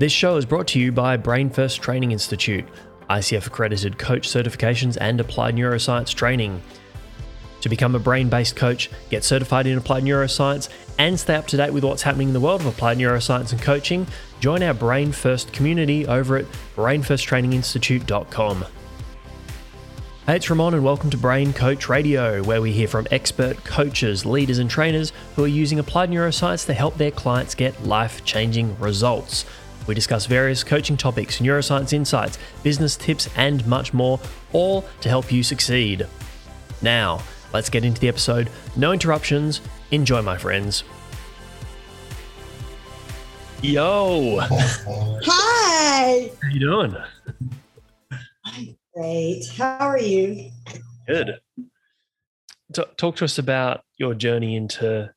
This 0.00 0.12
show 0.12 0.38
is 0.38 0.46
brought 0.46 0.66
to 0.68 0.80
you 0.80 0.92
by 0.92 1.18
Brain 1.18 1.50
First 1.50 1.82
Training 1.82 2.12
Institute, 2.12 2.64
ICF 3.10 3.46
accredited 3.46 3.98
coach 3.98 4.26
certifications 4.30 4.96
and 4.98 5.20
applied 5.20 5.56
neuroscience 5.56 6.14
training. 6.14 6.62
To 7.60 7.68
become 7.68 7.94
a 7.94 7.98
brain 7.98 8.30
based 8.30 8.56
coach, 8.56 8.88
get 9.10 9.24
certified 9.24 9.66
in 9.66 9.76
applied 9.76 10.04
neuroscience, 10.04 10.70
and 10.98 11.20
stay 11.20 11.34
up 11.34 11.46
to 11.48 11.58
date 11.58 11.74
with 11.74 11.84
what's 11.84 12.00
happening 12.00 12.28
in 12.28 12.32
the 12.32 12.40
world 12.40 12.62
of 12.62 12.66
applied 12.68 12.96
neuroscience 12.96 13.52
and 13.52 13.60
coaching, 13.60 14.06
join 14.40 14.62
our 14.62 14.72
Brain 14.72 15.12
First 15.12 15.52
community 15.52 16.06
over 16.06 16.38
at 16.38 16.46
brainfirsttraininginstitute.com. 16.76 18.64
Hey, 20.24 20.36
it's 20.36 20.48
Ramon, 20.48 20.72
and 20.72 20.82
welcome 20.82 21.10
to 21.10 21.18
Brain 21.18 21.52
Coach 21.52 21.90
Radio, 21.90 22.42
where 22.42 22.62
we 22.62 22.72
hear 22.72 22.88
from 22.88 23.06
expert 23.10 23.62
coaches, 23.64 24.24
leaders, 24.24 24.60
and 24.60 24.70
trainers 24.70 25.12
who 25.36 25.44
are 25.44 25.46
using 25.48 25.78
applied 25.78 26.08
neuroscience 26.08 26.64
to 26.64 26.72
help 26.72 26.96
their 26.96 27.10
clients 27.10 27.54
get 27.54 27.84
life 27.84 28.24
changing 28.24 28.78
results. 28.78 29.44
We 29.86 29.94
discuss 29.94 30.26
various 30.26 30.62
coaching 30.62 30.96
topics, 30.96 31.38
neuroscience 31.38 31.92
insights, 31.92 32.38
business 32.62 32.96
tips, 32.96 33.28
and 33.36 33.66
much 33.66 33.92
more, 33.92 34.20
all 34.52 34.84
to 35.00 35.08
help 35.08 35.32
you 35.32 35.42
succeed. 35.42 36.06
Now, 36.82 37.22
let's 37.52 37.68
get 37.70 37.84
into 37.84 38.00
the 38.00 38.08
episode. 38.08 38.50
No 38.76 38.92
interruptions. 38.92 39.60
Enjoy, 39.90 40.22
my 40.22 40.36
friends. 40.38 40.84
Yo, 43.62 44.38
Hi. 44.40 46.30
how 46.42 46.48
you 46.50 46.60
doing? 46.60 46.96
I'm 48.46 48.76
great. 48.94 49.44
How 49.58 49.76
are 49.80 49.98
you? 49.98 50.50
Good. 51.06 51.40
T- 52.72 52.84
talk 52.96 53.16
to 53.16 53.24
us 53.24 53.36
about 53.36 53.82
your 53.98 54.14
journey 54.14 54.56
into 54.56 55.12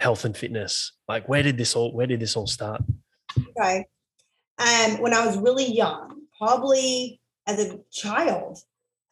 health 0.00 0.26
and 0.26 0.36
fitness. 0.36 0.92
Like, 1.08 1.28
where 1.30 1.42
did 1.42 1.56
this 1.56 1.74
all? 1.74 1.94
Where 1.94 2.06
did 2.06 2.20
this 2.20 2.36
all 2.36 2.46
start? 2.46 2.82
Okay. 3.58 3.86
Um, 4.58 5.00
when 5.00 5.14
I 5.14 5.24
was 5.24 5.36
really 5.38 5.72
young, 5.72 6.22
probably 6.36 7.20
as 7.46 7.58
a 7.58 7.78
child, 7.90 8.58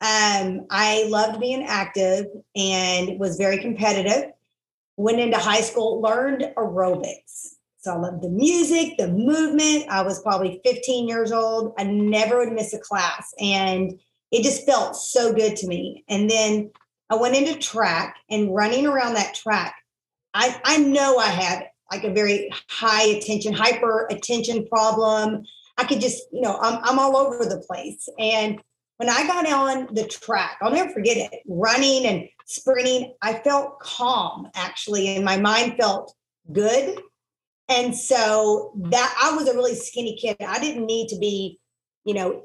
um, 0.00 0.66
I 0.70 1.06
loved 1.08 1.40
being 1.40 1.64
active 1.64 2.26
and 2.54 3.18
was 3.18 3.36
very 3.36 3.58
competitive. 3.58 4.32
Went 4.96 5.20
into 5.20 5.38
high 5.38 5.60
school, 5.60 6.00
learned 6.00 6.52
aerobics. 6.56 7.54
So 7.78 7.92
I 7.92 7.98
loved 7.98 8.22
the 8.22 8.28
music, 8.28 8.98
the 8.98 9.08
movement. 9.08 9.86
I 9.88 10.02
was 10.02 10.20
probably 10.22 10.60
15 10.64 11.08
years 11.08 11.32
old. 11.32 11.72
I 11.78 11.84
never 11.84 12.38
would 12.38 12.52
miss 12.52 12.74
a 12.74 12.78
class. 12.78 13.32
And 13.40 13.98
it 14.32 14.42
just 14.42 14.66
felt 14.66 14.96
so 14.96 15.32
good 15.32 15.56
to 15.56 15.66
me. 15.66 16.04
And 16.08 16.28
then 16.28 16.70
I 17.10 17.14
went 17.14 17.36
into 17.36 17.58
track 17.58 18.16
and 18.28 18.54
running 18.54 18.86
around 18.86 19.14
that 19.14 19.34
track. 19.34 19.76
I, 20.34 20.60
I 20.64 20.78
know 20.78 21.16
I 21.16 21.28
had 21.28 21.68
like 21.90 22.04
a 22.04 22.12
very 22.12 22.50
high 22.68 23.04
attention, 23.04 23.52
hyper 23.52 24.06
attention 24.10 24.66
problem. 24.66 25.44
I 25.78 25.84
could 25.84 26.00
just, 26.00 26.24
you 26.32 26.40
know, 26.40 26.58
I'm, 26.60 26.80
I'm 26.82 26.98
all 26.98 27.16
over 27.16 27.44
the 27.44 27.62
place. 27.66 28.08
And 28.18 28.60
when 28.96 29.10
I 29.10 29.26
got 29.26 29.46
on 29.46 29.94
the 29.94 30.06
track, 30.06 30.58
I'll 30.62 30.70
never 30.70 30.92
forget 30.92 31.16
it, 31.16 31.42
running 31.46 32.06
and 32.06 32.28
sprinting, 32.46 33.14
I 33.20 33.34
felt 33.34 33.78
calm 33.80 34.48
actually, 34.54 35.14
and 35.14 35.24
my 35.24 35.38
mind 35.38 35.76
felt 35.78 36.14
good. 36.52 36.98
And 37.68 37.94
so 37.94 38.72
that 38.76 39.14
I 39.20 39.36
was 39.36 39.48
a 39.48 39.54
really 39.54 39.74
skinny 39.74 40.16
kid. 40.16 40.36
I 40.40 40.58
didn't 40.60 40.86
need 40.86 41.08
to 41.08 41.18
be, 41.18 41.58
you 42.04 42.14
know, 42.14 42.44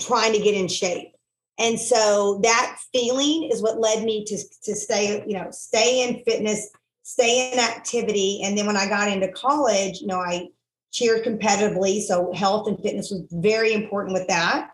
trying 0.00 0.32
to 0.32 0.40
get 0.40 0.54
in 0.54 0.68
shape. 0.68 1.12
And 1.58 1.78
so 1.78 2.40
that 2.42 2.78
feeling 2.92 3.48
is 3.52 3.62
what 3.62 3.78
led 3.78 4.02
me 4.02 4.24
to, 4.24 4.38
to 4.64 4.74
stay, 4.74 5.22
you 5.26 5.34
know, 5.34 5.48
stay 5.50 6.02
in 6.02 6.24
fitness, 6.24 6.70
stay 7.10 7.50
in 7.52 7.58
activity. 7.58 8.40
And 8.44 8.56
then 8.56 8.66
when 8.66 8.76
I 8.76 8.88
got 8.88 9.08
into 9.08 9.32
college, 9.32 10.00
you 10.00 10.06
know, 10.06 10.20
I 10.20 10.48
cheered 10.92 11.24
competitively. 11.24 12.00
So 12.02 12.32
health 12.32 12.68
and 12.68 12.80
fitness 12.80 13.10
was 13.10 13.22
very 13.32 13.72
important 13.72 14.14
with 14.14 14.28
that. 14.28 14.70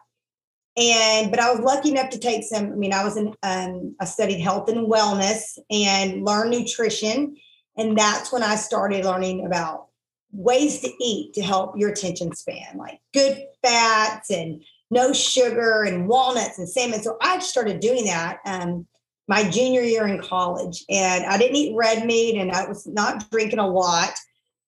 And 0.77 1.31
but 1.31 1.41
I 1.41 1.51
was 1.51 1.61
lucky 1.61 1.91
enough 1.91 2.11
to 2.11 2.19
take 2.19 2.45
some. 2.45 2.67
I 2.67 2.77
mean, 2.77 2.93
I 2.93 3.03
was 3.03 3.17
in 3.17 3.35
um, 3.43 3.97
I 3.99 4.05
studied 4.05 4.41
health 4.41 4.69
and 4.69 4.87
wellness 4.87 5.59
and 5.71 6.23
learned 6.23 6.51
nutrition, 6.51 7.37
and 7.79 7.97
that's 7.97 8.31
when 8.31 8.43
I 8.43 8.57
started 8.57 9.07
learning 9.07 9.47
about 9.47 9.87
ways 10.33 10.81
to 10.81 10.93
eat 11.03 11.33
to 11.33 11.43
help 11.43 11.79
your 11.79 11.89
attention 11.89 12.35
span, 12.35 12.77
like 12.77 13.01
good 13.15 13.43
fats 13.63 14.31
and 14.31 14.63
no 14.91 15.15
sugar 15.15 15.85
and 15.85 16.09
walnuts 16.09 16.59
and 16.59 16.69
salmon. 16.69 17.03
So 17.03 17.17
I 17.23 17.39
started 17.39 17.81
doing 17.81 18.05
that 18.05 18.41
um, 18.45 18.87
my 19.29 19.49
junior 19.49 19.83
year 19.83 20.07
in 20.07 20.23
college, 20.23 20.85
and 20.89 21.25
I 21.25 21.37
didn't 21.39 21.57
eat 21.57 21.77
red 21.77 22.07
meat, 22.07 22.39
and 22.39 22.53
I 22.53 22.67
was 22.69 22.87
not 22.87 23.31
drinking 23.31 23.59
a 23.59 23.67
lot, 23.67 24.13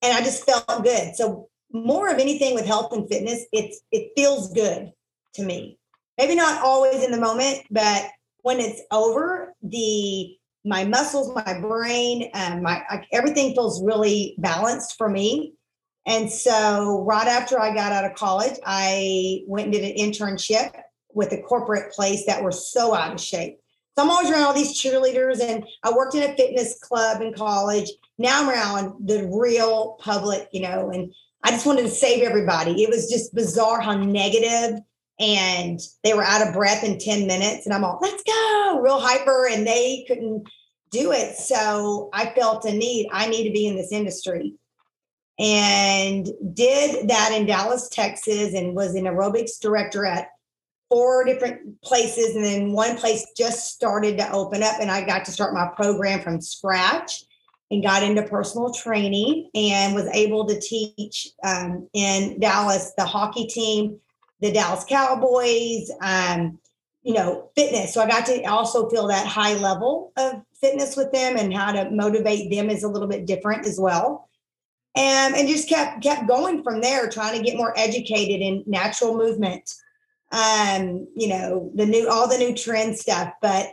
and 0.03 0.17
I 0.17 0.21
just 0.21 0.45
felt 0.45 0.85
good. 0.85 1.15
So 1.15 1.49
more 1.73 2.09
of 2.09 2.19
anything 2.19 2.55
with 2.55 2.67
health 2.67 2.93
and 2.93 3.09
fitness, 3.09 3.45
it's 3.53 3.81
it 3.93 4.13
feels 4.17 4.53
good 4.53 4.93
to 5.35 5.43
me. 5.43 5.79
Maybe 6.17 6.35
not 6.35 6.63
always 6.63 7.05
in 7.05 7.13
the 7.13 7.21
moment, 7.21 7.63
but 7.71 8.11
when 8.43 8.59
it's 8.59 8.83
over, 8.91 9.55
the 9.63 10.35
my 10.65 10.85
muscles, 10.85 11.35
my 11.35 11.61
brain, 11.61 12.31
and 12.35 12.63
my 12.63 12.83
I, 12.89 13.07
everything 13.13 13.55
feels 13.55 13.83
really 13.83 14.35
balanced 14.39 14.97
for 14.97 15.09
me. 15.09 15.55
And 16.07 16.31
so, 16.31 17.05
right 17.07 17.29
after 17.29 17.61
I 17.61 17.75
got 17.75 17.93
out 17.93 18.05
of 18.05 18.17
college, 18.17 18.59
I 18.65 19.43
went 19.47 19.67
and 19.67 19.75
did 19.75 19.85
an 19.85 19.97
internship 19.97 20.73
with 21.13 21.33
a 21.33 21.43
corporate 21.43 21.93
place 21.93 22.27
that 22.27 22.43
were 22.43 22.53
so 22.53 22.95
out 22.95 23.13
of 23.13 23.21
shape. 23.21 23.59
So 23.99 24.05
I'm 24.05 24.11
always 24.11 24.31
around 24.31 24.45
all 24.45 24.55
these 24.55 24.81
cheerleaders, 24.81 25.41
and 25.41 25.67
I 25.83 25.91
worked 25.91 26.15
in 26.15 26.23
a 26.23 26.33
fitness 26.37 26.79
club 26.79 27.21
in 27.21 27.35
college. 27.35 27.91
Now 28.17 28.43
I'm 28.43 28.49
around 28.49 29.09
the 29.09 29.29
real 29.29 29.97
public, 29.99 30.47
you 30.53 30.61
know, 30.61 30.91
and 30.91 31.13
I 31.43 31.51
just 31.51 31.67
wanted 31.67 31.83
to 31.83 31.91
save 31.91 32.23
everybody. 32.23 32.85
It 32.85 32.91
was 32.91 33.11
just 33.11 33.35
bizarre 33.35 33.81
how 33.81 33.97
negative 33.97 34.79
and 35.19 35.81
they 36.05 36.15
were 36.15 36.23
out 36.23 36.47
of 36.47 36.55
breath 36.55 36.85
in 36.85 37.01
10 37.01 37.27
minutes. 37.27 37.67
And 37.67 37.75
I'm 37.75 37.83
all, 37.83 37.99
let's 38.01 38.23
go, 38.23 38.79
real 38.81 39.01
hyper, 39.01 39.49
and 39.49 39.67
they 39.67 40.05
couldn't 40.07 40.49
do 40.93 41.11
it. 41.11 41.35
So 41.35 42.09
I 42.13 42.27
felt 42.27 42.67
a 42.67 42.73
need. 42.73 43.09
I 43.11 43.29
need 43.29 43.49
to 43.49 43.53
be 43.53 43.67
in 43.67 43.75
this 43.75 43.91
industry 43.91 44.55
and 45.41 46.25
did 46.55 47.09
that 47.09 47.33
in 47.37 47.47
Dallas, 47.47 47.89
Texas, 47.89 48.55
and 48.55 48.77
was 48.77 48.95
an 48.95 49.07
aerobics 49.07 49.59
director 49.59 50.07
at 50.07 50.29
four 50.89 51.25
different 51.25 51.81
places. 51.83 52.35
And 52.35 52.45
then 52.45 52.73
one 52.73 52.97
place 52.97 53.27
just 53.37 53.73
started 53.73 54.19
to 54.19 54.33
open 54.33 54.63
up, 54.63 54.77
and 54.81 54.91
I 54.91 55.05
got 55.05 55.25
to 55.27 55.33
start 55.33 55.55
my 55.55 55.69
program 55.77 56.21
from 56.21 56.41
scratch 56.41 57.25
and 57.71 57.83
got 57.83 58.03
into 58.03 58.23
personal 58.23 58.73
training 58.73 59.51
and 59.55 59.95
was 59.95 60.07
able 60.15 60.47
to 60.47 60.59
teach 60.59 61.29
um, 61.45 61.89
in 61.93 62.41
Dallas 62.41 62.93
the 62.97 63.05
hockey 63.05 63.47
team, 63.47 63.99
the 64.41 64.51
Dallas 64.51 64.85
Cowboys, 64.89 65.91
um, 66.01 66.59
you 67.03 67.13
know, 67.13 67.51
fitness. 67.55 67.93
So 67.93 68.03
I 68.03 68.09
got 68.09 68.25
to 68.27 68.43
also 68.45 68.89
feel 68.89 69.07
that 69.09 69.27
high 69.27 69.55
level 69.55 70.13
of 70.17 70.43
fitness 70.61 70.97
with 70.97 71.13
them 71.13 71.37
and 71.37 71.53
how 71.53 71.73
to 71.73 71.91
motivate 71.91 72.51
them 72.51 72.71
is 72.71 72.83
a 72.83 72.89
little 72.89 73.09
bit 73.09 73.27
different 73.27 73.67
as 73.67 73.79
well 73.79 74.29
and 74.99 75.37
and 75.37 75.49
just 75.49 75.69
kept 75.69 76.03
kept 76.03 76.27
going 76.27 76.63
from 76.63 76.81
there 76.81 77.09
trying 77.09 77.39
to 77.39 77.45
get 77.45 77.57
more 77.57 77.73
educated 77.79 78.41
in 78.41 78.65
natural 78.67 79.17
movement 79.17 79.71
um 80.31 81.07
you 81.17 81.29
know 81.29 81.71
the 81.75 81.87
new 81.87 82.09
all 82.09 82.29
the 82.29 82.37
new 82.37 82.55
trend 82.55 82.99
stuff 82.99 83.33
but 83.41 83.69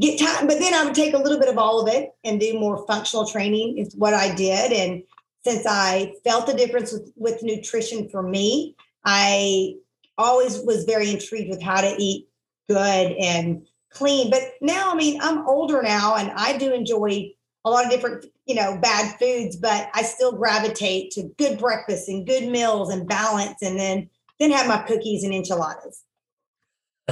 get 0.00 0.18
time 0.18 0.46
but 0.46 0.58
then 0.58 0.74
i 0.74 0.84
would 0.84 0.94
take 0.94 1.14
a 1.14 1.18
little 1.18 1.38
bit 1.38 1.48
of 1.48 1.56
all 1.56 1.80
of 1.80 1.92
it 1.92 2.10
and 2.24 2.40
do 2.40 2.58
more 2.58 2.86
functional 2.86 3.26
training 3.26 3.78
is 3.78 3.94
what 3.96 4.12
i 4.12 4.34
did. 4.34 4.72
And 4.72 5.02
since 5.44 5.64
i 5.66 6.12
felt 6.24 6.46
the 6.46 6.54
difference 6.54 6.92
with, 6.92 7.10
with 7.16 7.42
nutrition 7.42 8.08
for 8.10 8.22
me 8.22 8.76
i 9.04 9.74
always 10.18 10.58
was 10.58 10.84
very 10.84 11.10
intrigued 11.10 11.48
with 11.48 11.62
how 11.62 11.80
to 11.80 11.94
eat 11.98 12.28
good 12.68 13.12
and 13.18 13.66
clean. 13.90 14.30
But 14.30 14.42
now 14.60 14.92
i 14.92 14.94
mean 14.94 15.20
i'm 15.22 15.46
older 15.48 15.82
now 15.82 16.16
and 16.16 16.30
i 16.32 16.56
do 16.58 16.74
enjoy 16.74 17.30
a 17.64 17.70
lot 17.70 17.86
of 17.86 17.90
different 17.90 18.26
you 18.44 18.54
know 18.54 18.76
bad 18.76 19.18
foods 19.18 19.56
but 19.56 19.88
i 19.94 20.02
still 20.02 20.32
gravitate 20.32 21.12
to 21.12 21.30
good 21.38 21.58
breakfast 21.58 22.08
and 22.08 22.26
good 22.26 22.48
meals 22.48 22.92
and 22.92 23.08
balance. 23.08 23.62
And 23.62 23.78
then 23.78 24.10
then 24.42 24.50
have 24.50 24.66
my 24.66 24.78
cookies 24.82 25.24
and 25.24 25.32
enchiladas. 25.32 26.02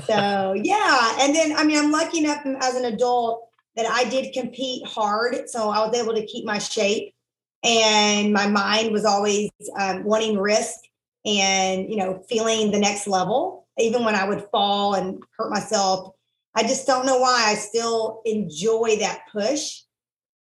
So 0.07 0.55
yeah 0.55 1.17
and 1.21 1.35
then 1.35 1.57
i 1.57 1.65
mean 1.65 1.77
i'm 1.77 1.91
lucky 1.91 2.19
enough 2.19 2.43
as 2.61 2.77
an 2.77 2.85
adult 2.85 3.49
that 3.75 3.87
i 3.87 4.05
did 4.05 4.33
compete 4.33 4.87
hard 4.87 5.51
so 5.51 5.69
i 5.69 5.85
was 5.85 5.97
able 5.97 6.15
to 6.15 6.25
keep 6.27 6.45
my 6.45 6.59
shape. 6.59 7.15
And 7.63 8.33
my 8.33 8.47
mind 8.47 8.93
was 8.93 9.05
always 9.05 9.51
um, 9.79 10.05
wanting 10.05 10.39
risk 10.39 10.79
and 11.27 11.91
you 11.91 11.97
know 11.97 12.23
feeling 12.29 12.71
the 12.71 12.79
next 12.79 13.07
level. 13.07 13.67
Even 13.79 14.05
when 14.05 14.15
i 14.15 14.29
would 14.29 14.47
fall 14.53 14.95
and 14.95 15.23
hurt 15.37 15.51
myself 15.51 16.15
i 16.55 16.63
just 16.63 16.87
don't 16.87 17.07
know 17.07 17.19
why. 17.19 17.45
I 17.49 17.55
still 17.55 18.23
enjoy 18.25 18.97
that 19.01 19.23
push. 19.33 19.83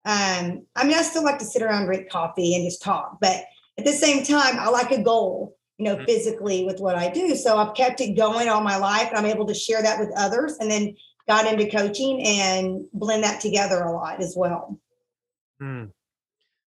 Um, 0.05 0.65
I 0.75 0.85
mean, 0.85 0.93
I 0.93 1.01
still 1.01 1.23
like 1.23 1.39
to 1.39 1.45
sit 1.45 1.61
around, 1.61 1.85
drink 1.85 2.09
coffee, 2.09 2.55
and 2.55 2.65
just 2.65 2.81
talk, 2.81 3.17
but 3.19 3.43
at 3.77 3.85
the 3.85 3.91
same 3.93 4.23
time, 4.23 4.59
I 4.59 4.69
like 4.69 4.91
a 4.91 5.01
goal, 5.01 5.55
you 5.79 5.85
know, 5.85 5.95
mm-hmm. 5.95 6.05
physically 6.05 6.65
with 6.65 6.81
what 6.81 6.95
I 6.95 7.09
do. 7.09 7.35
So 7.35 7.57
I've 7.57 7.73
kept 7.73 8.01
it 8.01 8.17
going 8.17 8.49
all 8.49 8.61
my 8.61 8.75
life, 8.77 9.07
and 9.07 9.17
I'm 9.17 9.25
able 9.25 9.47
to 9.47 9.53
share 9.53 9.81
that 9.81 9.97
with 9.97 10.11
others, 10.15 10.57
and 10.59 10.69
then 10.69 10.95
got 11.27 11.47
into 11.47 11.69
coaching 11.69 12.21
and 12.21 12.85
blend 12.91 13.23
that 13.23 13.39
together 13.39 13.81
a 13.81 13.93
lot 13.93 14.21
as 14.21 14.35
well. 14.35 14.77
Mm. 15.61 15.91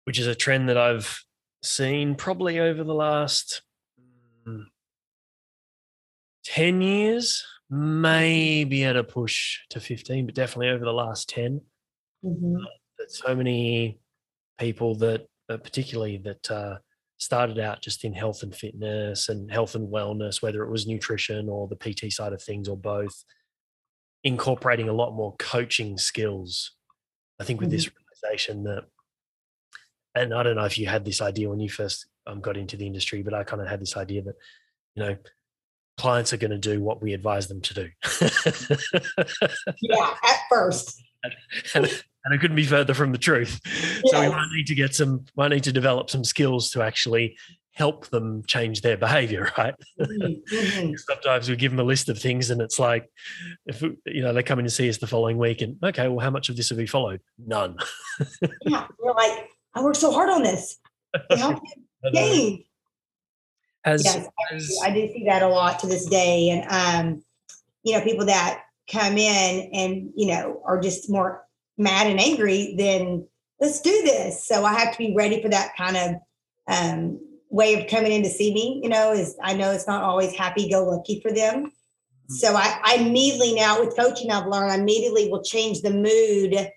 Which 0.04 0.18
is 0.18 0.26
a 0.26 0.34
trend 0.34 0.68
that 0.68 0.76
I've 0.76 1.24
seen 1.62 2.16
probably 2.16 2.60
over 2.60 2.84
the 2.84 2.94
last 2.94 3.62
mm, 4.46 4.64
10 6.44 6.82
years, 6.82 7.44
maybe 7.70 8.84
at 8.84 8.96
a 8.96 9.04
push 9.04 9.60
to 9.70 9.80
15, 9.80 10.26
but 10.26 10.34
definitely 10.34 10.68
over 10.68 10.84
the 10.84 10.92
last 10.92 11.30
10. 11.30 11.62
Mm-hmm. 12.24 12.56
Uh, 12.56 12.64
that 12.98 13.10
so 13.10 13.34
many 13.34 14.00
people 14.58 14.96
that, 14.96 15.26
uh, 15.48 15.56
particularly 15.56 16.18
that 16.18 16.50
uh, 16.50 16.78
started 17.18 17.58
out 17.58 17.82
just 17.82 18.04
in 18.04 18.12
health 18.14 18.42
and 18.42 18.54
fitness 18.54 19.28
and 19.28 19.50
health 19.50 19.74
and 19.74 19.92
wellness, 19.92 20.40
whether 20.40 20.62
it 20.62 20.70
was 20.70 20.86
nutrition 20.86 21.48
or 21.48 21.68
the 21.68 21.76
PT 21.76 22.12
side 22.12 22.32
of 22.32 22.42
things 22.42 22.68
or 22.68 22.76
both, 22.76 23.24
incorporating 24.24 24.88
a 24.88 24.92
lot 24.92 25.12
more 25.12 25.34
coaching 25.38 25.98
skills. 25.98 26.72
I 27.40 27.44
think 27.44 27.60
with 27.60 27.68
mm-hmm. 27.68 27.76
this 27.76 27.90
realization 28.22 28.64
that, 28.64 28.84
and 30.14 30.32
I 30.32 30.42
don't 30.42 30.56
know 30.56 30.64
if 30.64 30.78
you 30.78 30.86
had 30.86 31.04
this 31.04 31.20
idea 31.20 31.48
when 31.48 31.60
you 31.60 31.68
first 31.68 32.06
um, 32.26 32.40
got 32.40 32.56
into 32.56 32.76
the 32.76 32.86
industry, 32.86 33.22
but 33.22 33.34
I 33.34 33.44
kind 33.44 33.62
of 33.62 33.68
had 33.68 33.80
this 33.80 33.96
idea 33.96 34.22
that, 34.22 34.34
you 34.94 35.02
know, 35.02 35.16
clients 35.98 36.32
are 36.32 36.38
going 36.38 36.52
to 36.52 36.58
do 36.58 36.80
what 36.80 37.02
we 37.02 37.12
advise 37.12 37.48
them 37.48 37.60
to 37.60 37.74
do. 37.74 37.88
yeah, 39.80 40.14
at 40.24 40.40
first. 40.48 41.02
And, 41.74 42.04
and, 42.24 42.32
and, 42.32 42.34
it 42.34 42.40
couldn't 42.40 42.56
be 42.56 42.64
further 42.64 42.94
from 42.94 43.12
the 43.12 43.18
truth. 43.18 43.60
Yes. 43.64 44.02
So 44.10 44.20
we 44.20 44.28
might 44.28 44.48
need 44.54 44.66
to 44.66 44.74
get 44.74 44.94
some, 44.94 45.24
might 45.36 45.48
need 45.48 45.64
to 45.64 45.72
develop 45.72 46.10
some 46.10 46.24
skills 46.24 46.70
to 46.70 46.82
actually 46.82 47.36
help 47.78 48.08
them 48.08 48.42
change 48.46 48.80
their 48.80 48.96
behavior, 48.96 49.50
right? 49.58 49.74
Mm-hmm. 50.00 50.54
mm-hmm. 50.54 50.92
Sometimes 51.08 51.48
we 51.48 51.56
give 51.56 51.70
them 51.70 51.80
a 51.80 51.84
list 51.84 52.08
of 52.08 52.18
things 52.18 52.50
and 52.50 52.60
it's 52.60 52.78
like, 52.78 53.08
if 53.66 53.80
you 53.80 54.22
know, 54.22 54.32
they 54.32 54.42
come 54.42 54.58
in 54.58 54.64
to 54.64 54.70
see 54.70 54.88
us 54.88 54.98
the 54.98 55.06
following 55.06 55.38
week 55.38 55.62
and 55.62 55.76
okay, 55.82 56.08
well, 56.08 56.18
how 56.18 56.30
much 56.30 56.48
of 56.48 56.56
this 56.56 56.68
have 56.70 56.78
we 56.78 56.86
followed? 56.86 57.20
None. 57.38 57.76
yeah, 58.62 58.86
we're 58.98 59.14
like, 59.14 59.48
I 59.74 59.82
worked 59.82 59.98
so 59.98 60.10
hard 60.10 60.28
on 60.28 60.42
this. 60.42 60.76
Help 61.30 61.60
gain. 62.12 62.64
As, 63.84 64.04
yes, 64.04 64.26
as, 64.52 64.78
I 64.82 64.90
do 64.90 65.08
see 65.12 65.24
that 65.26 65.42
a 65.42 65.48
lot 65.48 65.78
to 65.80 65.86
this 65.86 66.04
day. 66.06 66.50
And 66.50 66.66
um, 66.68 67.22
you 67.84 67.94
know, 67.94 68.02
people 68.02 68.26
that 68.26 68.62
come 68.90 69.16
in 69.16 69.70
and 69.72 70.10
you 70.16 70.26
know 70.26 70.60
are 70.66 70.80
just 70.80 71.08
more 71.08 71.44
mad 71.78 72.08
and 72.08 72.20
angry, 72.20 72.74
then 72.76 73.26
let's 73.60 73.80
do 73.80 74.02
this. 74.02 74.46
So 74.46 74.64
I 74.64 74.74
have 74.74 74.92
to 74.92 74.98
be 74.98 75.14
ready 75.16 75.40
for 75.40 75.48
that 75.48 75.76
kind 75.76 75.96
of 75.96 76.14
um, 76.66 77.20
way 77.50 77.80
of 77.80 77.88
coming 77.88 78.12
in 78.12 78.22
to 78.22 78.28
see 78.28 78.52
me, 78.52 78.80
you 78.82 78.88
know, 78.88 79.12
is 79.12 79.36
I 79.42 79.54
know 79.54 79.70
it's 79.70 79.86
not 79.86 80.02
always 80.02 80.34
happy 80.34 80.68
go 80.68 80.84
lucky 80.84 81.20
for 81.20 81.32
them. 81.32 81.66
Mm-hmm. 81.66 82.34
So 82.34 82.54
I, 82.54 82.80
I 82.84 82.94
immediately 82.96 83.54
now 83.54 83.80
with 83.80 83.96
coaching, 83.96 84.30
I've 84.30 84.46
learned 84.46 84.72
I 84.72 84.76
immediately 84.76 85.30
will 85.30 85.42
change 85.42 85.80
the 85.80 85.90
mood 85.90 86.70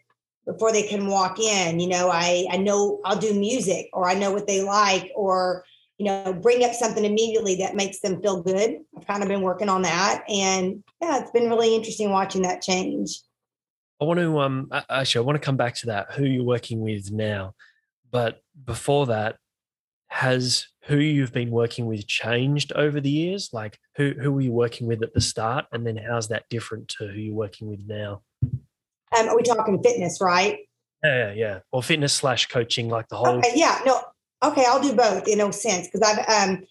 before 0.45 0.71
they 0.71 0.83
can 0.83 1.07
walk 1.07 1.39
in. 1.39 1.79
You 1.79 1.87
know, 1.87 2.09
I 2.11 2.47
I 2.51 2.57
know 2.57 2.99
I'll 3.03 3.19
do 3.19 3.33
music 3.33 3.89
or 3.93 4.09
I 4.09 4.13
know 4.13 4.31
what 4.31 4.47
they 4.47 4.63
like 4.63 5.11
or 5.15 5.65
you 5.97 6.05
know 6.05 6.33
bring 6.33 6.63
up 6.63 6.73
something 6.73 7.05
immediately 7.05 7.55
that 7.57 7.75
makes 7.75 7.99
them 7.99 8.21
feel 8.21 8.41
good. 8.41 8.77
I've 8.97 9.07
kind 9.07 9.23
of 9.23 9.29
been 9.29 9.41
working 9.41 9.69
on 9.69 9.81
that, 9.83 10.23
and 10.29 10.83
yeah, 11.01 11.19
it's 11.19 11.31
been 11.31 11.49
really 11.49 11.75
interesting 11.75 12.11
watching 12.11 12.43
that 12.43 12.61
change. 12.61 13.19
I 14.01 14.05
want 14.05 14.19
to 14.19 14.39
um 14.39 14.69
actually 14.89 15.19
I 15.19 15.25
want 15.25 15.35
to 15.35 15.45
come 15.45 15.57
back 15.57 15.75
to 15.75 15.85
that 15.87 16.13
who 16.13 16.25
you're 16.25 16.43
working 16.43 16.81
with 16.81 17.11
now, 17.11 17.53
but 18.09 18.41
before 18.65 19.05
that, 19.05 19.37
has 20.07 20.67
who 20.85 20.97
you've 20.97 21.31
been 21.31 21.51
working 21.51 21.85
with 21.85 22.07
changed 22.07 22.73
over 22.73 22.99
the 22.99 23.11
years? 23.11 23.49
Like 23.53 23.77
who 23.95 24.13
who 24.19 24.31
were 24.31 24.41
you 24.41 24.51
working 24.51 24.87
with 24.87 25.03
at 25.03 25.13
the 25.13 25.21
start, 25.21 25.65
and 25.71 25.85
then 25.85 25.97
how's 25.97 26.29
that 26.29 26.45
different 26.49 26.87
to 26.97 27.07
who 27.07 27.19
you're 27.19 27.35
working 27.35 27.69
with 27.69 27.81
now? 27.87 28.23
Um, 29.17 29.29
are 29.29 29.35
we 29.35 29.43
talking 29.43 29.81
fitness, 29.83 30.19
right? 30.19 30.59
Yeah, 31.03 31.33
yeah, 31.33 31.59
or 31.71 31.83
fitness 31.83 32.13
slash 32.13 32.47
coaching, 32.47 32.89
like 32.89 33.07
the 33.07 33.17
whole. 33.17 33.37
Okay, 33.37 33.53
yeah, 33.55 33.81
no, 33.85 34.01
okay, 34.43 34.65
I'll 34.67 34.81
do 34.81 34.93
both 34.93 35.27
in 35.27 35.37
no 35.37 35.51
sense 35.51 35.87
because 35.87 36.01
I've 36.01 36.49
um, 36.49 36.63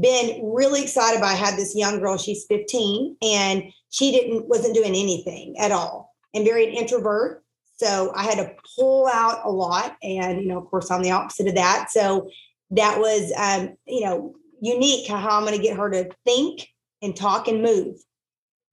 been 0.00 0.40
really 0.42 0.82
excited 0.82 1.20
by. 1.20 1.28
I 1.28 1.34
had 1.34 1.56
this 1.56 1.76
young 1.76 2.00
girl; 2.00 2.16
she's 2.16 2.46
15, 2.48 3.16
and 3.22 3.64
she 3.90 4.10
didn't 4.10 4.48
wasn't 4.48 4.74
doing 4.74 4.94
anything 4.94 5.54
at 5.58 5.72
all, 5.72 6.07
and 6.34 6.44
very 6.44 6.68
an 6.68 6.74
introvert. 6.74 7.42
So 7.76 8.12
I 8.14 8.24
had 8.24 8.38
to 8.38 8.54
pull 8.76 9.06
out 9.06 9.42
a 9.44 9.50
lot, 9.50 9.96
and 10.02 10.40
you 10.40 10.48
know, 10.48 10.58
of 10.58 10.66
course, 10.66 10.90
I'm 10.90 11.02
the 11.02 11.12
opposite 11.12 11.48
of 11.48 11.54
that. 11.54 11.90
So 11.90 12.28
that 12.70 12.98
was 12.98 13.32
um, 13.36 13.76
you 13.86 14.04
know 14.04 14.34
unique 14.60 15.08
how 15.08 15.38
i'm 15.38 15.44
going 15.44 15.56
to 15.56 15.62
get 15.62 15.76
her 15.76 15.90
to 15.90 16.08
think 16.24 16.68
and 17.00 17.14
talk 17.14 17.46
and 17.46 17.62
move. 17.62 17.96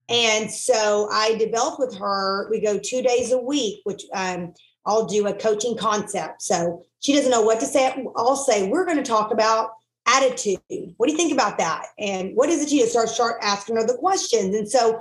And 0.08 0.50
so 0.50 1.08
i 1.12 1.36
developed 1.36 1.78
with 1.78 1.96
her 1.96 2.48
we 2.50 2.60
go 2.60 2.78
two 2.78 3.02
days 3.02 3.32
a 3.32 3.38
week 3.38 3.80
which 3.84 4.04
um, 4.12 4.52
i'll 4.84 5.06
do 5.06 5.26
a 5.26 5.34
coaching 5.34 5.76
concept. 5.76 6.42
So 6.42 6.82
she 7.00 7.14
doesn't 7.14 7.30
know 7.30 7.42
what 7.42 7.60
to 7.60 7.66
say 7.66 8.04
i'll 8.16 8.36
say 8.36 8.68
we're 8.68 8.84
going 8.84 8.98
to 8.98 9.02
talk 9.02 9.32
about 9.32 9.70
attitude. 10.08 10.60
What 10.96 11.06
do 11.06 11.12
you 11.12 11.18
think 11.18 11.32
about 11.32 11.58
that? 11.58 11.86
And 11.98 12.36
what 12.36 12.48
is 12.48 12.62
it 12.62 12.70
you 12.70 12.86
start 12.86 13.08
start 13.08 13.38
asking 13.42 13.76
her 13.76 13.86
the 13.86 13.96
questions? 13.96 14.54
And 14.54 14.68
so 14.68 15.00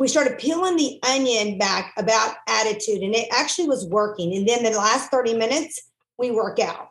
we 0.00 0.08
started 0.08 0.38
peeling 0.38 0.76
the 0.76 0.98
onion 1.08 1.58
back 1.58 1.92
about 1.96 2.34
attitude 2.48 3.02
and 3.02 3.14
it 3.14 3.28
actually 3.30 3.68
was 3.68 3.86
working 3.86 4.34
and 4.34 4.48
then 4.48 4.64
the 4.64 4.70
last 4.70 5.10
30 5.10 5.34
minutes 5.34 5.80
we 6.18 6.32
work 6.32 6.58
out 6.58 6.90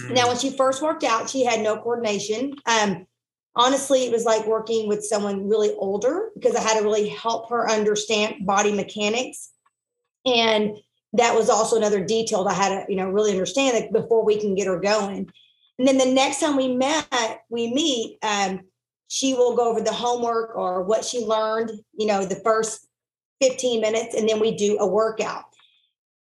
Mm-hmm. 0.00 0.14
Now, 0.14 0.28
when 0.28 0.38
she 0.38 0.56
first 0.56 0.82
worked 0.82 1.04
out, 1.04 1.28
she 1.28 1.44
had 1.44 1.60
no 1.60 1.76
coordination. 1.76 2.54
Um, 2.66 3.06
honestly, 3.56 4.04
it 4.04 4.12
was 4.12 4.24
like 4.24 4.46
working 4.46 4.88
with 4.88 5.04
someone 5.04 5.48
really 5.48 5.72
older 5.74 6.30
because 6.34 6.54
I 6.54 6.60
had 6.60 6.78
to 6.78 6.84
really 6.84 7.08
help 7.08 7.50
her 7.50 7.68
understand 7.68 8.46
body 8.46 8.72
mechanics. 8.72 9.50
And 10.24 10.76
that 11.14 11.34
was 11.34 11.48
also 11.48 11.76
another 11.76 12.04
detail 12.04 12.44
that 12.44 12.50
I 12.50 12.54
had 12.54 12.68
to, 12.68 12.92
you 12.92 12.96
know, 12.96 13.08
really 13.08 13.32
understand 13.32 13.76
that 13.76 13.92
before 13.92 14.24
we 14.24 14.38
can 14.38 14.54
get 14.54 14.66
her 14.66 14.78
going. 14.78 15.30
And 15.78 15.88
then 15.88 15.98
the 15.98 16.12
next 16.12 16.40
time 16.40 16.56
we 16.56 16.74
met, 16.74 17.42
we 17.48 17.72
meet, 17.72 18.18
um, 18.22 18.60
she 19.08 19.34
will 19.34 19.56
go 19.56 19.70
over 19.70 19.80
the 19.80 19.92
homework 19.92 20.54
or 20.54 20.82
what 20.82 21.04
she 21.04 21.24
learned, 21.24 21.72
you 21.94 22.06
know, 22.06 22.24
the 22.24 22.40
first 22.44 22.86
15 23.40 23.80
minutes, 23.80 24.14
and 24.14 24.28
then 24.28 24.38
we 24.38 24.54
do 24.54 24.78
a 24.78 24.86
workout. 24.86 25.44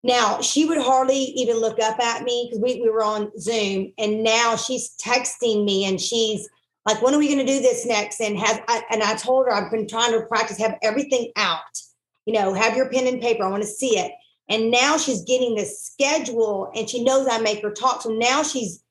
Now 0.03 0.43
she 0.43 0.67
would 0.67 0.79
hardly 0.79 1.17
even 1.17 1.57
look 1.57 1.81
up 1.81 1.99
at 1.99 2.25
me 2.25 2.47
because 2.47 2.63
we, 2.63 2.81
we 2.83 2.91
were 2.91 3.03
on 3.03 3.33
Zoom, 3.39 3.93
and 3.99 4.23
now 4.23 4.55
she's 4.55 4.95
texting 5.03 5.65
me 5.65 5.87
and 5.87 5.99
she's 5.99 6.47
like, 6.85 7.01
"When 7.01 7.15
are 7.15 7.19
we 7.19 7.27
going 7.27 7.45
to 7.45 7.53
do 7.53 7.61
this 7.61 7.87
next?" 7.87 8.21
And 8.21 8.39
have 8.39 8.63
I, 8.69 8.83
and 8.91 9.03
I 9.03 9.15
told 9.15 9.47
her 9.47 9.53
I've 9.53 9.71
been 9.71 9.89
trying 9.89 10.13
to 10.13 10.27
practice, 10.27 10.59
have 10.59 10.77
everything 10.83 11.33
out. 11.37 11.61
You 12.27 12.35
know, 12.35 12.53
have 12.53 12.77
your 12.77 12.91
pen 12.91 13.07
and 13.07 13.21
paper. 13.21 13.45
I 13.45 13.51
want 13.51 13.63
to 13.63 13.69
see 13.69 13.99
it. 13.99 14.13
And 14.51 14.71
now 14.71 14.99
she's 14.99 15.23
getting 15.23 15.55
this 15.55 15.83
schedule, 15.83 16.71
and 16.75 16.89
she 16.89 17.03
knows 17.03 17.27
I 17.27 17.39
make 17.39 17.63
her 17.63 17.71
talk. 17.71 18.03
So 18.03 18.11
now 18.11 18.43
she's 18.43 18.85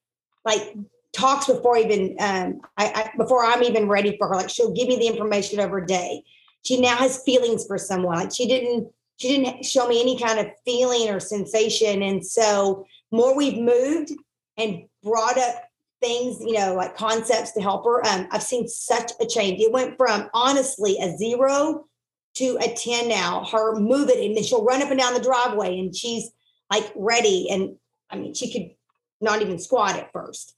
like 0.45 0.75
talks 1.13 1.45
before 1.47 1.77
even 1.77 2.15
um, 2.19 2.61
I, 2.77 3.11
I 3.13 3.17
before 3.17 3.45
I'm 3.45 3.63
even 3.63 3.87
ready 3.87 4.17
for 4.17 4.27
her. 4.27 4.35
Like 4.35 4.49
she'll 4.49 4.73
give 4.73 4.87
me 4.87 4.97
the 4.97 5.07
information 5.07 5.59
of 5.59 5.69
her 5.69 5.81
day. 5.81 6.23
She 6.63 6.81
now 6.81 6.97
has 6.97 7.23
feelings 7.23 7.65
for 7.65 7.77
someone. 7.77 8.17
Like 8.17 8.33
she 8.33 8.47
didn't 8.47 8.91
she 9.17 9.37
didn't 9.37 9.63
show 9.63 9.87
me 9.87 10.01
any 10.01 10.19
kind 10.19 10.39
of 10.39 10.47
feeling 10.65 11.09
or 11.09 11.19
sensation. 11.19 12.01
And 12.01 12.25
so 12.25 12.85
more 13.11 13.35
we've 13.35 13.57
moved 13.57 14.11
and 14.57 14.83
brought 15.03 15.37
up 15.37 15.63
things, 16.01 16.41
you 16.41 16.53
know, 16.53 16.73
like 16.73 16.97
concepts 16.97 17.51
to 17.51 17.61
help 17.61 17.85
her. 17.85 18.05
Um, 18.05 18.27
I've 18.31 18.43
seen 18.43 18.67
such 18.67 19.11
a 19.21 19.25
change. 19.25 19.61
It 19.61 19.71
went 19.71 19.97
from 19.97 20.29
honestly 20.33 20.97
a 20.99 21.15
zero 21.15 21.85
to 22.35 22.57
a 22.59 22.73
10 22.73 23.07
now. 23.07 23.45
Her 23.45 23.79
move 23.79 24.09
it 24.09 24.23
and 24.25 24.35
then 24.35 24.43
she'll 24.43 24.65
run 24.65 24.81
up 24.81 24.89
and 24.89 24.99
down 24.99 25.13
the 25.13 25.21
driveway 25.21 25.79
and 25.79 25.95
she's 25.95 26.31
like 26.71 26.91
ready. 26.95 27.47
And 27.49 27.75
I 28.09 28.17
mean, 28.17 28.33
she 28.33 28.51
could 28.51 28.75
not 29.21 29.41
even 29.41 29.59
squat 29.59 29.95
at 29.95 30.11
first. 30.11 30.55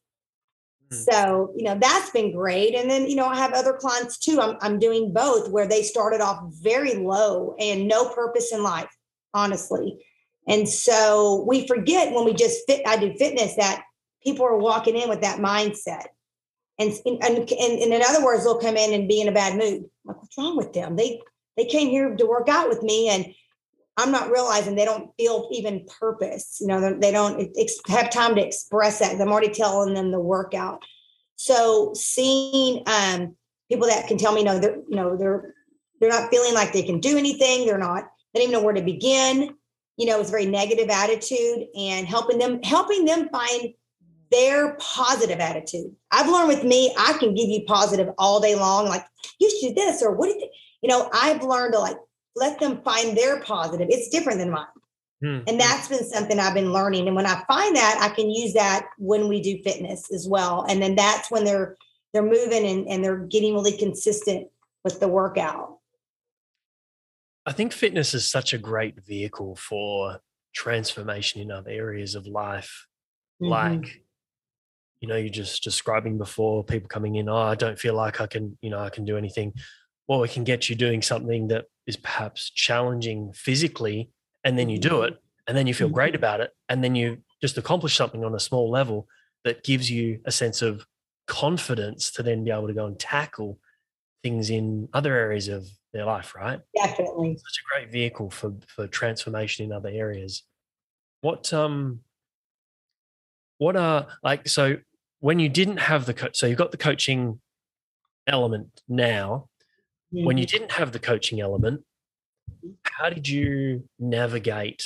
Mm-hmm. 0.91 1.11
So, 1.11 1.53
you 1.55 1.63
know, 1.63 1.77
that's 1.79 2.11
been 2.11 2.31
great. 2.31 2.75
And 2.75 2.89
then, 2.89 3.07
you 3.07 3.15
know, 3.15 3.25
I 3.25 3.35
have 3.37 3.53
other 3.53 3.73
clients 3.73 4.17
too. 4.17 4.39
I'm, 4.39 4.57
I'm 4.61 4.79
doing 4.79 5.13
both 5.13 5.49
where 5.49 5.67
they 5.67 5.81
started 5.81 6.21
off 6.21 6.43
very 6.61 6.95
low 6.95 7.55
and 7.59 7.87
no 7.87 8.09
purpose 8.09 8.53
in 8.53 8.61
life, 8.63 8.89
honestly. 9.33 10.05
And 10.47 10.69
so 10.69 11.43
we 11.47 11.67
forget 11.67 12.13
when 12.13 12.25
we 12.25 12.33
just 12.33 12.59
fit, 12.67 12.81
I 12.87 12.97
do 12.97 13.15
fitness 13.17 13.55
that 13.55 13.83
people 14.23 14.45
are 14.45 14.57
walking 14.57 14.95
in 14.95 15.09
with 15.09 15.21
that 15.21 15.39
mindset. 15.39 16.05
And, 16.77 16.93
and, 17.05 17.21
and, 17.23 17.49
and 17.49 17.93
in 17.93 18.01
other 18.05 18.23
words, 18.23 18.43
they'll 18.43 18.59
come 18.59 18.77
in 18.77 18.93
and 18.93 19.07
be 19.07 19.21
in 19.21 19.27
a 19.27 19.31
bad 19.31 19.57
mood. 19.57 19.85
Like, 20.03 20.21
what's 20.21 20.37
wrong 20.37 20.57
with 20.57 20.73
them? 20.73 20.95
They, 20.95 21.21
they 21.57 21.65
came 21.65 21.87
here 21.89 22.15
to 22.15 22.25
work 22.25 22.49
out 22.49 22.69
with 22.69 22.83
me 22.83 23.09
and 23.09 23.33
I'm 23.97 24.11
not 24.11 24.29
realizing 24.29 24.75
they 24.75 24.85
don't 24.85 25.11
feel 25.17 25.47
even 25.51 25.85
purpose. 25.99 26.57
You 26.59 26.67
know, 26.67 26.97
they 26.99 27.11
don't 27.11 27.49
ex- 27.57 27.79
have 27.87 28.09
time 28.09 28.35
to 28.35 28.45
express 28.45 28.99
that. 28.99 29.19
I'm 29.19 29.31
already 29.31 29.53
telling 29.53 29.93
them 29.93 30.11
the 30.11 30.19
workout. 30.19 30.83
So 31.37 31.93
seeing 31.95 32.83
um, 32.87 33.35
people 33.69 33.87
that 33.87 34.07
can 34.07 34.17
tell 34.17 34.33
me, 34.33 34.43
no, 34.43 34.59
they're 34.59 34.77
you 34.89 34.95
know 34.95 35.15
they're 35.15 35.53
they're 35.99 36.09
not 36.09 36.29
feeling 36.29 36.53
like 36.53 36.73
they 36.73 36.83
can 36.83 36.99
do 36.99 37.17
anything. 37.17 37.65
They're 37.65 37.77
not. 37.77 38.05
They 38.33 38.41
don't 38.41 38.49
even 38.49 38.59
know 38.59 38.65
where 38.65 38.73
to 38.73 38.81
begin. 38.81 39.55
You 39.97 40.07
know, 40.07 40.19
it's 40.19 40.29
a 40.29 40.31
very 40.31 40.45
negative 40.45 40.89
attitude 40.89 41.67
and 41.77 42.05
helping 42.05 42.37
them 42.37 42.61
helping 42.63 43.05
them 43.05 43.29
find 43.29 43.73
their 44.31 44.75
positive 44.79 45.39
attitude. 45.39 45.95
I've 46.11 46.29
learned 46.29 46.49
with 46.49 46.63
me, 46.63 46.93
I 46.97 47.13
can 47.13 47.33
give 47.33 47.47
you 47.47 47.63
positive 47.65 48.09
all 48.17 48.41
day 48.41 48.55
long. 48.55 48.87
Like 48.87 49.05
you 49.39 49.49
should 49.49 49.69
do 49.69 49.75
this 49.75 50.01
or 50.01 50.11
what 50.11 50.27
do 50.27 50.33
you? 50.33 50.49
You 50.81 50.89
know, 50.89 51.09
I've 51.13 51.43
learned 51.43 51.73
to 51.73 51.79
like 51.79 51.97
let 52.35 52.59
them 52.59 52.81
find 52.83 53.17
their 53.17 53.39
positive. 53.41 53.87
It's 53.89 54.09
different 54.09 54.39
than 54.39 54.51
mine. 54.51 54.65
Mm-hmm. 55.23 55.47
And 55.47 55.59
that's 55.59 55.87
been 55.87 56.03
something 56.03 56.39
I've 56.39 56.53
been 56.53 56.73
learning. 56.73 57.07
And 57.07 57.15
when 57.15 57.25
I 57.25 57.43
find 57.47 57.75
that, 57.75 57.97
I 58.01 58.13
can 58.13 58.29
use 58.29 58.53
that 58.53 58.87
when 58.97 59.27
we 59.27 59.41
do 59.41 59.61
fitness 59.63 60.11
as 60.11 60.27
well. 60.27 60.65
And 60.67 60.81
then 60.81 60.95
that's 60.95 61.31
when 61.31 61.45
they're 61.45 61.77
they're 62.13 62.23
moving 62.23 62.65
and, 62.65 62.87
and 62.87 63.03
they're 63.03 63.17
getting 63.17 63.53
really 63.53 63.77
consistent 63.77 64.47
with 64.85 65.01
the 65.01 65.07
workout. 65.07 65.79
I 67.45 67.51
think 67.51 67.73
fitness 67.73 68.13
is 68.13 68.29
such 68.29 68.53
a 68.53 68.57
great 68.57 69.03
vehicle 69.05 69.55
for 69.55 70.19
transformation 70.53 71.41
in 71.41 71.51
other 71.51 71.71
areas 71.71 72.15
of 72.15 72.25
life. 72.25 72.87
Mm-hmm. 73.41 73.51
Like, 73.51 74.01
you 75.01 75.09
know, 75.09 75.17
you're 75.17 75.29
just 75.29 75.61
describing 75.61 76.17
before 76.17 76.63
people 76.63 76.87
coming 76.87 77.15
in, 77.15 77.27
oh, 77.27 77.35
I 77.35 77.55
don't 77.55 77.77
feel 77.77 77.95
like 77.95 78.21
I 78.21 78.27
can, 78.27 78.57
you 78.61 78.69
know, 78.69 78.79
I 78.79 78.89
can 78.89 79.03
do 79.03 79.17
anything. 79.17 79.53
Well, 80.07 80.19
we 80.19 80.27
can 80.27 80.43
get 80.43 80.69
you 80.69 80.75
doing 80.75 81.01
something 81.01 81.47
that 81.47 81.65
is 81.87 81.97
perhaps 81.97 82.49
challenging 82.49 83.33
physically, 83.33 84.09
and 84.43 84.57
then 84.57 84.69
you 84.69 84.77
do 84.77 84.89
mm-hmm. 84.89 85.13
it, 85.13 85.19
and 85.47 85.57
then 85.57 85.67
you 85.67 85.73
feel 85.73 85.89
great 85.89 86.09
mm-hmm. 86.09 86.17
about 86.17 86.41
it, 86.41 86.51
and 86.69 86.83
then 86.83 86.95
you 86.95 87.17
just 87.41 87.57
accomplish 87.57 87.95
something 87.95 88.23
on 88.23 88.35
a 88.35 88.39
small 88.39 88.69
level 88.69 89.07
that 89.43 89.63
gives 89.63 89.89
you 89.89 90.19
a 90.25 90.31
sense 90.31 90.61
of 90.61 90.85
confidence 91.27 92.11
to 92.11 92.23
then 92.23 92.43
be 92.43 92.51
able 92.51 92.67
to 92.67 92.73
go 92.73 92.85
and 92.85 92.99
tackle 92.99 93.59
things 94.23 94.49
in 94.49 94.89
other 94.93 95.15
areas 95.15 95.47
of 95.47 95.67
their 95.93 96.05
life, 96.05 96.33
right? 96.35 96.59
Definitely. 96.75 97.37
Such 97.37 97.61
a 97.61 97.65
great 97.71 97.91
vehicle 97.91 98.29
for 98.29 98.53
for 98.67 98.87
transformation 98.87 99.65
in 99.65 99.71
other 99.71 99.89
areas. 99.89 100.43
What 101.21 101.53
um 101.53 102.01
what 103.57 103.75
are 103.75 104.07
like 104.23 104.47
so 104.47 104.77
when 105.19 105.39
you 105.39 105.49
didn't 105.49 105.77
have 105.77 106.05
the 106.05 106.13
coach 106.13 106.37
so 106.37 106.45
you've 106.45 106.57
got 106.57 106.71
the 106.71 106.77
coaching 106.77 107.39
element 108.27 108.81
now 108.87 109.47
when 110.23 110.37
you 110.37 110.45
mm-hmm. 110.45 110.57
didn't 110.57 110.71
have 110.71 110.91
the 110.91 110.99
coaching 110.99 111.41
element 111.41 111.83
how 112.83 113.09
did 113.09 113.27
you 113.27 113.83
navigate 113.99 114.83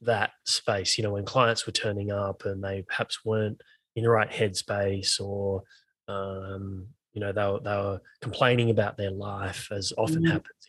that 0.00 0.30
space 0.44 0.98
you 0.98 1.04
know 1.04 1.12
when 1.12 1.24
clients 1.24 1.66
were 1.66 1.72
turning 1.72 2.10
up 2.10 2.44
and 2.44 2.62
they 2.62 2.82
perhaps 2.82 3.24
weren't 3.24 3.60
in 3.96 4.02
the 4.02 4.10
right 4.10 4.30
headspace 4.30 5.20
or 5.20 5.62
um, 6.08 6.86
you 7.12 7.20
know 7.20 7.32
they 7.32 7.44
were, 7.44 7.60
they 7.60 7.70
were 7.70 8.00
complaining 8.20 8.70
about 8.70 8.96
their 8.96 9.10
life 9.10 9.68
as 9.70 9.92
often 9.96 10.22
mm-hmm. 10.22 10.32
happens 10.32 10.66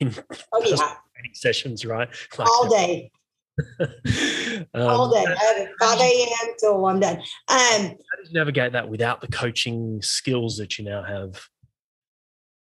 in, 0.00 0.08
in 0.08 0.14
oh, 0.52 0.62
yeah. 0.64 0.94
sessions 1.34 1.84
right 1.84 2.08
like, 2.38 2.48
all 2.48 2.68
day 2.68 3.10
um, 3.80 3.86
all 4.74 5.10
day 5.10 5.24
5 5.80 6.00
a.m 6.00 6.54
till 6.58 6.86
i'm 6.86 7.00
done 7.00 7.16
um, 7.16 7.22
how 7.48 7.88
did 7.88 8.28
you 8.28 8.34
navigate 8.34 8.72
that 8.72 8.88
without 8.88 9.20
the 9.20 9.26
coaching 9.28 10.00
skills 10.00 10.56
that 10.56 10.78
you 10.78 10.84
now 10.84 11.02
have 11.02 11.40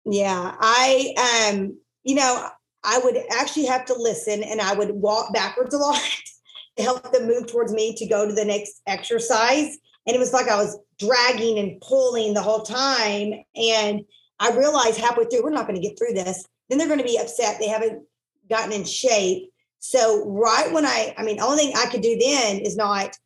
yeah 0.05 0.55
i 0.61 1.51
um 1.53 1.77
you 2.05 2.15
know 2.15 2.49
i 2.85 2.99
would 3.05 3.17
actually 3.33 3.67
have 3.67 3.85
to 3.85 3.95
listen 3.95 4.43
and 4.43 4.61
i 4.61 4.75
would 4.75 4.91
walk 4.91 5.33
backwards 5.33 5.75
a 5.75 5.79
lot 5.79 6.01
to 6.77 6.83
help 6.83 7.13
them 7.13 7.27
move 7.27 7.47
towards 7.47 7.73
me 7.73 7.95
to 7.95 8.07
go 8.07 8.27
to 8.27 8.35
the 8.35 8.45
next 8.45 8.81
exercise 8.87 9.79
and 10.07 10.17
it 10.17 10.19
was 10.19 10.33
like 10.33 10.49
I 10.49 10.57
was 10.57 10.79
dragging 10.99 11.59
and 11.59 11.81
pulling 11.81 12.35
the 12.35 12.43
whole 12.43 12.63
time. 12.63 13.33
And 13.55 14.03
I 14.41 14.57
realized 14.57 14.99
halfway 14.99 15.25
through, 15.25 15.45
we're 15.45 15.51
not 15.51 15.67
going 15.67 15.81
to 15.81 15.87
get 15.87 15.99
through 15.99 16.15
this. 16.15 16.45
Then 16.69 16.79
they're 16.79 16.89
going 16.89 16.99
to 16.99 17.05
be 17.05 17.19
upset. 17.19 17.57
They 17.59 17.69
haven't 17.69 18.03
gotten 18.51 18.73
in 18.73 18.85
shape. 18.85 19.51
So 19.79 20.29
right 20.29 20.73
when 20.73 20.87
I, 20.87 21.15
I 21.17 21.23
mean, 21.23 21.41
only 21.41 21.67
thing 21.67 21.75
I 21.77 21.87
could 21.87 22.03
do 22.03 22.19
then 22.19 22.61
is 22.61 22.77
not 22.77 23.17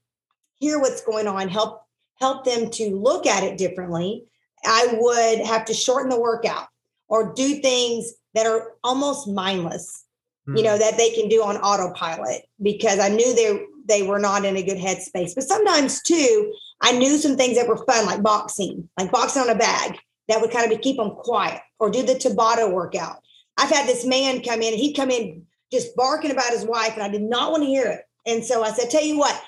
hear 0.59 0.79
what's 0.79 1.03
going 1.03 1.27
on, 1.27 1.49
help 1.49 1.83
help 2.19 2.47
them 2.47 2.71
to 2.71 2.97
look 2.97 3.27
at 3.27 3.43
it 3.43 3.59
differently. 3.59 4.25
I 4.67 4.89
would 4.93 5.47
have 5.47 5.65
to 5.67 5.75
shorten 5.75 6.11
the 6.11 6.21
workout 6.21 6.69
or 7.09 7.33
do 7.35 7.61
things 7.61 8.13
that 8.35 8.47
are 8.47 8.75
almost 8.85 9.29
mindless, 9.29 10.05
mm-hmm. 10.49 10.57
you 10.57 10.63
know, 10.63 10.75
hmm. 10.75 10.81
that 10.81 10.97
they 10.97 11.11
can 11.11 11.29
do 11.29 11.43
on 11.43 11.57
autopilot 11.57 12.43
because 12.63 12.99
I 12.99 13.09
knew 13.09 13.35
they 13.35 13.65
they 13.89 14.03
were 14.03 14.19
not 14.19 14.45
in 14.45 14.57
a 14.57 14.63
good 14.63 14.79
headspace. 14.79 15.35
But 15.35 15.45
sometimes 15.45 16.03
too, 16.03 16.53
I 16.81 16.93
knew 16.93 17.19
some 17.19 17.37
things 17.37 17.57
that 17.57 17.69
were 17.69 17.85
fun, 17.87 18.05
like 18.05 18.23
boxing, 18.23 18.89
like 18.99 19.13
boxing 19.13 19.43
on 19.43 19.51
a 19.51 19.55
bag 19.55 19.99
that 20.29 20.41
would 20.41 20.51
kind 20.51 20.73
of 20.73 20.81
keep 20.81 20.97
them 20.97 21.11
quiet 21.11 21.61
or 21.79 21.91
do 21.91 22.03
the 22.03 22.15
Tabata 22.15 22.71
workout. 22.73 23.23
I've 23.57 23.71
had 23.71 23.87
this 23.87 24.05
man 24.05 24.43
come 24.43 24.61
in 24.61 24.73
and 24.73 24.81
he'd 24.81 24.95
come 24.95 25.11
in 25.11 25.47
just 25.73 25.97
barking 25.97 26.31
about 26.31 26.51
his 26.51 26.65
wife, 26.65 26.95
and 26.95 27.03
I 27.03 27.09
did 27.09 27.23
not 27.23 27.51
want 27.51 27.63
to 27.63 27.69
hear 27.69 27.87
it. 27.87 28.03
And 28.27 28.45
so 28.45 28.63
I 28.63 28.71
said, 28.73 28.91
Tell 28.91 29.05
you 29.05 29.19
what, 29.19 29.41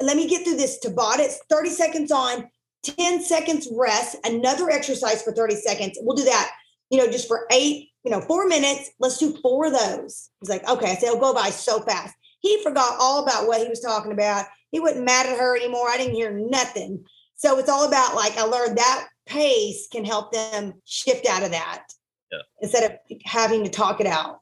let 0.00 0.16
me 0.16 0.28
get 0.28 0.44
through 0.44 0.56
this 0.56 0.78
Tabata. 0.84 1.20
It's 1.20 1.40
30 1.50 1.70
seconds 1.70 2.12
on, 2.12 2.48
10 2.82 3.22
seconds 3.22 3.68
rest, 3.72 4.16
another 4.24 4.70
exercise 4.70 5.22
for 5.22 5.32
30 5.32 5.56
seconds. 5.56 5.98
We'll 6.00 6.16
do 6.16 6.24
that, 6.24 6.52
you 6.90 6.98
know, 6.98 7.10
just 7.10 7.28
for 7.28 7.46
eight, 7.50 7.88
you 8.04 8.10
know, 8.10 8.20
four 8.20 8.46
minutes. 8.46 8.90
Let's 8.98 9.18
do 9.18 9.36
four 9.42 9.66
of 9.66 9.72
those. 9.72 10.30
He's 10.40 10.48
like, 10.48 10.68
Okay. 10.68 10.92
I 10.92 10.94
said, 10.94 11.08
It'll 11.08 11.20
go 11.20 11.34
by 11.34 11.50
so 11.50 11.80
fast. 11.80 12.14
He 12.40 12.62
forgot 12.62 12.96
all 12.98 13.22
about 13.22 13.46
what 13.46 13.60
he 13.60 13.68
was 13.68 13.80
talking 13.80 14.12
about 14.12 14.46
he 14.70 14.80
wasn't 14.80 15.04
mad 15.04 15.26
at 15.26 15.38
her 15.38 15.56
anymore. 15.56 15.88
I 15.88 15.96
didn't 15.96 16.14
hear 16.14 16.30
nothing. 16.30 17.04
So 17.36 17.58
it's 17.58 17.68
all 17.68 17.86
about 17.86 18.14
like 18.14 18.36
I 18.36 18.42
learned 18.42 18.78
that 18.78 19.08
pace 19.26 19.88
can 19.90 20.04
help 20.04 20.32
them 20.32 20.74
shift 20.84 21.26
out 21.26 21.42
of 21.42 21.50
that 21.52 21.84
yeah. 22.30 22.38
instead 22.60 22.90
of 22.90 22.98
having 23.24 23.64
to 23.64 23.70
talk 23.70 24.00
it 24.00 24.06
out. 24.06 24.40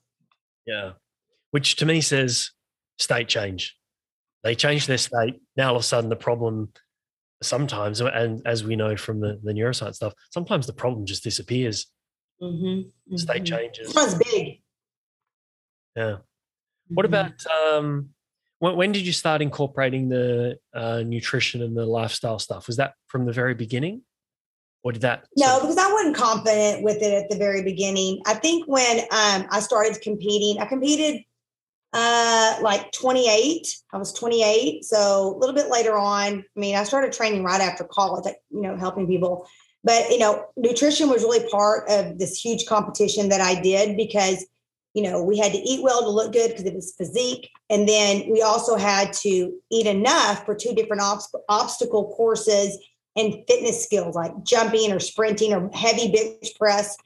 Yeah. 0.67 0.93
Which 1.51 1.77
to 1.77 1.87
me 1.87 2.01
says 2.01 2.51
state 2.99 3.29
change. 3.29 3.77
They 4.45 4.55
change 4.55 4.87
their 4.87 4.99
state. 4.99 5.41
Now 5.57 5.71
all 5.71 5.77
of 5.77 5.81
a 5.81 5.85
sudden 5.85 6.11
the 6.11 6.17
problem 6.17 6.73
sometimes, 7.43 8.01
and 8.01 8.43
as 8.47 8.65
we 8.65 8.77
know 8.77 8.97
from 8.97 9.21
the, 9.21 9.41
the 9.43 9.53
neuroscience 9.53 9.97
stuff, 9.97 10.15
sometimes 10.31 10.67
the 10.67 10.73
problem 10.73 11.07
just 11.07 11.25
disappears. 11.25 11.87
Mm-hmm. 12.43 13.17
State 13.17 13.43
mm-hmm. 13.43 13.45
changes. 13.45 13.93
Sounds 13.93 14.15
big. 14.15 14.61
Yeah. 15.97 16.03
Mm-hmm. 16.03 16.95
What 16.95 17.07
about 17.07 17.47
um 17.47 18.11
when, 18.61 18.77
when 18.77 18.93
did 18.93 19.07
you 19.07 19.13
start 19.13 19.43
incorporating 19.43 20.09
the 20.09 20.59
uh, 20.75 21.03
nutrition 21.05 21.63
and 21.63 21.77
the 21.77 21.87
lifestyle 21.87 22.39
stuff? 22.39 22.67
Was 22.67 22.77
that 22.77 22.95
from 23.07 23.27
the 23.27 23.33
very 23.33 23.55
beginning? 23.55 24.03
Or 24.85 24.93
did 24.93 25.03
that? 25.03 25.27
No, 25.37 25.61
because 25.61 25.77
I 25.77 25.93
wasn't 25.93 26.17
confident 26.17 26.85
with 26.85 27.03
it 27.03 27.13
at 27.13 27.29
the 27.29 27.37
very 27.37 27.63
beginning. 27.63 28.21
I 28.27 28.35
think 28.35 28.67
when 28.69 29.01
um, 29.01 29.47
I 29.51 29.61
started 29.61 30.01
competing, 30.01 30.63
I 30.63 30.67
competed 30.67 31.23
uh, 31.93 32.59
like 32.63 32.93
28. 32.93 33.67
I 33.93 33.97
was 33.97 34.13
28. 34.13 34.85
So 34.85 35.35
a 35.35 35.39
little 35.39 35.55
bit 35.55 35.71
later 35.71 35.97
on, 35.97 36.45
I 36.57 36.61
mean, 36.61 36.77
I 36.77 36.85
started 36.85 37.13
training 37.13 37.45
right 37.45 37.61
after 37.61 37.85
college, 37.85 38.33
you 38.51 38.63
know, 38.63 38.77
helping 38.77 39.07
people. 39.07 39.47
But, 39.85 40.11
you 40.11 40.19
know, 40.19 40.47
nutrition 40.57 41.09
was 41.09 41.23
really 41.23 41.49
part 41.51 41.89
of 41.89 42.19
this 42.19 42.39
huge 42.39 42.67
competition 42.67 43.29
that 43.31 43.41
I 43.41 43.61
did 43.61 43.97
because– 43.97 44.45
you 44.99 45.05
know, 45.05 45.23
we 45.23 45.39
had 45.39 45.53
to 45.53 45.59
eat 45.59 45.83
well 45.83 46.03
to 46.03 46.09
look 46.09 46.33
good 46.33 46.49
because 46.49 46.65
it 46.65 46.75
was 46.75 46.95
physique. 46.97 47.51
And 47.71 47.89
then 47.89 48.29
we 48.29 48.43
also 48.43 48.77
had 48.77 49.13
to 49.23 49.53
eat 49.71 49.87
enough 49.87 50.45
for 50.45 50.57
two 50.57 50.75
different 50.75 51.03
obstacle 51.49 52.15
courses 52.17 52.79
and 53.15 53.45
fitness 53.47 53.85
skills 53.85 54.17
like 54.17 54.33
jumping 54.43 54.93
or 54.93 54.99
sprinting 54.99 55.53
or 55.53 55.71
heavy 55.73 56.11
bench 56.11 56.53
press. 56.59 56.97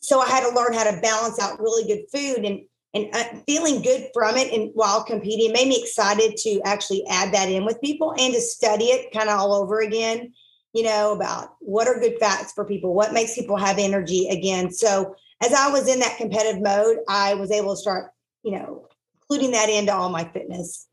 So 0.00 0.20
I 0.20 0.26
had 0.26 0.48
to 0.48 0.54
learn 0.54 0.72
how 0.72 0.90
to 0.90 1.00
balance 1.00 1.38
out 1.38 1.60
really 1.60 1.86
good 1.86 2.04
food 2.10 2.46
and 2.46 2.60
and 2.94 3.08
uh, 3.12 3.24
feeling 3.46 3.82
good 3.82 4.08
from 4.14 4.36
it 4.36 4.52
and 4.52 4.70
while 4.74 5.02
competing 5.02 5.52
made 5.52 5.68
me 5.68 5.80
excited 5.80 6.36
to 6.36 6.60
actually 6.64 7.04
add 7.08 7.32
that 7.34 7.48
in 7.48 7.64
with 7.64 7.80
people 7.80 8.14
and 8.18 8.32
to 8.34 8.40
study 8.40 8.86
it 8.86 9.12
kind 9.12 9.28
of 9.28 9.38
all 9.38 9.52
over 9.52 9.80
again 9.80 10.32
you 10.72 10.82
know 10.82 11.12
about 11.12 11.54
what 11.60 11.88
are 11.88 11.98
good 11.98 12.16
fats 12.18 12.52
for 12.52 12.64
people 12.64 12.94
what 12.94 13.12
makes 13.12 13.34
people 13.34 13.56
have 13.56 13.78
energy 13.78 14.28
again 14.28 14.70
so 14.70 15.14
as 15.44 15.52
I 15.52 15.68
was 15.70 15.88
in 15.88 16.00
that 16.00 16.16
competitive 16.16 16.62
mode, 16.62 16.98
I 17.08 17.34
was 17.34 17.50
able 17.50 17.74
to 17.74 17.80
start, 17.80 18.10
you 18.42 18.52
know, 18.52 18.88
including 19.16 19.52
that 19.52 19.68
into 19.68 19.92
all 19.92 20.08
my 20.08 20.24
fitness. 20.24 20.86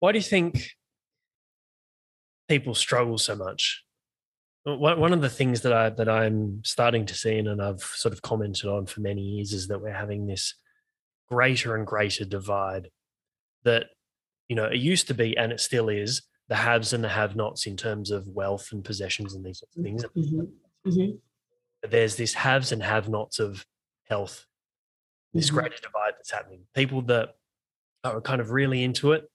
Why 0.00 0.12
do 0.12 0.18
you 0.18 0.24
think 0.24 0.70
people 2.48 2.74
struggle 2.74 3.18
so 3.18 3.36
much? 3.36 3.84
One 4.66 5.12
of 5.12 5.20
the 5.20 5.28
things 5.28 5.60
that 5.60 5.72
I 5.72 5.90
that 5.90 6.08
I'm 6.08 6.62
starting 6.64 7.06
to 7.06 7.14
see 7.14 7.38
and 7.38 7.62
I've 7.62 7.82
sort 7.82 8.12
of 8.12 8.22
commented 8.22 8.68
on 8.68 8.86
for 8.86 9.00
many 9.00 9.22
years 9.22 9.52
is 9.52 9.68
that 9.68 9.80
we're 9.80 9.92
having 9.92 10.26
this 10.26 10.54
greater 11.28 11.76
and 11.76 11.86
greater 11.86 12.24
divide 12.24 12.90
that 13.64 13.86
you 14.48 14.56
know 14.56 14.64
it 14.64 14.78
used 14.78 15.06
to 15.08 15.14
be 15.14 15.36
and 15.36 15.52
it 15.52 15.60
still 15.60 15.88
is 15.88 16.22
the 16.48 16.56
haves 16.56 16.92
and 16.92 17.02
the 17.02 17.08
have-nots 17.08 17.66
in 17.66 17.76
terms 17.76 18.10
of 18.10 18.28
wealth 18.28 18.68
and 18.72 18.84
possessions 18.84 19.34
and 19.34 19.44
these 19.44 19.58
sorts 19.58 19.76
of 19.76 19.82
things. 19.82 20.04
Mm-hmm. 20.04 20.88
Mm-hmm 20.88 21.16
there's 21.90 22.16
this 22.16 22.34
haves 22.34 22.72
and 22.72 22.82
have 22.82 23.08
nots 23.08 23.38
of 23.38 23.64
health, 24.08 24.46
this 25.32 25.46
mm-hmm. 25.46 25.58
greater 25.58 25.76
divide 25.82 26.14
that's 26.16 26.30
happening. 26.30 26.60
People 26.74 27.02
that 27.02 27.30
are 28.04 28.20
kind 28.20 28.40
of 28.40 28.50
really 28.50 28.84
into 28.84 29.12
it 29.12 29.28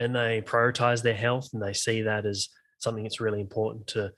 and 0.00 0.14
they 0.14 0.42
prioritize 0.42 1.02
their 1.02 1.14
health 1.14 1.50
and 1.52 1.62
they 1.62 1.72
see 1.72 2.02
that 2.02 2.26
as 2.26 2.48
something 2.78 3.04
that's 3.04 3.20
really 3.20 3.40
important 3.40 3.86
to 3.88 4.10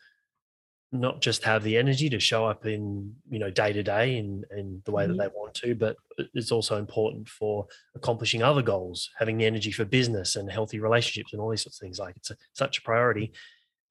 not 1.01 1.21
just 1.21 1.45
have 1.45 1.63
the 1.63 1.77
energy 1.77 2.09
to 2.09 2.19
show 2.19 2.47
up 2.47 2.67
in 2.67 3.15
you 3.29 3.39
know 3.39 3.51
day 3.51 3.73
to 3.73 3.83
day 3.83 4.17
in 4.17 4.45
in 4.57 4.83
the 4.85 4.91
way 4.91 5.05
mm-hmm. 5.05 5.17
that 5.17 5.31
they 5.31 5.37
want 5.37 5.55
to 5.55 5.75
but 5.75 5.97
it's 6.35 6.53
also 6.53 6.79
important 6.79 7.29
for 7.29 7.67
accomplishing 7.95 8.43
other 8.43 8.63
goals 8.63 9.11
having 9.19 9.37
the 9.37 9.47
energy 9.47 9.71
for 9.71 9.85
business 9.85 10.37
and 10.37 10.51
healthy 10.51 10.81
relationships 10.81 11.33
and 11.33 11.41
all 11.41 11.51
these 11.51 11.63
sorts 11.63 11.79
of 11.79 11.85
things 11.85 11.99
like 11.99 12.17
it's 12.17 12.31
a, 12.31 12.37
such 12.53 12.79
a 12.79 12.83
priority 12.83 13.33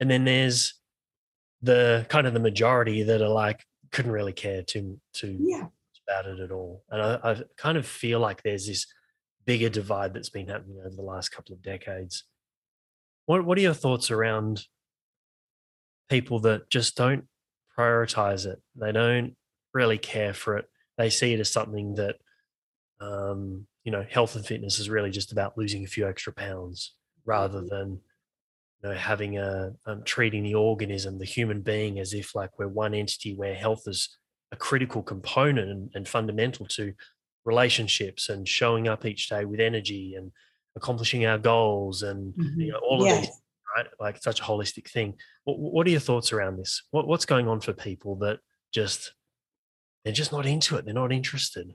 and 0.00 0.10
then 0.10 0.24
there's 0.24 0.74
the 1.62 2.06
kind 2.08 2.26
of 2.26 2.32
the 2.32 2.40
majority 2.40 3.02
that 3.02 3.22
are 3.22 3.28
like 3.28 3.64
couldn't 3.92 4.12
really 4.12 4.32
care 4.32 4.62
too 4.62 5.00
too 5.12 5.36
yeah. 5.40 5.66
about 6.08 6.26
it 6.26 6.40
at 6.40 6.50
all. 6.50 6.84
And 6.90 7.02
I, 7.02 7.18
I 7.22 7.42
kind 7.56 7.78
of 7.78 7.86
feel 7.86 8.20
like 8.20 8.42
there's 8.42 8.66
this 8.66 8.86
bigger 9.44 9.68
divide 9.68 10.12
that's 10.12 10.28
been 10.28 10.48
happening 10.48 10.78
over 10.84 10.94
the 10.94 11.02
last 11.02 11.30
couple 11.30 11.54
of 11.54 11.62
decades. 11.62 12.24
What 13.26 13.44
What 13.44 13.58
are 13.58 13.62
your 13.62 13.74
thoughts 13.74 14.10
around 14.10 14.64
people 16.08 16.40
that 16.40 16.70
just 16.70 16.96
don't 16.96 17.24
prioritize 17.78 18.46
it? 18.46 18.60
They 18.74 18.92
don't 18.92 19.34
really 19.74 19.98
care 19.98 20.32
for 20.32 20.56
it. 20.56 20.66
They 20.98 21.10
see 21.10 21.34
it 21.34 21.40
as 21.40 21.50
something 21.50 21.94
that, 21.96 22.16
um, 23.00 23.66
you 23.84 23.92
know, 23.92 24.04
health 24.08 24.34
and 24.36 24.46
fitness 24.46 24.78
is 24.78 24.90
really 24.90 25.10
just 25.10 25.32
about 25.32 25.58
losing 25.58 25.84
a 25.84 25.88
few 25.88 26.08
extra 26.08 26.32
pounds 26.32 26.94
rather 27.26 27.58
mm-hmm. 27.58 27.68
than 27.68 28.00
you 28.82 28.88
know 28.88 28.94
having 28.94 29.38
a 29.38 29.72
um, 29.86 30.02
treating 30.04 30.42
the 30.42 30.54
organism 30.54 31.18
the 31.18 31.24
human 31.24 31.60
being 31.60 31.98
as 31.98 32.12
if 32.12 32.34
like 32.34 32.58
we're 32.58 32.68
one 32.68 32.94
entity 32.94 33.34
where 33.34 33.54
health 33.54 33.82
is 33.86 34.16
a 34.52 34.56
critical 34.56 35.02
component 35.02 35.68
and, 35.70 35.90
and 35.94 36.08
fundamental 36.08 36.66
to 36.66 36.92
relationships 37.44 38.28
and 38.28 38.48
showing 38.48 38.88
up 38.88 39.04
each 39.04 39.28
day 39.28 39.44
with 39.44 39.60
energy 39.60 40.14
and 40.14 40.30
accomplishing 40.76 41.26
our 41.26 41.38
goals 41.38 42.02
and 42.02 42.34
mm-hmm. 42.34 42.60
you 42.60 42.72
know 42.72 42.78
all 42.78 43.02
of 43.02 43.08
these 43.08 43.28
right 43.28 43.28
like 44.00 44.22
such 44.22 44.40
a 44.40 44.44
holistic 44.44 44.90
thing. 44.90 45.14
What, 45.44 45.58
what 45.58 45.86
are 45.86 45.90
your 45.90 46.00
thoughts 46.00 46.32
around 46.32 46.58
this? 46.58 46.82
What, 46.90 47.06
what's 47.06 47.26
going 47.26 47.48
on 47.48 47.60
for 47.60 47.72
people 47.72 48.16
that 48.16 48.40
just 48.72 49.12
they're 50.04 50.12
just 50.12 50.32
not 50.32 50.46
into 50.46 50.76
it 50.76 50.84
they're 50.84 50.94
not 50.94 51.12
interested? 51.12 51.74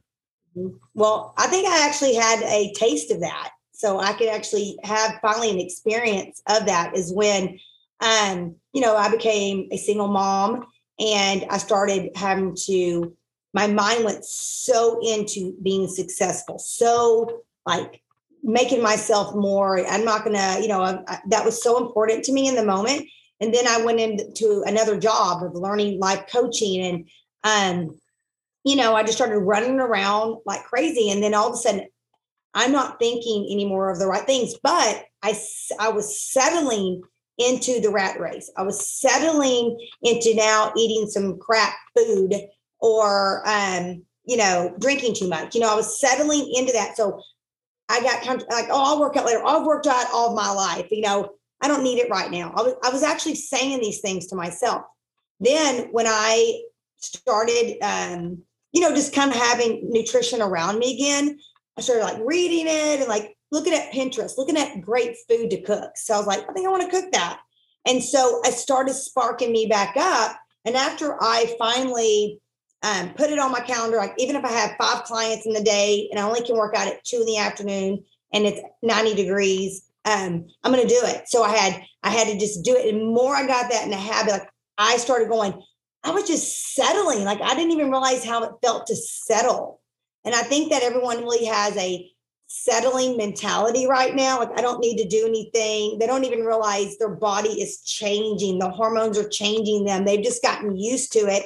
Mm-hmm. 0.55 0.75
well 0.93 1.34
i 1.38 1.48
think 1.48 1.65
i 1.65 1.88
actually 1.88 2.13
had 2.13 2.41
a 2.43 2.74
taste 2.75 3.10
of 3.10 3.22
that. 3.22 3.51
So 3.81 4.00
I 4.00 4.13
could 4.13 4.27
actually 4.27 4.77
have 4.84 5.17
finally 5.24 5.50
an 5.50 5.60
experience 5.60 6.39
of 6.48 6.67
that 6.67 6.96
is 6.96 7.12
when, 7.12 7.58
um, 8.00 8.55
you 8.74 8.81
know, 8.81 8.96
I 8.96 9.10
became 9.10 9.70
a 9.72 9.77
single 9.77 10.08
mom 10.08 10.67
and 11.00 11.46
I 11.50 11.58
started 11.58 12.12
having 12.15 12.55
to, 12.67 13.17
my 13.55 13.65
mind 13.65 14.05
went 14.05 14.24
so 14.24 15.00
into 15.01 15.55
being 15.63 15.88
successful, 15.88 16.60
so 16.60 17.41
like 17.65 18.03
making 18.43 18.81
myself 18.81 19.36
more. 19.36 19.86
I'm 19.88 20.05
not 20.05 20.24
gonna, 20.24 20.60
you 20.62 20.67
know, 20.67 20.81
I, 20.81 21.19
that 21.27 21.45
was 21.45 21.62
so 21.62 21.86
important 21.86 22.24
to 22.25 22.33
me 22.33 22.48
in 22.48 22.55
the 22.55 22.65
moment. 22.65 23.07
And 23.39 23.53
then 23.53 23.67
I 23.67 23.83
went 23.83 24.00
into 24.00 24.63
another 24.65 25.00
job 25.00 25.43
of 25.43 25.55
learning 25.55 26.00
life 26.00 26.25
coaching 26.31 26.81
and, 26.81 27.10
um, 27.43 28.00
you 28.63 28.75
know, 28.75 28.95
I 28.95 29.01
just 29.01 29.17
started 29.17 29.39
running 29.39 29.79
around 29.79 30.38
like 30.45 30.63
crazy. 30.63 31.10
And 31.10 31.24
then 31.24 31.33
all 31.33 31.48
of 31.48 31.53
a 31.53 31.57
sudden, 31.57 31.88
I'm 32.53 32.71
not 32.71 33.00
thinking 33.00 33.48
anymore 33.51 33.89
of 33.89 33.98
the 33.98 34.07
right 34.07 34.25
things, 34.25 34.53
but 34.62 35.05
I, 35.24 35.36
I 35.79 35.89
was 35.89 36.21
settling 36.21 37.01
into 37.38 37.79
the 37.81 37.89
rat 37.89 38.19
race. 38.19 38.51
I 38.55 38.63
was 38.63 38.88
settling 38.88 39.79
into 40.03 40.36
now 40.36 40.71
eating 40.77 41.07
some 41.07 41.39
crap 41.39 41.74
food 41.98 42.36
or, 42.79 43.41
um, 43.48 44.03
you 44.25 44.38
know, 44.38 44.75
drinking 44.79 45.15
too 45.15 45.27
much. 45.27 45.55
You 45.55 45.62
know, 45.62 45.71
I 45.71 45.75
was 45.75 46.00
settling 46.00 46.51
into 46.53 46.74
that. 46.74 46.98
So 46.98 47.21
I 47.91 48.01
got 48.01 48.24
kind 48.24 48.41
of 48.41 48.48
like, 48.50 48.67
oh, 48.69 48.83
I'll 48.83 49.00
work 49.00 49.17
out 49.17 49.25
later. 49.25 49.45
I've 49.45 49.65
worked 49.65 49.88
out 49.88 50.07
all 50.13 50.36
my 50.36 50.50
life. 50.51 50.88
You 50.91 51.01
know, 51.01 51.29
I 51.62 51.67
don't 51.67 51.83
need 51.83 52.00
it 52.00 52.10
right 52.10 52.31
now. 52.31 52.53
I 52.55 52.62
was, 52.62 52.74
I 52.83 52.89
was 52.89 53.03
actually 53.03 53.36
saying 53.36 53.81
these 53.81 54.00
things 54.00 54.27
to 54.27 54.36
myself. 54.36 54.83
Then 55.39 55.89
when 55.91 56.07
I 56.07 56.62
started, 56.98 57.77
um, 57.81 58.39
you 58.71 58.81
know, 58.81 58.95
just 58.95 59.13
kind 59.13 59.31
of 59.31 59.38
having 59.38 59.89
nutrition 59.89 60.41
around 60.41 60.79
me 60.79 60.95
again, 60.95 61.39
I 61.77 61.81
started 61.81 62.03
like 62.03 62.21
reading 62.24 62.67
it 62.67 63.00
and 63.00 63.07
like 63.07 63.36
looking 63.51 63.74
at 63.74 63.91
Pinterest, 63.91 64.38
looking 64.38 64.57
at 64.57 64.81
great 64.81 65.17
food 65.27 65.50
to 65.50 65.62
cook. 65.62 65.91
So 65.95 66.13
I 66.13 66.17
was 66.17 66.27
like, 66.27 66.50
I 66.50 66.53
think 66.53 66.67
I 66.67 66.71
want 66.71 66.89
to 66.89 67.01
cook 67.01 67.12
that. 67.12 67.39
And 67.86 68.03
so 68.03 68.41
it 68.45 68.53
started 68.53 68.93
sparking 68.93 69.51
me 69.51 69.65
back 69.65 69.95
up. 69.98 70.38
And 70.65 70.75
after 70.75 71.17
I 71.21 71.55
finally 71.57 72.39
um, 72.84 73.14
put 73.14 73.30
it 73.30 73.40
on 73.40 73.52
my 73.52 73.60
calendar, 73.60 73.98
like 73.98 74.14
even 74.18 74.36
if 74.36 74.44
I 74.44 74.52
have 74.52 74.76
five 74.80 75.04
clients 75.04 75.46
in 75.46 75.54
the 75.54 75.64
day 75.64 76.08
and 76.12 76.20
I 76.20 76.24
only 76.24 76.44
can 76.44 76.58
work 76.58 76.76
out 76.76 76.88
at 76.88 77.04
two 77.04 77.18
in 77.18 77.26
the 77.26 77.38
afternoon 77.38 78.04
and 78.34 78.46
it's 78.46 78.62
90 78.82 79.16
degrees, 79.16 79.84
um, 80.06 80.48
I'm 80.64 80.72
going 80.72 80.88
to 80.88 80.94
do 80.94 81.02
it. 81.04 81.30
So 81.30 81.44
I 81.44 81.56
had, 81.56 81.84
I 82.04 82.10
had 82.10 82.28
to 82.28 82.40
just 82.40 82.64
do 82.64 82.76
it. 82.76 82.94
And 82.94 83.14
more 83.14 83.36
I 83.36 83.46
got 83.46 83.70
that 83.70 83.84
in 83.84 83.92
the 83.92 83.98
habit, 83.98 84.32
like 84.32 84.50
I 84.78 84.98
started 84.98 85.30
going, 85.30 85.62
I 86.04 86.12
was 86.12 86.28
just 86.28 86.74
settling. 86.74 87.24
Like 87.24 87.41
I 87.41 87.54
didn't 87.54 87.72
even 87.72 87.91
realize 87.91 88.26
how 88.26 88.44
it 88.44 88.54
felt 88.63 88.88
to 88.88 88.96
settle. 88.96 89.80
And 90.26 90.34
I 90.34 90.41
think 90.41 90.72
that 90.72 90.84
everyone 90.84 91.17
really 91.17 91.46
has 91.46 91.78
a 91.78 92.12
settling 92.48 93.15
mentality 93.15 93.88
right 93.88 94.13
now. 94.13 94.39
Like, 94.39 94.58
I 94.58 94.62
don't 94.62 94.82
need 94.82 94.98
to 94.98 95.08
do 95.08 95.26
anything. 95.26 95.98
They 96.00 96.06
don't 96.06 96.26
even 96.26 96.46
realize 96.46 96.98
their 96.98 97.15
body 97.15 97.62
is 97.62 97.82
changing. 97.82 98.60
The 98.60 98.70
hormones 98.70 99.17
are 99.17 99.30
changing 99.30 99.86
them. 99.86 100.04
They've 100.04 100.24
just 100.24 100.44
gotten 100.44 100.76
used 100.76 101.13
to 101.13 101.20
it. 101.20 101.46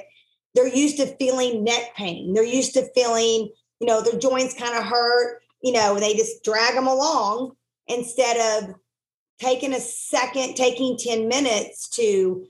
They're 0.55 0.67
used 0.67 0.97
to 0.97 1.15
feeling 1.17 1.63
neck 1.63 1.95
pain. 1.95 2.33
They're 2.33 2.43
used 2.43 2.73
to 2.73 2.89
feeling, 2.93 3.51
you 3.79 3.87
know, 3.87 4.01
their 4.01 4.19
joints 4.19 4.57
kind 4.57 4.75
of 4.75 4.83
hurt, 4.83 5.41
you 5.61 5.73
know, 5.73 5.99
they 5.99 6.13
just 6.13 6.43
drag 6.43 6.75
them 6.75 6.87
along 6.87 7.51
instead 7.87 8.63
of 8.63 8.75
taking 9.39 9.73
a 9.73 9.79
second, 9.79 10.55
taking 10.55 10.97
10 10.97 11.27
minutes 11.27 11.89
to 11.89 12.47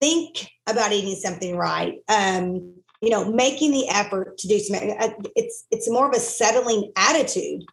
think 0.00 0.48
about 0.66 0.92
eating 0.92 1.16
something 1.16 1.56
right. 1.56 1.98
Um, 2.08 2.74
you 3.00 3.10
know 3.10 3.30
making 3.30 3.72
the 3.72 3.88
effort 3.88 4.38
to 4.38 4.48
do 4.48 4.58
something 4.58 4.96
uh, 4.98 5.08
it's 5.34 5.66
it's 5.70 5.90
more 5.90 6.08
of 6.08 6.14
a 6.14 6.20
settling 6.20 6.92
attitude 6.96 7.64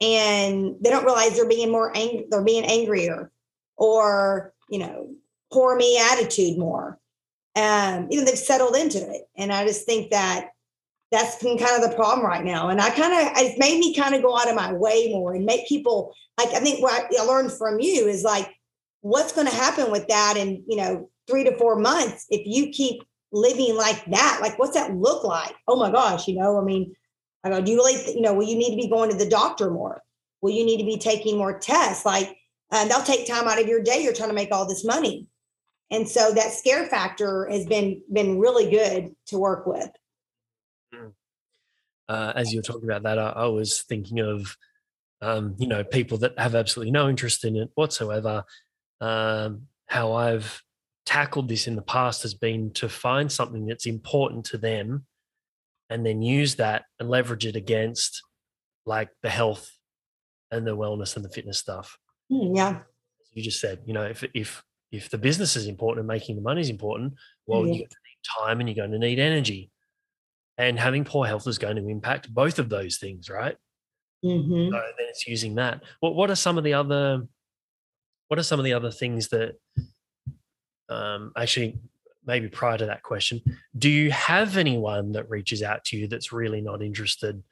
and 0.00 0.76
they 0.80 0.90
don't 0.90 1.04
realize 1.04 1.36
they're 1.36 1.48
being 1.48 1.70
more 1.70 1.96
angry 1.96 2.26
they're 2.30 2.44
being 2.44 2.64
angrier 2.64 3.30
or 3.76 4.52
you 4.68 4.78
know 4.78 5.10
poor 5.52 5.76
me 5.76 5.98
attitude 6.12 6.58
more 6.58 6.98
um 7.56 8.08
you 8.10 8.18
know 8.18 8.24
they've 8.24 8.38
settled 8.38 8.76
into 8.76 8.98
it 8.98 9.22
and 9.36 9.52
i 9.52 9.66
just 9.66 9.86
think 9.86 10.10
that 10.10 10.50
that's 11.12 11.40
been 11.42 11.56
kind 11.56 11.82
of 11.82 11.88
the 11.88 11.96
problem 11.96 12.26
right 12.26 12.44
now 12.44 12.68
and 12.68 12.80
i 12.80 12.90
kind 12.90 13.12
of 13.12 13.32
it's 13.36 13.58
made 13.58 13.78
me 13.78 13.94
kind 13.94 14.14
of 14.14 14.22
go 14.22 14.36
out 14.36 14.48
of 14.48 14.56
my 14.56 14.72
way 14.72 15.10
more 15.10 15.34
and 15.34 15.44
make 15.44 15.68
people 15.68 16.12
like 16.38 16.48
i 16.48 16.58
think 16.58 16.82
what 16.82 17.06
i 17.18 17.22
learned 17.22 17.52
from 17.52 17.78
you 17.78 18.06
is 18.06 18.24
like 18.24 18.52
what's 19.02 19.32
going 19.32 19.46
to 19.46 19.54
happen 19.54 19.92
with 19.92 20.06
that 20.08 20.36
in 20.36 20.64
you 20.66 20.76
know 20.76 21.08
three 21.28 21.44
to 21.44 21.56
four 21.56 21.76
months 21.76 22.26
if 22.30 22.42
you 22.44 22.70
keep 22.70 23.02
living 23.34 23.76
like 23.76 24.02
that? 24.06 24.38
Like, 24.40 24.58
what's 24.58 24.74
that 24.74 24.94
look 24.94 25.24
like? 25.24 25.54
Oh 25.68 25.76
my 25.76 25.90
gosh, 25.90 26.26
you 26.28 26.36
know, 26.36 26.58
I 26.58 26.64
mean, 26.64 26.94
I 27.42 27.50
go, 27.50 27.60
do 27.60 27.72
you 27.72 27.78
really, 27.78 28.14
you 28.14 28.22
know, 28.22 28.32
will 28.32 28.44
you 28.44 28.56
need 28.56 28.70
to 28.70 28.76
be 28.76 28.88
going 28.88 29.10
to 29.10 29.16
the 29.16 29.28
doctor 29.28 29.70
more? 29.70 30.02
Will 30.40 30.52
you 30.52 30.64
need 30.64 30.78
to 30.78 30.84
be 30.84 30.96
taking 30.96 31.36
more 31.36 31.58
tests? 31.58 32.06
Like, 32.06 32.36
they'll 32.70 33.02
take 33.02 33.26
time 33.26 33.48
out 33.48 33.60
of 33.60 33.68
your 33.68 33.82
day. 33.82 34.02
You're 34.02 34.14
trying 34.14 34.30
to 34.30 34.34
make 34.34 34.50
all 34.50 34.66
this 34.66 34.84
money. 34.84 35.26
And 35.90 36.08
so 36.08 36.32
that 36.32 36.52
scare 36.52 36.86
factor 36.86 37.46
has 37.50 37.66
been 37.66 38.02
been 38.12 38.38
really 38.38 38.70
good 38.70 39.14
to 39.26 39.38
work 39.38 39.66
with. 39.66 39.90
Hmm. 40.92 41.08
Uh, 42.08 42.32
as 42.34 42.52
you 42.52 42.58
were 42.58 42.62
talking 42.62 42.84
about 42.84 43.02
that, 43.04 43.18
I, 43.18 43.30
I 43.30 43.46
was 43.46 43.82
thinking 43.82 44.20
of, 44.20 44.56
um, 45.22 45.54
you 45.58 45.66
know, 45.66 45.84
people 45.84 46.18
that 46.18 46.38
have 46.38 46.54
absolutely 46.54 46.90
no 46.90 47.08
interest 47.08 47.44
in 47.44 47.56
it 47.56 47.70
whatsoever. 47.74 48.44
Um, 49.00 49.68
how 49.86 50.12
I've 50.12 50.62
tackled 51.06 51.48
this 51.48 51.66
in 51.66 51.76
the 51.76 51.82
past 51.82 52.22
has 52.22 52.34
been 52.34 52.72
to 52.72 52.88
find 52.88 53.30
something 53.30 53.66
that's 53.66 53.86
important 53.86 54.44
to 54.46 54.58
them 54.58 55.06
and 55.90 56.04
then 56.04 56.22
use 56.22 56.56
that 56.56 56.84
and 56.98 57.10
leverage 57.10 57.46
it 57.46 57.56
against 57.56 58.22
like 58.86 59.10
the 59.22 59.30
health 59.30 59.70
and 60.50 60.66
the 60.66 60.76
wellness 60.76 61.16
and 61.16 61.24
the 61.24 61.30
fitness 61.30 61.58
stuff. 61.58 61.98
Mm, 62.30 62.56
yeah. 62.56 62.80
You 63.32 63.42
just 63.42 63.60
said, 63.60 63.80
you 63.86 63.92
know, 63.92 64.04
if 64.04 64.24
if 64.34 64.62
if 64.94 65.10
the 65.10 65.18
business 65.18 65.56
is 65.56 65.66
important 65.66 66.00
and 66.00 66.08
making 66.08 66.36
the 66.36 66.42
money 66.42 66.60
is 66.60 66.70
important, 66.70 67.14
well, 67.46 67.60
yeah. 67.60 67.66
you're 67.66 67.78
going 67.78 67.88
to 67.88 67.96
need 68.08 68.46
time 68.46 68.60
and 68.60 68.68
you're 68.68 68.86
going 68.86 68.92
to 68.92 68.98
need 68.98 69.18
energy. 69.18 69.70
And 70.56 70.78
having 70.78 71.04
poor 71.04 71.26
health 71.26 71.46
is 71.48 71.58
going 71.58 71.76
to 71.76 71.88
impact 71.88 72.32
both 72.32 72.58
of 72.58 72.68
those 72.68 72.98
things, 72.98 73.28
right? 73.28 73.56
Mm-hmm. 74.24 74.70
So 74.70 74.72
then 74.72 75.06
it's 75.08 75.26
using 75.26 75.56
that. 75.56 75.82
What 76.00 76.14
what 76.14 76.30
are 76.30 76.36
some 76.36 76.56
of 76.56 76.64
the 76.64 76.74
other 76.74 77.26
what 78.28 78.38
are 78.38 78.44
some 78.44 78.58
of 78.58 78.64
the 78.64 78.72
other 78.72 78.90
things 78.90 79.28
that 79.28 79.56
um, 80.88 81.32
actually 81.36 81.78
maybe 82.26 82.48
prior 82.48 82.78
to 82.78 82.86
that 82.86 83.02
question 83.02 83.42
do 83.76 83.90
you 83.90 84.10
have 84.10 84.56
anyone 84.56 85.12
that 85.12 85.28
reaches 85.28 85.62
out 85.62 85.84
to 85.84 85.96
you 85.96 86.08
that's 86.08 86.32
really 86.32 86.62
not 86.62 86.82
interested 86.82 87.42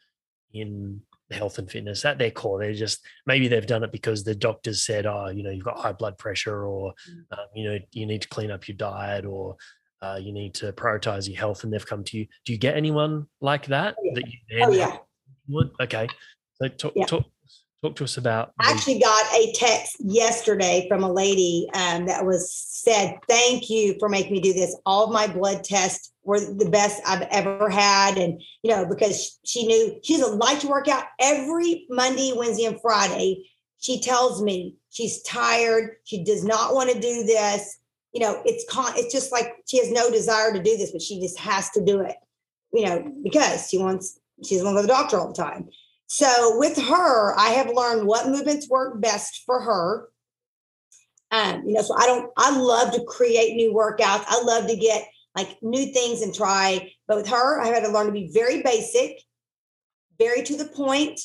in 0.55 1.01
health 1.33 1.59
and 1.59 1.71
fitness 1.71 2.05
at 2.05 2.19
their 2.19 2.31
core 2.31 2.59
they're 2.59 2.75
just 2.75 3.01
maybe 3.27 3.49
they've 3.49 3.67
done 3.67 3.83
it 3.83 3.93
because 3.93 4.25
the 4.25 4.35
doctors 4.35 4.85
said 4.85 5.07
oh 5.07 5.29
you 5.29 5.43
know 5.43 5.51
you've 5.51 5.65
got 5.65 5.79
high 5.79 5.93
blood 5.93 6.17
pressure 6.19 6.67
or 6.67 6.93
mm. 7.11 7.39
um, 7.39 7.47
you 7.55 7.69
know 7.69 7.79
you 7.93 8.07
need 8.07 8.23
to 8.23 8.29
clean 8.29 8.51
up 8.51 8.69
your 8.69 8.77
diet 8.77 9.25
or 9.25 9.57
uh, 10.03 10.19
you 10.21 10.33
need 10.33 10.53
to 10.53 10.73
prioritize 10.73 11.29
your 11.29 11.39
health 11.39 11.63
and 11.63 11.73
they've 11.73 11.87
come 11.87 12.03
to 12.03 12.19
you 12.19 12.27
do 12.45 12.53
you 12.53 12.59
get 12.59 12.77
anyone 12.77 13.27
like 13.41 13.67
that 13.67 13.95
oh, 13.99 14.03
yeah. 14.05 14.13
that 14.15 14.29
you 14.29 14.39
oh, 14.63 14.73
yeah. 14.73 14.97
would 15.49 15.71
okay 15.81 16.09
so 16.55 16.69
talk, 16.69 16.93
yeah. 16.97 17.07
talk 17.07 17.25
Talk 17.83 17.97
to 17.97 18.05
us 18.05 18.17
about. 18.17 18.53
I 18.61 18.71
actually 18.71 19.01
got 19.01 19.25
a 19.35 19.53
text 19.57 19.97
yesterday 19.99 20.87
from 20.89 21.03
a 21.03 21.13
lady 21.13 21.67
um, 21.75 22.07
that 22.07 22.25
was 22.25 22.49
said, 22.53 23.19
"Thank 23.29 23.69
you 23.71 23.97
for 23.99 24.09
making 24.09 24.31
me 24.31 24.41
do 24.41 24.53
this. 24.53 24.77
All 24.87 25.07
of 25.07 25.13
my 25.13 25.27
blood 25.27 25.65
tests 25.65 26.13
were 26.23 26.39
the 26.39 26.71
best 26.71 27.03
I've 27.05 27.27
ever 27.33 27.69
had, 27.69 28.19
and 28.19 28.41
you 28.63 28.71
know 28.71 28.87
because 28.87 29.41
she 29.45 29.67
knew 29.67 29.99
she 30.05 30.17
doesn't 30.17 30.39
like 30.39 30.61
to 30.61 30.69
work 30.69 30.87
out 30.87 31.07
every 31.19 31.87
Monday, 31.91 32.33
Wednesday, 32.37 32.67
and 32.67 32.81
Friday. 32.81 33.51
She 33.81 34.01
tells 34.01 34.41
me 34.41 34.77
she's 34.91 35.21
tired. 35.23 35.97
She 36.05 36.23
does 36.23 36.45
not 36.45 36.75
want 36.75 36.91
to 36.91 37.01
do 37.01 37.25
this. 37.25 37.79
You 38.13 38.21
know, 38.21 38.41
it's 38.45 38.65
con. 38.71 38.93
It's 38.95 39.13
just 39.13 39.33
like 39.33 39.57
she 39.67 39.79
has 39.79 39.91
no 39.91 40.09
desire 40.09 40.53
to 40.53 40.63
do 40.63 40.77
this, 40.77 40.93
but 40.93 41.03
she 41.03 41.21
just 41.21 41.37
has 41.41 41.69
to 41.71 41.85
do 41.85 42.01
it. 42.03 42.15
You 42.73 42.87
know, 42.87 43.13
because 43.25 43.69
she 43.69 43.79
wants 43.79 44.21
she 44.45 44.55
doesn't 44.55 44.73
want 44.73 44.77
to 44.77 44.83
go 44.83 44.83
to 44.83 44.87
the 44.87 45.03
doctor 45.03 45.19
all 45.19 45.29
the 45.29 45.35
time. 45.35 45.69
So 46.13 46.59
with 46.59 46.77
her, 46.77 47.35
I 47.39 47.53
have 47.53 47.73
learned 47.75 48.07
what 48.07 48.29
movements 48.29 48.69
work 48.69 49.01
best 49.01 49.45
for 49.47 49.63
her. 49.63 50.11
Um, 51.31 51.63
you 51.67 51.73
know, 51.73 51.81
so 51.81 51.97
I 51.97 52.05
don't, 52.05 52.31
I 52.37 52.55
love 52.55 52.93
to 52.93 53.05
create 53.05 53.57
new 53.57 53.73
workouts. 53.73 54.27
I 54.29 54.43
love 54.43 54.69
to 54.69 54.77
get 54.77 55.09
like 55.35 55.57
new 55.63 55.87
things 55.87 56.21
and 56.21 56.35
try. 56.35 56.93
But 57.09 57.17
with 57.17 57.29
her, 57.29 57.63
I 57.63 57.69
had 57.69 57.83
to 57.85 57.91
learn 57.91 58.09
to 58.09 58.13
be 58.13 58.31
very 58.31 58.61
basic, 58.61 59.23
very 60.19 60.43
to 60.43 60.55
the 60.55 60.67
point, 60.67 61.19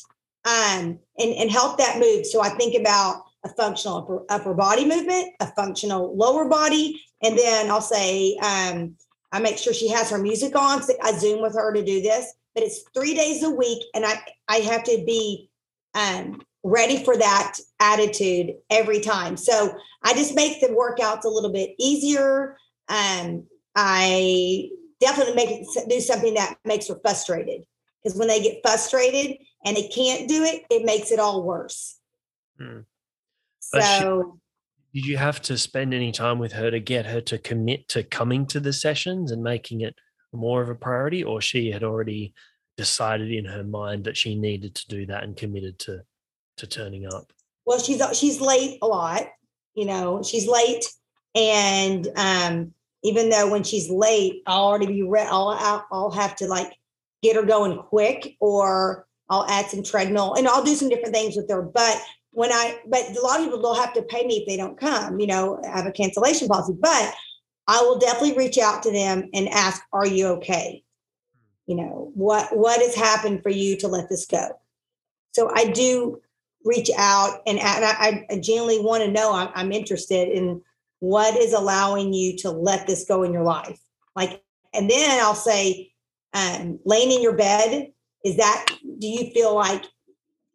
um, 0.46 1.00
and, 1.20 1.34
and 1.34 1.52
help 1.52 1.80
that 1.80 2.00
move. 2.00 2.26
So 2.26 2.42
I 2.42 2.48
think 2.52 2.80
about 2.80 3.24
a 3.44 3.50
functional 3.50 3.98
upper, 3.98 4.24
upper 4.30 4.54
body 4.54 4.86
movement, 4.86 5.34
a 5.42 5.48
functional 5.48 6.16
lower 6.16 6.48
body, 6.48 7.02
and 7.22 7.38
then 7.38 7.70
I'll 7.70 7.82
say, 7.82 8.38
um, 8.38 8.96
I 9.34 9.42
make 9.42 9.58
sure 9.58 9.74
she 9.74 9.90
has 9.90 10.10
her 10.12 10.18
music 10.18 10.56
on. 10.56 10.82
So 10.82 10.94
I 11.04 11.12
Zoom 11.12 11.42
with 11.42 11.56
her 11.56 11.74
to 11.74 11.84
do 11.84 12.02
this, 12.02 12.32
but 12.58 12.64
it's 12.64 12.86
three 12.92 13.14
days 13.14 13.44
a 13.44 13.52
week, 13.52 13.84
and 13.94 14.04
I 14.04 14.20
I 14.48 14.56
have 14.56 14.84
to 14.86 15.04
be 15.06 15.52
um, 15.94 16.42
ready 16.64 17.04
for 17.04 17.16
that 17.16 17.60
attitude 17.80 18.56
every 18.72 19.00
time. 19.00 19.38
So 19.38 19.78
I 20.02 20.16
just 20.16 20.34
make 20.34 20.60
the 20.60 20.70
workouts 20.70 21.24
a 21.24 21.30
little 21.30 21.52
bit 21.52 21.76
easier. 21.78 22.58
Um, 22.90 23.44
I 23.76 24.72
definitely 25.00 25.36
make 25.36 25.52
it 25.52 25.68
do 25.88 26.00
something 26.00 26.34
that 26.34 26.56
makes 26.66 26.88
her 26.88 26.98
frustrated 27.00 27.62
because 28.02 28.18
when 28.18 28.28
they 28.28 28.42
get 28.42 28.62
frustrated 28.64 29.38
and 29.64 29.78
they 29.78 29.88
can't 29.90 30.28
do 30.28 30.44
it, 30.44 30.64
it 30.72 30.84
makes 30.84 31.12
it 31.12 31.20
all 31.20 31.44
worse. 31.44 32.00
Hmm. 32.58 32.80
So 33.60 34.40
did 34.96 35.06
you 35.06 35.18
have 35.18 35.44
to 35.44 35.60
spend 35.60 35.94
any 35.94 36.12
time 36.12 36.40
with 36.40 36.54
her 36.54 36.72
to 36.72 36.80
get 36.80 37.06
her 37.06 37.22
to 37.22 37.38
commit 37.38 37.88
to 37.90 38.02
coming 38.02 38.48
to 38.48 38.60
the 38.60 38.74
sessions 38.74 39.32
and 39.32 39.44
making 39.44 39.82
it 39.82 39.94
more 40.34 40.62
of 40.62 40.70
a 40.70 40.76
priority 40.76 41.24
or 41.24 41.42
she 41.42 41.72
had 41.72 41.84
already 41.84 42.34
decided 42.76 43.32
in 43.32 43.46
her 43.46 43.64
mind 43.64 44.04
that 44.04 44.18
she 44.18 44.36
needed 44.36 44.76
to 44.76 44.88
do 44.88 45.06
that 45.06 45.24
and 45.24 45.36
committed 45.36 45.80
to 45.80 46.02
to 46.58 46.68
turning 46.68 47.06
up? 47.06 47.32
Well 47.66 47.80
she's 47.80 48.02
she's 48.18 48.42
late 48.42 48.80
a 48.82 48.88
lot 48.88 49.28
you 49.74 49.86
know 49.86 50.24
she's 50.24 50.48
late 50.48 50.86
and 51.36 52.08
um 52.16 52.74
even 53.04 53.30
though 53.30 53.52
when 53.52 53.64
she's 53.64 53.90
late 53.90 54.42
i'll 54.48 54.64
already 54.64 54.88
be 54.88 55.04
ready 55.04 55.30
I'll, 55.30 55.86
I'll 55.92 56.12
have 56.12 56.36
to 56.38 56.48
like 56.48 56.74
get 57.22 57.36
her 57.36 57.44
going 57.44 57.78
quick 57.78 58.36
or 58.40 59.06
i'll 59.30 59.46
add 59.48 59.70
some 59.70 59.84
treadmill 59.84 60.34
and 60.34 60.48
i'll 60.48 60.64
do 60.64 60.74
some 60.74 60.90
different 60.90 61.14
things 61.14 61.36
with 61.36 61.50
her 61.52 61.62
but 61.62 62.02
when 62.38 62.52
I, 62.52 62.78
but 62.86 63.18
a 63.18 63.22
lot 63.22 63.40
of 63.40 63.48
people 63.48 63.64
don't 63.64 63.80
have 63.80 63.96
to 63.96 64.04
pay 64.04 64.24
me 64.28 64.36
if 64.36 64.48
they 64.48 64.58
don't 64.58 64.80
come, 64.80 65.20
you 65.20 65.26
know, 65.26 65.60
I 65.66 65.76
have 65.76 65.88
a 65.88 65.92
cancellation 65.92 66.48
policy, 66.48 66.78
but 66.80 67.16
I 67.68 67.82
will 67.82 68.00
definitely 68.00 68.38
reach 68.38 68.58
out 68.58 68.84
to 68.84 68.92
them 68.92 69.30
and 69.34 69.50
ask, 69.50 69.82
are 69.92 70.08
you 70.08 70.28
okay? 70.28 70.84
You 71.66 71.76
know, 71.76 72.12
what, 72.14 72.56
what 72.56 72.82
has 72.82 72.96
happened 72.96 73.44
for 73.44 73.50
you 73.50 73.78
to 73.78 73.88
let 73.88 74.10
this 74.10 74.26
go? 74.26 74.60
So 75.34 75.52
I 75.54 75.66
do 75.66 76.22
reach 76.64 76.90
out 76.98 77.42
and, 77.46 77.60
and 77.60 77.86
I, 77.86 78.26
I 78.30 78.40
genuinely 78.40 78.80
want 78.80 79.04
to 79.04 79.12
know, 79.12 79.34
I'm, 79.34 79.50
I'm 79.54 79.72
interested 79.72 80.30
in 80.30 80.62
what 81.00 81.36
is 81.36 81.54
allowing 81.54 82.14
you 82.14 82.38
to 82.38 82.52
let 82.52 82.88
this 82.88 83.06
go 83.06 83.24
in 83.24 83.34
your 83.34 83.44
life. 83.44 83.80
Like, 84.16 84.42
and 84.74 84.90
then 84.90 85.20
I'll 85.22 85.36
say, 85.36 85.92
um, 86.34 86.80
laying 86.86 87.12
in 87.12 87.22
your 87.22 87.36
bed, 87.36 87.92
is 88.24 88.38
that, 88.38 88.66
do 89.00 89.08
you 89.08 89.32
feel 89.32 89.54
like 89.54 89.86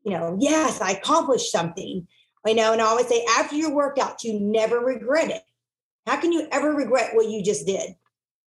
you 0.05 0.13
know, 0.13 0.37
yes, 0.41 0.81
I 0.81 0.93
accomplished 0.93 1.51
something. 1.51 2.07
You 2.45 2.55
know, 2.55 2.73
and 2.73 2.83
I 2.83 2.87
always 2.87 3.07
say 3.07 3.25
after 3.39 3.55
your 3.55 3.73
workout, 3.73 4.25
you 4.25 4.41
never 4.41 4.81
regret 4.81 5.31
it. 5.31 5.43
How 6.07 6.21
can 6.21 6.33
you 6.33 6.49
ever 6.51 6.73
regret 6.73 7.15
what 7.15 7.29
you 7.29 7.43
just 7.43 7.67
did? 7.67 7.95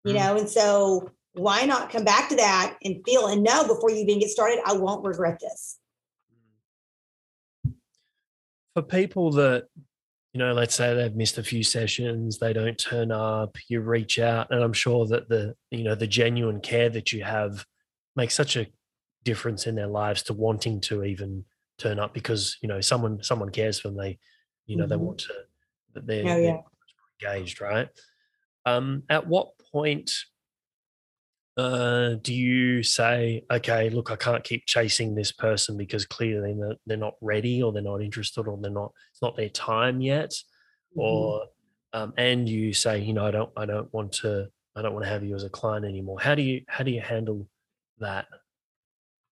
You 0.04 0.14
mm-hmm. 0.14 0.24
know, 0.24 0.38
and 0.38 0.50
so 0.50 1.10
why 1.34 1.66
not 1.66 1.90
come 1.90 2.04
back 2.04 2.30
to 2.30 2.36
that 2.36 2.78
and 2.84 3.04
feel 3.06 3.28
and 3.28 3.44
know 3.44 3.68
before 3.68 3.90
you 3.90 3.98
even 3.98 4.20
get 4.20 4.30
started, 4.30 4.60
I 4.66 4.74
won't 4.74 5.06
regret 5.06 5.40
this. 5.40 5.80
For 8.74 8.82
people 8.82 9.32
that, 9.34 9.68
you 10.34 10.40
know, 10.40 10.54
let's 10.54 10.76
say 10.76 10.94
they've 10.94 11.16
missed 11.16 11.38
a 11.38 11.44
few 11.44 11.64
sessions, 11.64 12.40
they 12.40 12.52
don't 12.52 12.78
turn 12.78 13.12
up, 13.12 13.58
you 13.70 13.82
reach 13.82 14.20
out, 14.20 14.48
and 14.52 14.62
I'm 14.62 14.74
sure 14.74 15.06
that 15.08 15.30
the, 15.30 15.56
you 15.72 15.84
know, 15.84 15.96
the 15.96 16.08
genuine 16.08 16.60
care 16.60 16.90
that 16.90 17.14
you 17.14 17.24
have 17.24 17.66
makes 18.16 18.34
such 18.34 18.58
a 18.58 18.68
difference 19.24 19.66
in 19.66 19.76
their 19.76 19.88
lives 19.88 20.24
to 20.24 20.34
wanting 20.34 20.80
to 20.80 21.04
even 21.04 21.44
turn 21.78 22.00
up 22.00 22.14
because 22.14 22.58
you 22.62 22.70
know 22.70 22.80
someone 22.80 23.22
someone 23.22 23.50
cares 23.50 23.80
for 23.80 23.90
them 23.90 23.98
they 23.98 24.18
you 24.66 24.78
know 24.78 24.84
mm-hmm. 24.84 24.92
they 24.92 24.96
want 24.96 25.18
to 25.18 25.34
that 25.94 26.08
they're, 26.08 26.24
oh, 26.24 26.38
yeah. 26.38 26.52
they're, 26.52 26.64
engaged 27.22 27.62
right 27.62 27.90
um 28.66 29.04
at 29.10 29.28
what 29.28 29.50
point 29.72 30.12
uh 31.58 32.16
do 32.22 32.34
you 32.34 32.84
say 32.84 33.44
okay 33.52 33.90
look 33.90 34.12
i 34.12 34.16
can't 34.16 34.44
keep 34.44 34.66
chasing 34.66 35.16
this 35.16 35.32
person 35.32 35.78
because 35.78 36.06
clearly 36.06 36.54
they're, 36.60 36.76
they're 36.86 36.98
not 36.98 37.14
ready 37.22 37.64
or 37.64 37.72
they're 37.72 37.82
not 37.82 38.02
interested 38.02 38.48
or 38.48 38.58
they're 38.62 38.72
not 38.72 38.92
it's 39.12 39.22
not 39.22 39.38
their 39.38 39.50
time 39.50 40.02
yet 40.02 40.32
mm-hmm. 40.32 41.00
or 41.00 41.46
um 41.94 42.14
and 42.18 42.50
you 42.50 42.74
say 42.74 43.00
you 43.00 43.14
know 43.14 43.26
i 43.26 43.32
don't 43.32 43.52
i 43.56 43.66
don't 43.66 43.94
want 43.94 44.12
to 44.12 44.48
i 44.76 44.82
don't 44.82 44.94
want 44.94 45.06
to 45.06 45.10
have 45.10 45.24
you 45.24 45.34
as 45.34 45.46
a 45.46 45.50
client 45.50 45.86
anymore 45.86 46.20
how 46.20 46.36
do 46.36 46.42
you 46.42 46.62
how 46.68 46.84
do 46.84 46.92
you 46.92 47.02
handle 47.02 47.48
that 48.00 48.26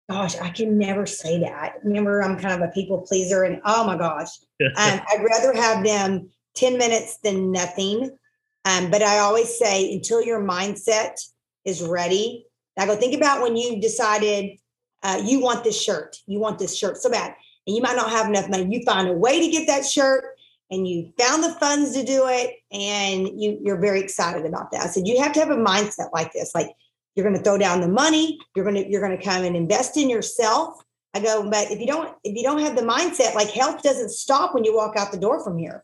gosh, 0.09 0.37
I 0.39 0.51
can 0.51 0.79
never 0.79 1.07
say 1.07 1.41
that. 1.41 1.75
Remember, 1.83 2.23
I'm 2.23 2.39
kind 2.39 2.63
of 2.63 2.69
a 2.69 2.73
people 2.73 2.99
pleaser, 2.99 3.43
and 3.45 3.61
oh 3.65 3.85
my 3.85 3.97
gosh, 3.97 4.29
um, 4.61 4.71
I'd 4.77 5.25
rather 5.29 5.53
have 5.53 5.85
them 5.85 6.31
10 6.57 6.79
minutes 6.79 7.19
than 7.19 7.53
nothing. 7.53 8.17
Um, 8.65 8.91
but 8.91 9.03
I 9.03 9.19
always 9.19 9.57
say, 9.59 9.93
until 9.93 10.23
your 10.23 10.43
mindset 10.43 11.21
is 11.65 11.83
ready, 11.83 12.47
I 12.79 12.87
go 12.87 12.97
think 12.97 13.15
about 13.15 13.43
when 13.43 13.57
you 13.57 13.81
decided 13.81 14.59
uh, 15.03 15.23
you 15.25 15.41
want 15.41 15.65
this 15.65 15.81
shirt, 15.81 16.17
you 16.27 16.41
want 16.41 16.59
this 16.59 16.77
shirt 16.77 16.97
so 16.97 17.11
bad, 17.11 17.35
and 17.67 17.77
you 17.77 17.83
might 17.83 17.97
not 17.97 18.11
have 18.11 18.27
enough 18.27 18.49
money. 18.49 18.67
You 18.69 18.85
find 18.85 19.09
a 19.09 19.13
way 19.13 19.41
to 19.41 19.53
get 19.53 19.67
that 19.69 19.87
shirt, 19.87 20.25
and 20.71 20.87
you 20.87 21.13
found 21.19 21.45
the 21.45 21.53
funds 21.53 21.93
to 21.93 22.05
do 22.05 22.25
it, 22.27 22.57
and 22.73 23.41
you, 23.41 23.59
you're 23.63 23.81
very 23.81 24.01
excited 24.01 24.45
about 24.45 24.73
that. 24.73 24.83
I 24.83 24.87
said, 24.89 25.07
you 25.07 25.23
have 25.23 25.33
to 25.35 25.41
have 25.41 25.51
a 25.51 25.57
mindset 25.57 26.13
like 26.13 26.33
this, 26.33 26.55
like 26.55 26.71
you're 27.17 27.25
going 27.25 27.37
to 27.37 27.43
throw 27.43 27.59
down 27.59 27.81
the 27.81 27.89
money 27.89 28.39
you're 28.55 28.65
going 28.65 28.77
to 28.77 28.89
you're 28.89 29.01
going 29.01 29.17
to 29.17 29.25
come 29.25 29.43
and 29.43 29.57
invest 29.57 29.97
in 29.97 30.09
yourself 30.09 30.85
i 31.15 31.21
go 31.21 31.51
but 31.51 31.71
if 31.71 31.81
you 31.81 31.87
don't 31.87 32.15
if 32.23 32.37
you 32.37 32.43
don't 32.43 32.61
have 32.61 32.77
the 32.77 32.83
mindset 32.83 33.35
like 33.35 33.51
health 33.51 33.83
doesn't 33.83 34.11
stop 34.11 34.55
when 34.55 34.63
you 34.63 34.77
walk 34.77 34.97
out 34.97 35.11
the 35.11 35.19
door 35.19 35.43
from 35.43 35.59
here 35.59 35.83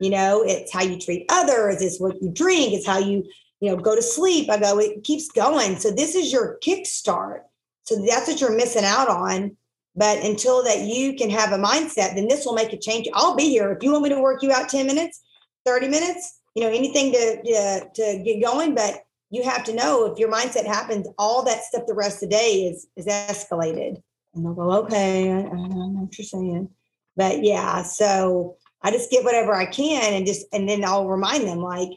you 0.00 0.10
know 0.10 0.42
it's 0.42 0.72
how 0.72 0.82
you 0.82 0.98
treat 0.98 1.24
others 1.28 1.80
it's 1.80 2.00
what 2.00 2.20
you 2.20 2.30
drink 2.30 2.72
it's 2.72 2.86
how 2.86 2.98
you 2.98 3.24
you 3.64 3.70
know 3.70 3.76
go 3.76 3.94
to 3.94 4.02
sleep. 4.02 4.50
I 4.50 4.58
go 4.58 4.78
it 4.78 5.04
keeps 5.04 5.30
going. 5.30 5.78
So 5.78 5.90
this 5.90 6.14
is 6.14 6.30
your 6.30 6.58
kickstart. 6.62 7.40
So 7.84 8.04
that's 8.06 8.28
what 8.28 8.40
you're 8.40 8.56
missing 8.56 8.84
out 8.84 9.08
on. 9.08 9.56
But 9.96 10.18
until 10.24 10.62
that 10.64 10.80
you 10.80 11.14
can 11.14 11.30
have 11.30 11.52
a 11.52 11.62
mindset 11.62 12.14
then 12.14 12.28
this 12.28 12.44
will 12.44 12.54
make 12.54 12.74
a 12.74 12.78
change. 12.78 13.08
I'll 13.14 13.34
be 13.34 13.48
here. 13.48 13.72
If 13.72 13.82
you 13.82 13.92
want 13.92 14.04
me 14.04 14.10
to 14.10 14.20
work 14.20 14.42
you 14.42 14.52
out 14.52 14.68
10 14.68 14.86
minutes 14.86 15.22
30 15.64 15.88
minutes 15.88 16.40
you 16.54 16.62
know 16.62 16.68
anything 16.68 17.12
to 17.12 17.42
to, 17.42 17.88
to 17.94 18.22
get 18.22 18.42
going. 18.42 18.74
But 18.74 19.02
you 19.30 19.42
have 19.44 19.64
to 19.64 19.74
know 19.74 20.12
if 20.12 20.18
your 20.18 20.30
mindset 20.30 20.66
happens, 20.66 21.08
all 21.18 21.42
that 21.44 21.64
stuff 21.64 21.84
the 21.86 21.94
rest 21.94 22.22
of 22.22 22.28
the 22.28 22.36
day 22.36 22.66
is 22.70 22.86
is 22.96 23.06
escalated. 23.06 24.02
And 24.34 24.44
they'll 24.44 24.54
go, 24.54 24.72
okay, 24.84 25.32
I, 25.32 25.38
I 25.38 25.40
know 25.40 26.02
what 26.02 26.18
you're 26.18 26.24
saying. 26.24 26.68
But 27.16 27.44
yeah, 27.44 27.82
so 27.82 28.56
I 28.84 28.90
just 28.90 29.10
get 29.10 29.24
whatever 29.24 29.54
I 29.54 29.66
can 29.66 30.12
and 30.12 30.26
just 30.26 30.46
and 30.52 30.68
then 30.68 30.84
I'll 30.84 31.08
remind 31.08 31.48
them 31.48 31.58
like, 31.58 31.88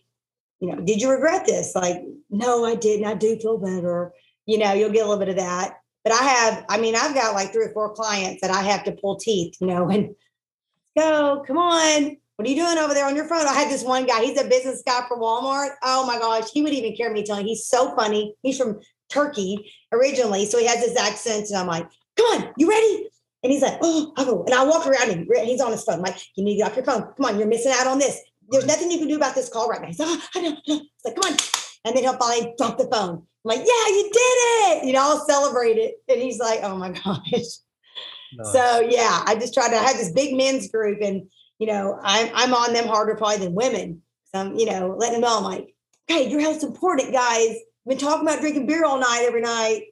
you 0.59 0.71
know, 0.71 0.81
did 0.81 1.01
you 1.01 1.11
regret 1.11 1.45
this? 1.45 1.75
Like, 1.75 2.01
no, 2.29 2.65
I 2.65 2.75
didn't. 2.75 3.05
I 3.05 3.13
do 3.13 3.37
feel 3.37 3.57
better. 3.57 4.13
You 4.45 4.57
know, 4.57 4.73
you'll 4.73 4.91
get 4.91 5.05
a 5.05 5.09
little 5.09 5.19
bit 5.19 5.29
of 5.29 5.35
that. 5.35 5.77
But 6.03 6.13
I 6.13 6.23
have, 6.23 6.65
I 6.69 6.79
mean, 6.79 6.95
I've 6.95 7.13
got 7.13 7.35
like 7.35 7.51
three 7.51 7.65
or 7.65 7.73
four 7.73 7.93
clients 7.93 8.41
that 8.41 8.49
I 8.49 8.61
have 8.61 8.85
to 8.85 8.93
pull 8.93 9.17
teeth, 9.17 9.57
you 9.59 9.67
know, 9.67 9.89
and 9.89 10.15
go, 10.97 11.43
come 11.45 11.57
on, 11.57 12.17
what 12.37 12.47
are 12.47 12.51
you 12.51 12.55
doing 12.55 12.77
over 12.77 12.93
there 12.93 13.05
on 13.05 13.15
your 13.15 13.27
phone? 13.27 13.45
I 13.47 13.53
had 13.53 13.69
this 13.69 13.83
one 13.83 14.05
guy, 14.05 14.23
he's 14.23 14.39
a 14.39 14.47
business 14.47 14.83
guy 14.85 15.01
for 15.07 15.17
Walmart. 15.17 15.71
Oh 15.83 16.07
my 16.07 16.17
gosh, 16.17 16.49
he 16.53 16.61
would 16.61 16.73
even 16.73 16.95
care 16.95 17.11
me 17.11 17.23
telling. 17.23 17.45
He's 17.45 17.65
so 17.65 17.93
funny. 17.95 18.35
He's 18.41 18.57
from 18.57 18.79
Turkey 19.09 19.71
originally, 19.91 20.45
so 20.45 20.59
he 20.59 20.67
has 20.67 20.79
this 20.79 20.97
accent, 20.97 21.49
and 21.49 21.57
I'm 21.57 21.67
like, 21.67 21.87
"Come 22.15 22.25
on, 22.27 22.53
you 22.57 22.69
ready?" 22.69 23.09
And 23.47 23.53
he's 23.53 23.61
like, 23.61 23.79
"Oh, 23.81 24.11
I'll 24.17 24.25
go." 24.25 24.43
And 24.43 24.53
I 24.53 24.65
walk 24.65 24.85
around 24.85 25.09
him. 25.09 25.25
and 25.33 25.47
he's 25.47 25.61
on 25.61 25.71
his 25.71 25.81
phone. 25.85 25.95
I'm 25.95 26.01
like, 26.01 26.17
"You 26.35 26.43
need 26.43 26.55
to 26.55 26.57
get 26.57 26.69
off 26.69 26.75
your 26.75 26.83
phone. 26.83 27.13
Come 27.15 27.25
on, 27.25 27.39
you're 27.39 27.47
missing 27.47 27.71
out 27.73 27.87
on 27.87 27.97
this. 27.97 28.19
There's 28.49 28.65
nothing 28.65 28.91
you 28.91 28.97
can 28.97 29.07
do 29.07 29.15
about 29.15 29.35
this 29.35 29.47
call 29.47 29.69
right 29.69 29.79
now." 29.79 29.87
He's 29.87 29.99
like, 29.99 30.09
"Oh, 30.09 30.27
I 30.35 30.41
know." 30.41 30.57
It's 30.67 31.05
like, 31.05 31.15
"Come 31.15 31.31
on," 31.31 31.37
and 31.85 31.95
then 31.95 32.03
he'll 32.03 32.17
finally 32.17 32.53
drop 32.57 32.77
the 32.77 32.89
phone. 32.91 33.09
I'm 33.19 33.25
like, 33.45 33.59
"Yeah, 33.59 33.87
you 33.87 34.03
did 34.11 34.19
it!" 34.19 34.85
You 34.85 34.91
know, 34.91 34.99
I'll 34.99 35.25
celebrate 35.25 35.77
it, 35.77 35.95
and 36.09 36.21
he's 36.21 36.39
like, 36.39 36.59
"Oh 36.61 36.75
my 36.75 36.91
gosh." 37.05 37.21
Nice. 37.31 38.51
So 38.51 38.81
yeah, 38.81 39.23
I 39.25 39.35
just 39.35 39.53
tried 39.53 39.69
to. 39.69 39.77
I 39.77 39.83
had 39.83 39.95
this 39.95 40.11
big 40.11 40.35
men's 40.35 40.69
group, 40.69 40.99
and 41.01 41.29
you 41.57 41.67
know, 41.67 41.97
I'm 42.03 42.29
I'm 42.35 42.53
on 42.53 42.73
them 42.73 42.87
harder 42.87 43.15
probably 43.15 43.37
than 43.37 43.55
women. 43.55 44.01
So 44.25 44.41
I'm, 44.41 44.55
you 44.57 44.65
know, 44.65 44.93
letting 44.97 45.13
them 45.13 45.21
know 45.21 45.37
I'm 45.37 45.43
like, 45.45 45.73
hey, 46.07 46.29
your 46.29 46.41
health's 46.41 46.65
important, 46.65 47.13
guys. 47.13 47.55
We've 47.85 47.97
been 47.97 48.05
talking 48.05 48.27
about 48.27 48.41
drinking 48.41 48.67
beer 48.67 48.83
all 48.83 48.99
night, 48.99 49.23
every 49.25 49.39
night. 49.39 49.83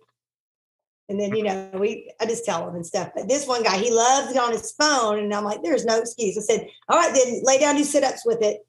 And 1.08 1.20
then, 1.20 1.36
you 1.36 1.44
know, 1.44 1.70
we 1.74 2.12
I 2.20 2.26
just 2.26 2.46
tell 2.46 2.66
them 2.66 2.76
and 2.76 2.86
stuff. 2.86 3.12
But 3.16 3.28
this 3.28 3.48
one 3.48 3.64
guy, 3.64 3.78
he 3.78 3.92
loves 3.92 4.32
it 4.32 4.38
on 4.38 4.52
his 4.52 4.72
phone. 4.72 5.20
And 5.20 5.34
I'm 5.34 5.44
like, 5.44 5.62
there's 5.62 5.86
no 5.86 6.00
excuse. 6.00 6.38
I 6.38 6.42
said, 6.42 6.68
all 6.90 6.98
right, 6.98 7.14
then 7.14 7.42
lay 7.44 7.60
down, 7.60 7.76
do 7.76 7.84
sit-ups 7.84 8.26
with 8.26 8.42
it. 8.42 8.66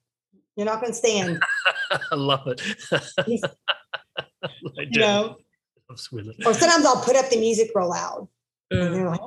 You're 0.56 0.66
not 0.66 0.80
gonna 0.80 0.94
stand. 0.94 1.42
I 1.90 2.14
love 2.14 2.46
it. 2.46 2.60
you 3.26 5.00
know, 5.00 5.36
or 6.46 6.54
sometimes 6.54 6.84
I'll 6.84 7.02
put 7.02 7.16
up 7.16 7.30
the 7.30 7.38
music 7.38 7.70
real 7.74 7.88
loud 7.88 8.28
like, 8.70 9.20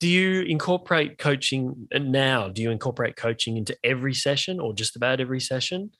do 0.00 0.08
you 0.08 0.42
incorporate 0.42 1.18
coaching 1.18 1.88
uh, 1.94 1.98
now 1.98 2.48
do 2.48 2.62
you 2.62 2.70
incorporate 2.70 3.16
coaching 3.16 3.56
into 3.56 3.76
every 3.84 4.14
session 4.14 4.60
or 4.60 4.72
just 4.72 4.96
about 4.96 5.20
every 5.20 5.40
session 5.40 5.90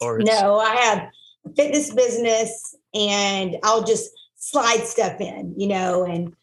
or 0.00 0.18
no 0.18 0.58
i 0.58 0.74
have 0.76 1.08
a 1.46 1.54
fitness 1.54 1.92
business 1.92 2.76
and 2.94 3.56
i'll 3.62 3.84
just 3.84 4.10
slide 4.44 4.86
stuff 4.86 5.18
in 5.22 5.54
you 5.56 5.66
know 5.66 6.04
and 6.04 6.34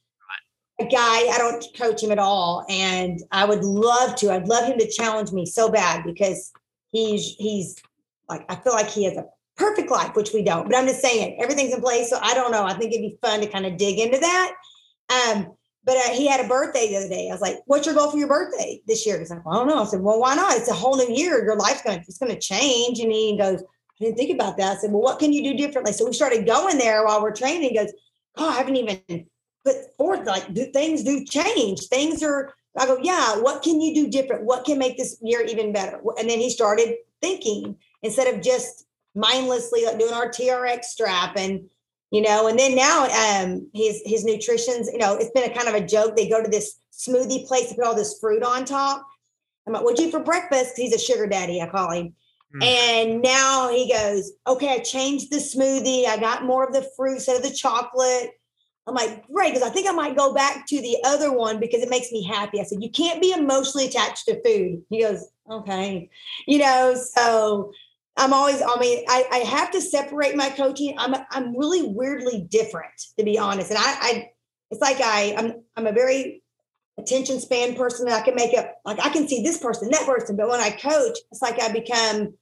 a 0.80 0.86
guy 0.86 1.28
i 1.32 1.36
don't 1.38 1.64
coach 1.78 2.02
him 2.02 2.12
at 2.12 2.18
all 2.18 2.66
and 2.68 3.20
i 3.32 3.46
would 3.46 3.64
love 3.64 4.16
to 4.16 4.32
i'd 4.32 4.48
love 4.48 4.68
him 4.68 4.80
to 4.80 4.90
challenge 4.90 5.32
me 5.32 5.46
so 5.46 5.70
bad 5.70 6.04
because 6.04 6.52
he's 6.92 7.36
he's 7.38 7.76
like 8.28 8.44
i 8.50 8.56
feel 8.56 8.74
like 8.74 8.90
he 8.90 9.04
has 9.04 9.16
a 9.18 9.26
perfect 9.56 9.92
life 9.92 10.16
which 10.16 10.32
we 10.34 10.42
don't 10.42 10.68
but 10.68 10.76
i'm 10.76 10.88
just 10.88 11.00
saying 11.00 11.38
everything's 11.40 11.76
in 11.76 11.80
place 11.80 12.10
so 12.10 12.18
i 12.24 12.34
don't 12.34 12.52
know 12.52 12.64
i 12.64 12.74
think 12.74 12.92
it'd 12.92 13.04
be 13.04 13.20
fun 13.22 13.40
to 13.40 13.46
kind 13.46 13.68
of 13.68 13.78
dig 13.78 14.00
into 14.00 14.18
that 14.18 14.54
um 15.14 15.46
but 15.84 15.98
uh, 15.98 16.12
he 16.12 16.28
had 16.28 16.44
a 16.44 16.48
birthday 16.48 16.90
the 16.90 16.98
other 16.98 17.10
day. 17.10 17.28
I 17.28 17.34
was 17.34 17.42
like, 17.42 17.58
"What's 17.66 17.88
your 17.88 17.96
goal 17.96 18.12
for 18.12 18.18
your 18.20 18.28
birthday 18.28 18.80
this 18.86 19.04
year?" 19.04 19.18
He's 19.18 19.32
like, 19.32 19.44
well, 19.44 19.56
"I 19.56 19.58
don't 19.58 19.68
know." 19.68 19.82
I 19.82 19.86
said, 19.86 20.02
"Well, 20.02 20.20
why 20.20 20.36
not? 20.36 20.56
It's 20.56 20.70
a 20.70 20.76
whole 20.76 20.96
new 20.96 21.12
year. 21.12 21.44
Your 21.44 21.56
life's 21.56 21.82
going 21.82 22.00
to 22.00 22.06
it's 22.08 22.20
going 22.20 22.32
to 22.32 22.40
change." 22.40 23.00
And 23.00 23.12
he 23.12 23.36
goes, 23.36 23.64
"I 24.02 24.06
didn't 24.06 24.18
think 24.18 24.34
about 24.34 24.58
that." 24.58 24.78
I 24.78 24.80
said, 24.82 24.92
"Well, 24.92 25.02
what 25.02 25.20
can 25.20 25.32
you 25.34 25.44
do 25.44 25.56
differently?" 25.56 25.94
So 25.94 26.06
we 26.06 26.14
started 26.14 26.46
going 26.46 26.78
there 26.78 27.06
while 27.06 27.22
we're 27.22 27.32
training. 27.32 27.70
He 27.70 27.76
goes, 27.76 27.94
"Oh, 28.38 28.50
I 28.50 28.54
haven't 28.54 28.76
even 28.76 29.28
put 29.64 29.76
forth 29.98 30.26
like 30.26 30.54
do, 30.54 30.66
things 30.72 31.04
do 31.04 31.24
change. 31.26 31.88
Things 31.88 32.24
are." 32.24 32.54
I 32.78 32.86
go, 32.86 32.98
"Yeah. 33.02 33.38
What 33.38 33.62
can 33.62 33.80
you 33.80 33.94
do 33.94 34.08
different? 34.10 34.46
What 34.46 34.66
can 34.66 34.80
make 34.80 34.98
this 34.98 35.18
year 35.22 35.42
even 35.42 35.72
better?" 35.72 36.02
And 36.18 36.30
then 36.30 36.40
he 36.40 36.50
started 36.50 36.96
thinking 37.22 37.78
instead 38.02 38.34
of 38.34 38.42
just 38.42 38.86
mindlessly 39.14 39.86
like 39.86 40.00
doing 40.00 40.14
our 40.14 40.30
TRX 40.30 40.86
strap 40.86 41.36
and 41.38 41.70
you 42.12 42.22
know 42.22 42.48
and 42.48 42.60
then 42.60 42.76
now 42.76 43.06
um 43.06 43.68
his 43.74 44.02
his 44.06 44.24
nutrition's 44.24 44.92
you 44.92 44.98
know 44.98 45.16
it's 45.16 45.32
been 45.32 45.50
a 45.50 45.54
kind 45.54 45.68
of 45.68 45.74
a 45.74 45.86
joke 45.86 46.16
they 46.16 46.30
go 46.30 46.44
to 46.44 46.50
this 46.50 46.80
smoothie 46.92 47.48
place 47.48 47.70
to 47.70 47.76
put 47.76 47.86
all 47.86 47.96
this 47.96 48.20
fruit 48.20 48.44
on 48.44 48.64
top 48.64 49.06
i'm 49.66 49.74
like 49.74 49.84
what'd 49.84 50.00
you 50.00 50.12
for 50.12 50.20
breakfast 50.20 50.74
he's 50.76 50.94
a 50.94 51.00
sugar 51.00 51.26
daddy 51.26 51.62
i 51.62 51.68
call 51.68 51.92
him 51.92 52.14
mm. 52.56 52.64
and 52.64 53.22
now 53.22 53.70
he 53.70 53.92
goes 53.92 54.32
okay 54.48 54.70
i 54.70 54.80
changed 54.80 55.32
the 55.32 55.38
smoothie 55.38 56.06
i 56.06 56.18
got 56.18 56.46
more 56.46 56.66
of 56.66 56.74
the 56.74 56.88
fruit 56.96 57.14
instead 57.14 57.38
of 57.38 57.44
the 57.44 57.54
chocolate 57.54 58.32
i'm 58.88 58.96
like 58.96 59.26
great 59.28 59.54
because 59.54 59.68
i 59.68 59.72
think 59.72 59.88
i 59.88 59.92
might 59.92 60.18
go 60.18 60.34
back 60.34 60.66
to 60.68 60.82
the 60.82 60.98
other 61.06 61.32
one 61.32 61.60
because 61.60 61.82
it 61.82 61.90
makes 61.90 62.12
me 62.12 62.24
happy 62.24 62.60
i 62.60 62.64
said 62.64 62.82
you 62.82 62.92
can't 62.92 63.22
be 63.22 63.32
emotionally 63.32 63.88
attached 63.88 64.26
to 64.26 64.42
food 64.44 64.82
he 64.90 65.02
goes 65.02 65.28
okay 65.50 66.10
you 66.48 66.58
know 66.58 66.96
so 66.96 67.72
I'm 68.18 68.34
always, 68.34 68.62
I 68.62 68.78
mean, 68.78 69.06
I, 69.08 69.26
I 69.32 69.38
have 69.38 69.72
to 69.72 69.82
separate 69.82 70.36
my 70.36 70.50
coaching. 70.50 70.96
I'm, 70.98 71.16
I'm 71.32 71.58
really 71.58 71.84
weirdly 71.84 72.46
different, 72.50 72.92
to 73.18 73.24
be 73.24 73.40
honest. 73.40 73.70
And 73.70 73.80
I, 73.80 73.84
I 73.84 74.30
it's 74.70 74.82
like 74.82 75.02
I, 75.02 75.36
I'm, 75.38 75.64
I'm 75.76 75.88
a 75.88 75.92
very 75.92 76.44
attention 76.98 77.40
span 77.40 77.76
person. 77.76 78.08
I 78.08 78.22
can 78.22 78.36
make 78.36 78.58
up, 78.58 78.76
like 78.86 79.00
I 79.00 79.10
can 79.10 79.28
see 79.28 79.44
this 79.44 79.58
person, 79.58 79.90
that 79.92 80.06
person. 80.06 80.36
But 80.36 80.50
when 80.50 80.60
I 80.60 80.72
coach, 80.72 81.18
it's 81.32 81.42
like 81.42 81.62
I 81.62 81.72
become 81.72 82.34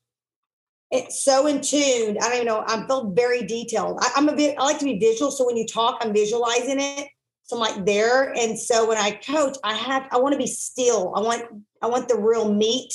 it's 0.92 1.24
so 1.24 1.48
in 1.48 1.62
tune. 1.62 2.18
I 2.22 2.30
don't 2.30 2.36
even 2.36 2.48
know. 2.48 2.64
I 2.66 2.86
feel 2.88 3.12
very 3.12 3.44
detailed. 3.44 4.00
I, 4.02 4.12
am 4.18 4.30
a 4.30 4.36
bit, 4.36 4.58
I 4.58 4.64
like 4.64 4.80
to 4.80 4.86
be 4.86 5.00
visual. 5.00 5.32
So 5.32 5.46
when 5.46 5.58
you 5.58 5.68
talk, 5.68 6.00
I'm 6.02 6.14
visualizing 6.14 6.80
it. 6.80 7.08
So 7.44 7.56
I'm 7.56 7.62
like 7.62 7.86
there. 7.86 8.34
And 8.36 8.58
so 8.58 8.88
when 8.88 8.98
I 8.98 9.12
coach, 9.12 9.58
I 9.64 9.74
have, 9.74 10.08
I 10.12 10.18
want 10.18 10.34
to 10.34 10.38
be 10.40 10.48
still. 10.48 11.14
I 11.16 11.22
want, 11.22 11.44
I 11.82 11.88
want 11.88 12.08
the 12.08 12.18
real 12.18 12.54
meat 12.54 12.94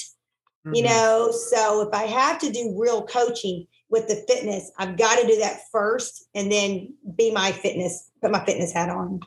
Mm-hmm. 0.67 0.77
You 0.77 0.83
know, 0.85 1.31
so 1.31 1.83
if 1.83 1.93
I 1.93 2.05
have 2.05 2.39
to 2.39 2.51
do 2.51 2.75
real 2.79 3.05
coaching 3.07 3.67
with 3.91 4.09
the 4.09 4.25
fitness, 4.27 4.73
I've 4.79 4.97
got 4.97 5.21
to 5.21 5.27
do 5.27 5.39
that 5.41 5.61
first 5.71 6.27
and 6.35 6.51
then 6.51 6.95
be 7.17 7.31
my 7.31 7.53
fitness, 7.53 8.11
put 8.23 8.31
my 8.31 8.43
fitness 8.47 8.73
hat 8.73 8.89
on. 8.89 9.21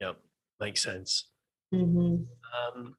Yeah. 0.00 0.08
Yep. 0.08 0.16
Makes 0.58 0.82
sense. 0.82 1.28
Mm-hmm. 1.74 2.24
Um, 2.78 2.96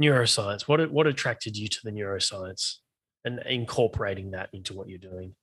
neuroscience. 0.00 0.68
What 0.68 0.92
what 0.92 1.08
attracted 1.08 1.56
you 1.56 1.66
to 1.66 1.78
the 1.82 1.90
neuroscience 1.90 2.76
and 3.24 3.40
incorporating 3.46 4.32
that 4.32 4.50
into 4.52 4.74
what 4.74 4.88
you're 4.88 4.98
doing? 4.98 5.34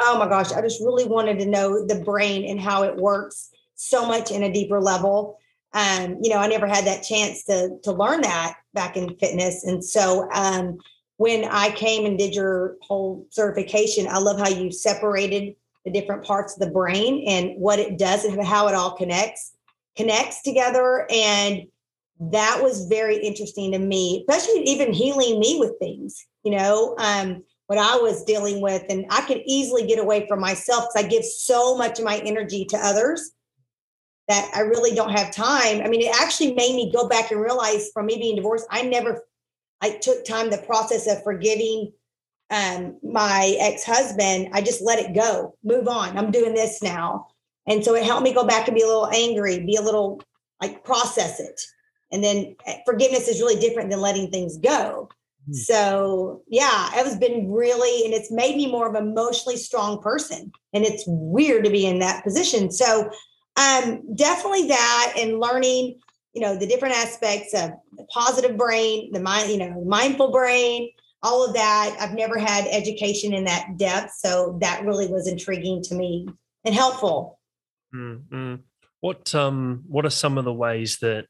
Oh 0.00 0.18
my 0.18 0.28
gosh, 0.28 0.52
I 0.52 0.60
just 0.62 0.80
really 0.80 1.04
wanted 1.04 1.38
to 1.40 1.46
know 1.46 1.86
the 1.86 2.02
brain 2.04 2.48
and 2.48 2.60
how 2.60 2.82
it 2.84 2.96
works 2.96 3.50
so 3.74 4.06
much 4.06 4.30
in 4.30 4.42
a 4.42 4.52
deeper 4.52 4.80
level 4.80 5.38
um, 5.74 6.18
you 6.20 6.30
know, 6.30 6.36
I 6.36 6.48
never 6.48 6.66
had 6.66 6.86
that 6.86 7.02
chance 7.02 7.44
to 7.44 7.78
to 7.84 7.92
learn 7.92 8.20
that 8.22 8.56
back 8.74 8.96
in 8.96 9.16
fitness. 9.16 9.64
And 9.64 9.84
so 9.84 10.28
um, 10.32 10.78
when 11.16 11.44
I 11.44 11.70
came 11.70 12.04
and 12.04 12.18
did 12.18 12.34
your 12.34 12.76
whole 12.82 13.26
certification, 13.30 14.06
I 14.06 14.18
love 14.18 14.38
how 14.38 14.48
you 14.48 14.70
separated 14.70 15.54
the 15.84 15.90
different 15.90 16.24
parts 16.24 16.54
of 16.54 16.60
the 16.60 16.70
brain 16.70 17.24
and 17.26 17.58
what 17.58 17.78
it 17.78 17.98
does 17.98 18.24
and 18.24 18.44
how 18.44 18.68
it 18.68 18.74
all 18.74 18.96
connects 18.96 19.52
connects 19.96 20.42
together. 20.42 21.06
And 21.10 21.66
that 22.30 22.60
was 22.62 22.86
very 22.86 23.16
interesting 23.16 23.72
to 23.72 23.78
me, 23.78 24.24
especially 24.28 24.62
even 24.62 24.92
healing 24.92 25.40
me 25.40 25.56
with 25.58 25.72
things, 25.80 26.24
you 26.44 26.52
know, 26.52 26.94
um, 26.98 27.42
what 27.66 27.78
I 27.78 27.96
was 27.96 28.22
dealing 28.24 28.60
with. 28.60 28.84
And 28.88 29.06
I 29.10 29.22
could 29.22 29.42
easily 29.44 29.86
get 29.86 29.98
away 29.98 30.26
from 30.28 30.40
myself 30.40 30.84
because 30.84 31.04
I 31.04 31.08
give 31.08 31.24
so 31.24 31.76
much 31.76 31.98
of 31.98 32.04
my 32.04 32.18
energy 32.18 32.64
to 32.66 32.76
others 32.76 33.32
that 34.28 34.50
I 34.54 34.60
really 34.60 34.94
don't 34.94 35.10
have 35.10 35.34
time. 35.34 35.80
I 35.80 35.88
mean, 35.88 36.02
it 36.02 36.14
actually 36.20 36.54
made 36.54 36.76
me 36.76 36.92
go 36.92 37.08
back 37.08 37.32
and 37.32 37.40
realize 37.40 37.90
from 37.92 38.06
me 38.06 38.16
being 38.18 38.36
divorced, 38.36 38.66
I 38.70 38.82
never, 38.82 39.24
I 39.80 39.96
took 39.96 40.24
time 40.24 40.50
the 40.50 40.58
process 40.58 41.10
of 41.10 41.24
forgiving 41.24 41.92
um, 42.50 42.98
my 43.02 43.56
ex-husband. 43.58 44.50
I 44.52 44.62
just 44.62 44.82
let 44.82 45.00
it 45.00 45.14
go, 45.14 45.56
move 45.64 45.88
on. 45.88 46.16
I'm 46.16 46.30
doing 46.30 46.54
this 46.54 46.82
now. 46.82 47.28
And 47.66 47.84
so 47.84 47.94
it 47.94 48.04
helped 48.04 48.22
me 48.22 48.32
go 48.32 48.46
back 48.46 48.68
and 48.68 48.76
be 48.76 48.82
a 48.82 48.86
little 48.86 49.08
angry, 49.08 49.64
be 49.64 49.76
a 49.76 49.82
little 49.82 50.22
like 50.60 50.84
process 50.84 51.40
it. 51.40 51.60
And 52.12 52.22
then 52.22 52.56
eh, 52.66 52.78
forgiveness 52.84 53.28
is 53.28 53.40
really 53.40 53.60
different 53.60 53.90
than 53.90 54.00
letting 54.00 54.30
things 54.30 54.58
go. 54.58 55.08
Mm. 55.48 55.54
So 55.54 56.42
yeah, 56.48 56.88
it 56.88 57.04
has 57.04 57.16
been 57.16 57.50
really, 57.50 58.04
and 58.04 58.14
it's 58.14 58.30
made 58.30 58.56
me 58.56 58.70
more 58.70 58.88
of 58.88 58.94
an 58.94 59.08
emotionally 59.08 59.56
strong 59.56 60.00
person. 60.00 60.52
And 60.72 60.84
it's 60.84 61.04
weird 61.06 61.64
to 61.64 61.70
be 61.70 61.86
in 61.86 61.98
that 62.00 62.22
position. 62.22 62.70
So 62.70 63.10
um, 63.56 64.02
definitely 64.14 64.68
that 64.68 65.14
and 65.18 65.40
learning, 65.40 66.00
you 66.32 66.40
know, 66.40 66.56
the 66.56 66.66
different 66.66 66.94
aspects 66.94 67.52
of 67.54 67.70
the 67.96 68.04
positive 68.04 68.56
brain, 68.56 69.12
the 69.12 69.20
mind, 69.20 69.50
you 69.50 69.58
know, 69.58 69.84
mindful 69.84 70.30
brain, 70.30 70.90
all 71.22 71.46
of 71.46 71.54
that. 71.54 71.96
I've 72.00 72.14
never 72.14 72.38
had 72.38 72.66
education 72.68 73.34
in 73.34 73.44
that 73.44 73.76
depth. 73.76 74.12
So 74.18 74.58
that 74.60 74.84
really 74.84 75.06
was 75.06 75.28
intriguing 75.28 75.82
to 75.84 75.94
me 75.94 76.26
and 76.64 76.74
helpful. 76.74 77.38
Mm-hmm. 77.94 78.56
What 79.00 79.34
um 79.34 79.82
what 79.88 80.06
are 80.06 80.10
some 80.10 80.38
of 80.38 80.44
the 80.44 80.52
ways 80.52 80.98
that 81.00 81.26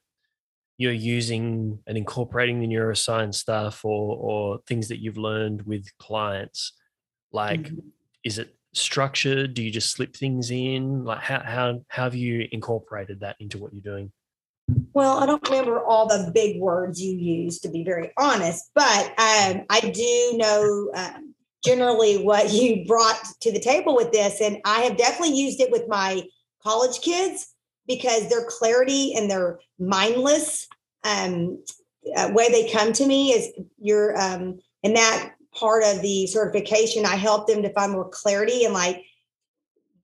you're 0.78 0.92
using 0.92 1.78
and 1.86 1.96
incorporating 1.96 2.60
the 2.60 2.66
neuroscience 2.66 3.34
stuff 3.34 3.84
or 3.84 4.16
or 4.16 4.58
things 4.66 4.88
that 4.88 5.00
you've 5.00 5.18
learned 5.18 5.62
with 5.62 5.86
clients? 5.98 6.72
Like 7.32 7.62
mm-hmm. 7.62 7.88
is 8.24 8.38
it 8.38 8.54
structured? 8.74 9.54
Do 9.54 9.62
you 9.62 9.70
just 9.70 9.92
slip 9.92 10.16
things 10.16 10.50
in? 10.50 11.04
Like 11.04 11.20
how 11.20 11.40
how 11.40 11.80
how 11.88 12.04
have 12.04 12.14
you 12.14 12.48
incorporated 12.52 13.20
that 13.20 13.36
into 13.40 13.58
what 13.58 13.72
you're 13.72 13.82
doing? 13.82 14.12
Well, 14.94 15.18
I 15.18 15.26
don't 15.26 15.46
remember 15.48 15.84
all 15.84 16.06
the 16.06 16.30
big 16.32 16.60
words 16.60 17.00
you 17.00 17.16
use, 17.16 17.58
to 17.60 17.68
be 17.68 17.84
very 17.84 18.10
honest, 18.16 18.70
but 18.74 19.06
um, 19.18 19.64
I 19.68 19.80
do 19.92 20.36
know 20.36 20.90
um, 20.94 21.34
generally 21.64 22.22
what 22.22 22.52
you 22.52 22.84
brought 22.86 23.20
to 23.40 23.52
the 23.52 23.60
table 23.60 23.96
with 23.96 24.12
this, 24.12 24.40
and 24.40 24.58
I 24.64 24.80
have 24.82 24.96
definitely 24.96 25.36
used 25.36 25.60
it 25.60 25.70
with 25.70 25.88
my 25.88 26.22
college 26.62 27.00
kids 27.00 27.51
because 27.86 28.28
their 28.28 28.44
clarity 28.48 29.14
and 29.14 29.30
their 29.30 29.58
mindless 29.78 30.68
um, 31.04 31.62
uh, 32.16 32.30
way 32.32 32.48
they 32.50 32.70
come 32.70 32.92
to 32.92 33.06
me 33.06 33.32
is 33.32 33.52
you're 33.78 34.20
um, 34.20 34.58
and 34.82 34.96
that 34.96 35.32
part 35.54 35.84
of 35.84 36.02
the 36.02 36.26
certification, 36.26 37.04
I 37.04 37.16
help 37.16 37.46
them 37.46 37.62
to 37.62 37.72
find 37.72 37.92
more 37.92 38.08
clarity 38.08 38.64
and 38.64 38.74
like 38.74 39.04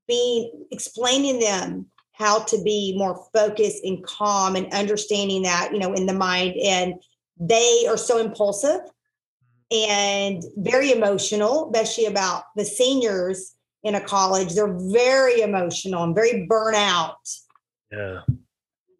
being 0.07 0.67
explaining 0.71 1.39
them 1.41 1.87
how 2.13 2.41
to 2.41 2.61
be 2.63 2.97
more 2.97 3.27
focused 3.33 3.85
and 3.85 4.05
calm 4.05 4.57
and 4.57 4.73
understanding 4.73 5.43
that, 5.43 5.71
you 5.73 5.79
know, 5.79 5.93
in 5.93 6.07
the 6.07 6.13
mind. 6.13 6.55
And 6.63 6.95
they 7.39 7.87
are 7.89 7.97
so 7.97 8.19
impulsive 8.19 8.81
and 9.71 10.43
very 10.57 10.91
emotional, 10.91 11.71
especially 11.73 12.07
about 12.07 12.45
the 12.57 12.65
seniors 12.65 13.55
in 13.85 13.95
a 13.95 14.01
college. 14.01 14.55
They're 14.55 14.79
very 14.79 15.43
emotional 15.43 16.03
and 16.03 16.15
very 16.15 16.47
burnout. 16.51 17.15
Yeah. 17.91 18.21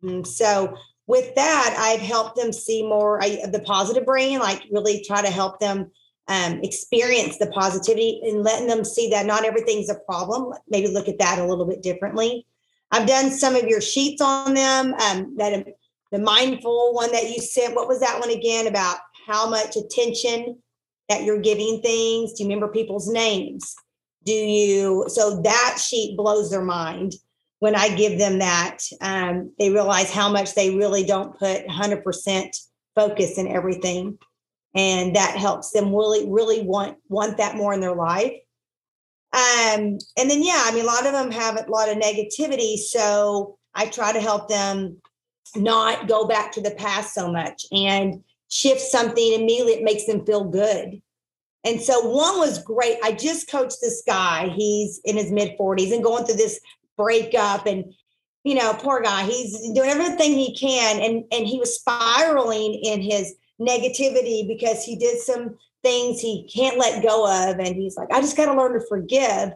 Mm-hmm. 0.03 0.25
So 0.25 0.77
with 1.07 1.35
that, 1.35 1.75
I've 1.79 2.01
helped 2.01 2.37
them 2.37 2.53
see 2.53 2.83
more 2.83 3.23
I, 3.23 3.47
the 3.51 3.61
positive 3.61 4.05
brain, 4.05 4.39
like 4.39 4.63
really 4.71 5.03
try 5.05 5.23
to 5.23 5.31
help 5.31 5.59
them 5.61 5.91
um, 6.29 6.61
experience 6.63 7.39
the 7.39 7.47
positivity 7.49 8.21
and 8.25 8.43
letting 8.43 8.69
them 8.69 8.85
see 8.85 9.09
that 9.11 9.27
not 9.27 9.45
everything's 9.45 9.89
a 9.89 9.95
problem. 9.95 10.53
Maybe 10.69 10.89
look 10.89 11.09
at 11.09 11.19
that 11.19 11.39
a 11.39 11.45
little 11.45 11.67
bit 11.67 11.83
differently. 11.83 12.47
I've 12.91 13.09
done 13.09 13.31
some 13.31 13.57
of 13.57 13.65
your 13.65 13.81
sheets 13.81 14.21
on 14.21 14.55
them. 14.55 14.95
Um, 14.95 15.35
that 15.37 15.67
the 16.11 16.19
mindful 16.19 16.95
one 16.95 17.13
that 17.13 17.31
you 17.31 17.41
sent. 17.41 17.75
What 17.75 17.89
was 17.89 18.01
that 18.01 18.19
one 18.21 18.31
again 18.31 18.67
about? 18.67 18.99
How 19.27 19.49
much 19.49 19.77
attention 19.77 20.59
that 21.09 21.23
you're 21.23 21.41
giving 21.41 21.83
things? 21.83 22.33
Do 22.33 22.43
you 22.43 22.49
remember 22.49 22.69
people's 22.69 23.09
names? 23.09 23.75
Do 24.25 24.33
you? 24.33 25.05
So 25.09 25.41
that 25.43 25.79
sheet 25.79 26.17
blows 26.17 26.51
their 26.51 26.65
mind. 26.65 27.15
When 27.61 27.75
I 27.75 27.95
give 27.95 28.19
them 28.19 28.39
that, 28.39 28.79
um, 29.01 29.53
they 29.59 29.71
realize 29.71 30.11
how 30.13 30.31
much 30.31 30.55
they 30.55 30.77
really 30.77 31.05
don't 31.05 31.39
put 31.39 31.67
100% 31.67 32.57
focus 32.95 33.39
in 33.39 33.49
everything. 33.49 34.19
And 34.75 35.17
that 35.17 35.37
helps 35.37 35.73
them 35.73 35.95
really, 35.95 36.31
really 36.31 36.63
want, 36.63 36.99
want 37.09 37.39
that 37.39 37.57
more 37.57 37.73
in 37.73 37.81
their 37.81 37.95
life. 37.95 38.35
Um, 39.33 39.99
and 40.17 40.31
then, 40.31 40.43
yeah, 40.43 40.63
I 40.65 40.73
mean, 40.73 40.85
a 40.85 40.87
lot 40.87 41.07
of 41.07 41.13
them 41.13 41.31
have 41.33 41.57
a 41.57 41.71
lot 41.71 41.89
of 41.89 41.97
negativity. 41.97 42.77
So 42.77 43.59
I 43.75 43.87
try 43.87 44.13
to 44.13 44.21
help 44.21 44.49
them 44.49 45.01
not 45.57 46.07
go 46.07 46.27
back 46.27 46.53
to 46.53 46.61
the 46.61 46.71
past 46.73 47.15
so 47.15 47.31
much 47.31 47.65
and 47.73 48.23
shift 48.49 48.81
something 48.81 49.33
immediately. 49.33 49.73
It 49.73 49.85
makes 49.85 50.07
them 50.07 50.25
feel 50.25 50.45
good. 50.45 51.03
And 51.65 51.81
so 51.81 52.01
one 52.09 52.39
was 52.39 52.63
great. 52.63 52.99
I 53.03 53.13
just 53.13 53.51
coached 53.51 53.79
this 53.83 54.03
guy. 54.07 54.49
He's 54.49 55.01
in 55.05 55.17
his 55.17 55.31
mid 55.31 55.59
40s 55.59 55.93
and 55.93 56.05
going 56.05 56.25
through 56.25 56.37
this 56.37 56.61
breakup 56.99 57.67
and 57.67 57.95
you 58.45 58.55
know, 58.55 58.73
poor 58.75 59.03
guy. 59.03 59.25
He's 59.25 59.61
doing 59.73 59.91
everything 59.91 60.33
he 60.33 60.55
can 60.55 61.01
and 61.01 61.25
and 61.33 61.47
he 61.47 61.59
was 61.59 61.77
spiraling 61.77 62.75
in 62.75 63.01
his 63.01 63.35
negativity 63.61 64.47
because 64.47 64.85
he 64.85 64.97
did 64.97 65.21
some 65.21 65.57
things 65.83 66.21
he 66.21 66.49
can't 66.53 66.79
let 66.79 67.03
go 67.03 67.25
of 67.27 67.59
and 67.59 67.77
he's 67.77 67.97
like, 67.97 68.11
I 68.13 68.21
just 68.21 68.37
got 68.37 68.47
to 68.47 68.55
learn 68.55 68.73
to 68.75 68.87
forgive. 68.87 69.53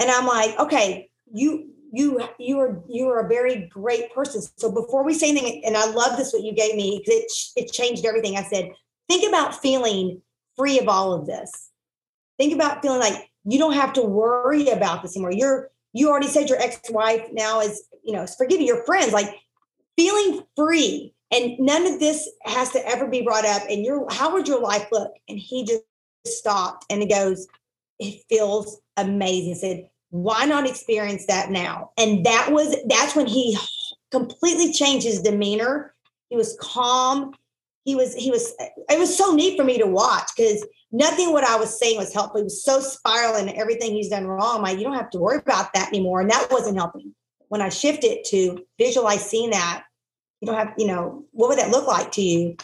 And 0.00 0.10
I'm 0.10 0.26
like, 0.26 0.58
okay, 0.58 1.10
you 1.32 1.70
you 1.92 2.20
you 2.38 2.58
are 2.60 2.82
you 2.88 3.08
are 3.08 3.20
a 3.20 3.28
very 3.28 3.68
great 3.72 4.14
person. 4.14 4.42
So 4.56 4.70
before 4.70 5.04
we 5.04 5.14
say 5.14 5.30
anything, 5.30 5.64
and 5.64 5.76
I 5.76 5.86
love 5.86 6.16
this 6.16 6.32
what 6.32 6.42
you 6.42 6.52
gave 6.52 6.74
me 6.74 6.98
because 6.98 7.52
it 7.56 7.64
it 7.64 7.72
changed 7.72 8.04
everything. 8.04 8.36
I 8.36 8.42
said, 8.42 8.72
think 9.08 9.28
about 9.28 9.60
feeling 9.60 10.22
free 10.56 10.78
of 10.78 10.88
all 10.88 11.12
of 11.12 11.26
this. 11.26 11.70
Think 12.36 12.54
about 12.54 12.82
feeling 12.82 13.00
like 13.00 13.30
you 13.44 13.58
don't 13.58 13.72
have 13.72 13.94
to 13.94 14.02
worry 14.02 14.68
about 14.68 15.02
this 15.02 15.16
anymore. 15.16 15.32
You're 15.32 15.70
you 15.92 16.08
already 16.08 16.28
said 16.28 16.48
your 16.48 16.60
ex-wife 16.60 17.28
now 17.32 17.60
is, 17.60 17.82
you 18.04 18.12
know, 18.12 18.26
forgiving 18.26 18.66
your 18.66 18.84
friends, 18.84 19.12
like 19.12 19.34
feeling 19.96 20.42
free. 20.56 21.14
And 21.30 21.58
none 21.58 21.86
of 21.86 22.00
this 22.00 22.28
has 22.44 22.70
to 22.72 22.88
ever 22.88 23.06
be 23.06 23.22
brought 23.22 23.44
up. 23.44 23.62
And 23.68 23.84
your 23.84 24.06
how 24.10 24.32
would 24.32 24.48
your 24.48 24.60
life 24.60 24.86
look? 24.90 25.12
And 25.28 25.38
he 25.38 25.64
just 25.64 25.82
stopped 26.26 26.86
and 26.90 27.02
he 27.02 27.08
goes, 27.08 27.46
It 27.98 28.22
feels 28.28 28.80
amazing. 28.96 29.48
He 29.48 29.54
said, 29.54 29.90
Why 30.10 30.44
not 30.44 30.66
experience 30.66 31.26
that 31.26 31.50
now? 31.50 31.90
And 31.98 32.24
that 32.24 32.50
was 32.52 32.76
that's 32.86 33.14
when 33.14 33.26
he 33.26 33.58
completely 34.10 34.72
changed 34.72 35.06
his 35.06 35.20
demeanor. 35.20 35.94
He 36.30 36.36
was 36.36 36.56
calm. 36.60 37.34
He 37.84 37.94
was, 37.94 38.14
he 38.14 38.30
was, 38.30 38.52
it 38.58 38.98
was 38.98 39.16
so 39.16 39.32
neat 39.34 39.56
for 39.56 39.64
me 39.64 39.78
to 39.78 39.86
watch 39.86 40.28
because 40.36 40.66
nothing 40.92 41.32
what 41.32 41.44
I 41.44 41.56
was 41.56 41.78
saying 41.78 41.96
was 41.96 42.12
helpful. 42.12 42.40
He 42.40 42.44
was 42.44 42.64
so 42.64 42.80
spiraling 42.80 43.56
everything 43.56 43.92
he's 43.92 44.08
done 44.08 44.26
wrong. 44.26 44.56
I'm 44.56 44.62
like, 44.62 44.78
you 44.78 44.84
don't 44.84 44.94
have 44.94 45.10
to 45.10 45.18
worry 45.18 45.38
about 45.38 45.72
that 45.74 45.88
anymore. 45.88 46.20
And 46.20 46.30
that 46.30 46.48
wasn't 46.50 46.76
helping. 46.76 47.14
When 47.48 47.62
I 47.62 47.70
shifted 47.70 48.24
to 48.26 48.64
visualize 48.78 49.24
seeing 49.24 49.50
that, 49.50 49.84
you 50.40 50.46
don't 50.46 50.56
have, 50.56 50.74
you 50.76 50.86
know, 50.86 51.24
what 51.32 51.48
would 51.48 51.58
that 51.58 51.70
look 51.70 51.86
like 51.86 52.12
to 52.12 52.22
you? 52.22 52.56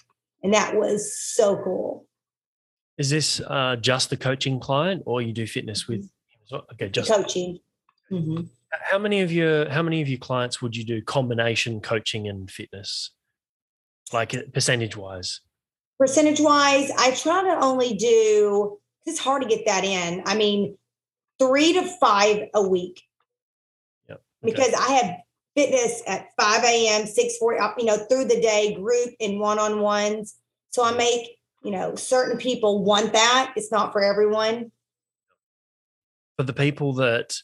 And 0.43 0.53
that 0.53 0.77
was 0.77 1.19
so 1.19 1.57
cool. 1.65 2.07
Is 2.99 3.11
this 3.11 3.41
uh, 3.41 3.77
just 3.77 4.11
the 4.11 4.17
coaching 4.17 4.61
client 4.61 5.03
or 5.07 5.23
you 5.23 5.33
do 5.33 5.47
fitness 5.47 5.89
with 5.89 6.09
mm-hmm. 6.53 6.57
okay, 6.75 6.89
just 6.89 7.11
coaching. 7.11 7.59
Mm-hmm. 8.13 8.43
How 8.71 8.99
many 8.99 9.23
of 9.23 9.33
your 9.33 9.69
how 9.71 9.83
many 9.83 10.03
of 10.03 10.09
your 10.09 10.19
clients 10.19 10.61
would 10.61 10.77
you 10.77 10.85
do 10.85 11.03
combination 11.03 11.81
coaching 11.81 12.29
and 12.29 12.51
fitness? 12.51 13.11
Like 14.13 14.35
percentage 14.53 14.97
wise? 14.97 15.41
percentage 15.99 16.41
wise, 16.41 16.91
I 16.99 17.13
try 17.13 17.43
to 17.43 17.65
only 17.65 17.95
do, 17.95 18.79
it's 19.07 19.19
hard 19.19 19.43
to 19.43 19.49
get 19.49 19.67
that 19.67 19.85
in. 19.85 20.23
I 20.27 20.37
mean, 20.37 20.77
three 21.39 21.73
to 21.75 21.83
five 21.83 22.49
a 22.55 22.67
week. 22.67 23.03
Yep. 24.09 24.21
Okay. 24.45 24.53
Because 24.53 24.75
I 24.75 24.93
have 24.93 25.17
fitness 25.57 26.03
at 26.07 26.29
5 26.39 26.65
a.m., 26.65 27.07
6 27.07 27.37
4, 27.39 27.63
uh, 27.63 27.73
you 27.79 27.85
know, 27.85 27.97
through 27.97 28.25
the 28.25 28.41
day, 28.41 28.75
group 28.75 29.11
and 29.21 29.39
one 29.39 29.59
on 29.59 29.81
ones. 29.81 30.35
So 30.71 30.85
I 30.85 30.93
make, 30.93 31.39
you 31.63 31.71
know, 31.71 31.95
certain 31.95 32.39
people 32.39 32.83
want 32.83 33.13
that. 33.13 33.53
It's 33.57 33.71
not 33.71 33.93
for 33.93 34.03
everyone. 34.03 34.73
For 36.37 36.43
the 36.43 36.53
people 36.53 36.95
that 36.95 37.37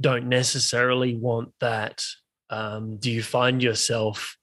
don't 0.00 0.28
necessarily 0.28 1.16
want 1.16 1.52
that, 1.60 2.04
um, 2.50 2.98
do 2.98 3.10
you 3.10 3.22
find 3.22 3.60
yourself 3.60 4.36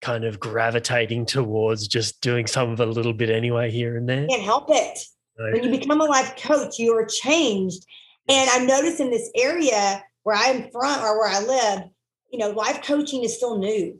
kind 0.00 0.24
of 0.24 0.38
gravitating 0.38 1.26
towards 1.26 1.88
just 1.88 2.20
doing 2.20 2.46
some 2.46 2.70
of 2.70 2.80
a 2.80 2.86
little 2.86 3.12
bit 3.12 3.30
anyway 3.30 3.70
here 3.70 3.96
and 3.96 4.08
there. 4.08 4.26
Can't 4.26 4.42
help 4.42 4.66
it. 4.68 4.98
When 5.38 5.64
you 5.64 5.78
become 5.78 6.00
a 6.00 6.04
life 6.04 6.34
coach, 6.36 6.78
you 6.78 6.96
are 6.96 7.04
changed. 7.04 7.84
And 8.28 8.48
I've 8.50 8.66
noticed 8.66 9.00
in 9.00 9.10
this 9.10 9.30
area 9.36 10.02
where 10.22 10.36
I'm 10.36 10.70
from 10.70 11.04
or 11.04 11.18
where 11.18 11.28
I 11.28 11.40
live, 11.40 11.84
you 12.32 12.38
know, 12.38 12.50
life 12.50 12.82
coaching 12.82 13.22
is 13.22 13.36
still 13.36 13.58
new. 13.58 13.98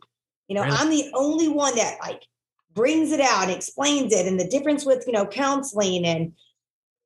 You 0.48 0.54
know, 0.54 0.62
really? 0.62 0.76
I'm 0.76 0.90
the 0.90 1.10
only 1.14 1.48
one 1.48 1.76
that 1.76 1.98
like 2.00 2.22
brings 2.72 3.12
it 3.12 3.20
out 3.20 3.44
and 3.44 3.52
explains 3.52 4.12
it 4.12 4.26
and 4.26 4.38
the 4.38 4.48
difference 4.48 4.84
with, 4.84 5.04
you 5.06 5.12
know, 5.12 5.26
counseling 5.26 6.04
and 6.04 6.32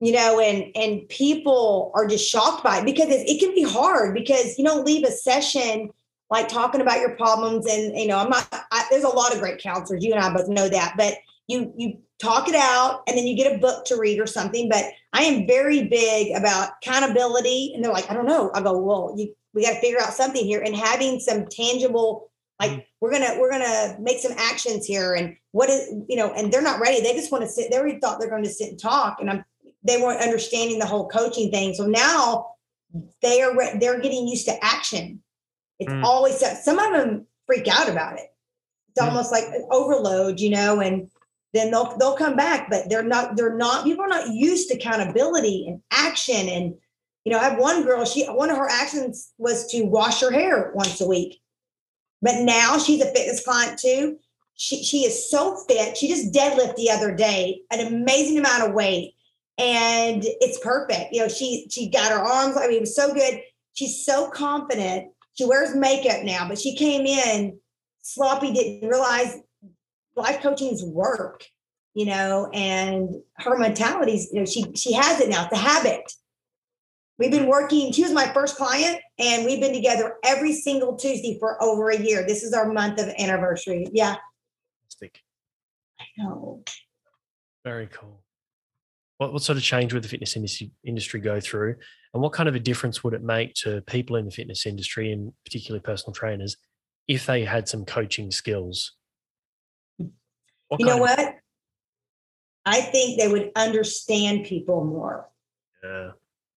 you 0.03 0.13
know, 0.13 0.41
and 0.41 0.75
and 0.75 1.07
people 1.11 1.93
are 1.95 2.07
just 2.07 2.29
shocked 2.29 2.65
by 2.65 2.79
it 2.79 2.87
because 2.87 3.09
it, 3.11 3.29
it 3.29 3.39
can 3.39 3.55
be 3.55 3.63
hard 3.63 4.15
because 4.15 4.59
you 4.59 4.65
don't 4.65 4.87
leave 4.87 5.05
a 5.05 5.11
session 5.11 5.91
like 6.31 6.49
talking 6.49 6.81
about 6.81 7.01
your 7.01 7.17
problems 7.17 7.67
and 7.67 7.97
you 7.99 8.07
know 8.07 8.19
i'm 8.19 8.31
not 8.31 8.47
I, 8.71 8.87
there's 8.91 9.05
a 9.05 9.09
lot 9.09 9.35
of 9.35 9.41
great 9.41 9.61
counselors 9.61 10.05
you 10.05 10.13
and 10.13 10.23
i 10.23 10.33
both 10.33 10.49
know 10.49 10.69
that 10.69 10.95
but 10.97 11.15
you 11.49 11.73
you 11.77 11.99
talk 12.21 12.49
it 12.49 12.55
out 12.55 13.03
and 13.07 13.17
then 13.17 13.27
you 13.27 13.37
get 13.37 13.55
a 13.55 13.59
book 13.59 13.85
to 13.87 13.97
read 13.97 14.21
or 14.21 14.27
something 14.27 14.69
but 14.69 14.85
i 15.13 15.23
am 15.23 15.47
very 15.47 15.89
big 15.89 16.37
about 16.37 16.71
accountability 16.83 17.73
and 17.75 17.85
they're 17.85 17.93
like 17.93 18.11
i 18.11 18.15
don't 18.15 18.27
know 18.27 18.51
i 18.55 18.63
go 18.63 18.77
well 18.79 19.15
you 19.17 19.35
we 19.53 19.65
got 19.65 19.75
to 19.75 19.81
figure 19.81 20.01
out 20.01 20.13
something 20.13 20.45
here 20.45 20.61
and 20.61 20.77
having 20.77 21.19
some 21.19 21.47
tangible 21.47 22.31
like 22.61 22.71
mm. 22.71 22.85
we're 23.01 23.11
gonna 23.11 23.37
we're 23.39 23.51
gonna 23.51 23.97
make 23.99 24.19
some 24.19 24.33
actions 24.37 24.87
here 24.87 25.15
and 25.15 25.37
what 25.53 25.69
is 25.69 25.93
you 26.09 26.17
know 26.17 26.33
and 26.35 26.53
they're 26.53 26.63
not 26.63 26.81
ready 26.81 27.01
they 27.01 27.15
just 27.15 27.33
want 27.33 27.43
to 27.43 27.51
sit 27.51 27.71
they 27.71 27.79
already 27.79 27.99
thought 27.99 28.21
they're 28.21 28.31
going 28.31 28.45
to 28.45 28.51
sit 28.51 28.69
and 28.69 28.81
talk 28.81 29.19
and 29.21 29.31
i'm 29.31 29.45
they 29.83 29.97
weren't 29.97 30.21
understanding 30.21 30.79
the 30.79 30.87
whole 30.87 31.09
coaching 31.09 31.51
thing 31.51 31.75
so 31.75 31.87
now 31.87 32.55
they 33.23 33.41
are 33.41 33.79
they're 33.79 34.01
getting 34.01 34.29
used 34.29 34.47
to 34.47 34.65
action 34.65 35.23
it's 35.81 35.91
mm. 35.91 36.05
always 36.05 36.39
some 36.63 36.79
of 36.79 36.93
them 36.93 37.27
freak 37.47 37.67
out 37.67 37.89
about 37.89 38.19
it. 38.19 38.27
It's 38.91 39.03
mm. 39.03 39.09
almost 39.09 39.33
like 39.33 39.45
an 39.45 39.67
overload, 39.71 40.39
you 40.39 40.51
know, 40.51 40.81
and 40.81 41.11
then 41.53 41.71
they'll 41.71 41.97
they'll 41.97 42.17
come 42.17 42.37
back, 42.37 42.69
but 42.71 42.89
they're 42.89 43.03
not 43.03 43.37
they're 43.37 43.57
not 43.57 43.85
people 43.85 44.05
are 44.05 44.09
not 44.09 44.29
used 44.29 44.69
to 44.69 44.77
accountability 44.77 45.67
and 45.67 45.81
action. 45.91 46.49
And 46.49 46.75
you 47.25 47.33
know, 47.33 47.39
I 47.39 47.45
have 47.45 47.59
one 47.59 47.83
girl, 47.83 48.05
she 48.05 48.25
one 48.27 48.51
of 48.51 48.59
her 48.59 48.69
actions 48.71 49.33
was 49.39 49.67
to 49.73 49.83
wash 49.83 50.21
her 50.21 50.31
hair 50.31 50.71
once 50.75 51.01
a 51.01 51.09
week. 51.09 51.41
But 52.23 52.43
now 52.43 52.79
she's 52.79 53.01
a 53.01 53.13
fitness 53.13 53.43
client 53.43 53.79
too. 53.79 54.19
She 54.55 54.85
she 54.85 54.99
is 54.99 55.31
so 55.31 55.57
fit. 55.67 55.97
She 55.97 56.09
just 56.09 56.33
deadlift 56.33 56.77
the 56.77 56.91
other 56.91 57.15
day, 57.15 57.63
an 57.73 57.87
amazing 57.87 58.39
amount 58.39 58.69
of 58.69 58.75
weight. 58.75 59.15
And 59.57 60.23
it's 60.25 60.59
perfect. 60.61 61.13
You 61.13 61.23
know, 61.23 61.29
she 61.29 61.67
she 61.71 61.89
got 61.89 62.13
her 62.13 62.19
arms, 62.19 62.57
I 62.57 62.69
mean, 62.69 62.77
it 62.77 62.81
was 62.81 62.95
so 62.95 63.15
good. 63.15 63.41
She's 63.73 64.05
so 64.05 64.29
confident 64.29 65.13
she 65.35 65.47
wears 65.47 65.75
makeup 65.75 66.25
now, 66.25 66.49
but 66.49 66.59
she 66.59 66.77
came 66.77 67.07
in 67.07 67.59
sloppy, 68.03 68.53
didn't 68.53 68.89
realize 68.89 69.37
life 70.17 70.43
coaching's 70.43 70.83
work, 70.85 71.45
you 71.95 72.07
know, 72.07 72.51
and 72.53 73.09
her 73.39 73.57
mentality's, 73.57 74.29
you 74.33 74.41
know, 74.41 74.47
she 74.47 74.65
she 74.75 74.93
has 74.93 75.21
it 75.21 75.29
now. 75.29 75.45
It's 75.45 75.53
a 75.53 75.57
habit. 75.57 76.13
We've 77.19 77.31
been 77.31 77.49
working, 77.49 77.93
she 77.93 78.03
was 78.03 78.13
my 78.13 78.33
first 78.33 78.57
client, 78.57 78.99
and 79.19 79.45
we've 79.45 79.61
been 79.61 79.75
together 79.75 80.15
every 80.25 80.55
single 80.55 80.97
Tuesday 80.97 81.37
for 81.39 81.63
over 81.63 81.91
a 81.91 82.01
year. 82.01 82.25
This 82.27 82.43
is 82.43 82.55
our 82.55 82.73
month 82.73 82.99
of 82.99 83.09
anniversary. 83.19 83.87
Yeah. 83.93 84.17
I 86.01 86.05
know. 86.17 86.63
Very 87.63 87.89
cool. 87.89 88.23
What, 89.19 89.35
what 89.35 89.43
sort 89.43 89.59
of 89.59 89.65
change 89.65 89.93
would 89.93 90.03
the 90.03 90.09
fitness 90.09 90.35
industry, 90.35 90.71
industry 90.83 91.21
go 91.21 91.41
through? 91.41 91.77
And 92.13 92.23
what 92.23 92.33
kind 92.33 92.49
of 92.49 92.55
a 92.55 92.61
difference 92.61 93.05
would 93.05 93.15
it 93.15 93.23
make 93.23 93.55
to 93.55 93.83
people 93.83 94.17
in 94.17 94.25
the 94.25 94.31
fitness 94.31 94.67
industry 94.67 95.13
and 95.13 95.33
particularly 95.45 95.81
personal 95.81 96.13
trainers 96.13 96.57
if 97.07 97.27
they 97.27 97.45
had 97.45 97.69
some 97.69 97.85
coaching 97.85 98.31
skills? 98.31 98.93
What 99.99 100.81
you 100.81 100.87
know 100.87 100.97
what? 100.97 101.37
I 102.67 102.81
think 102.81 103.19
they 103.19 103.29
would 103.29 103.51
understand 103.57 104.45
people 104.45 104.85
more. 104.85 105.29
Yeah. 105.83 106.11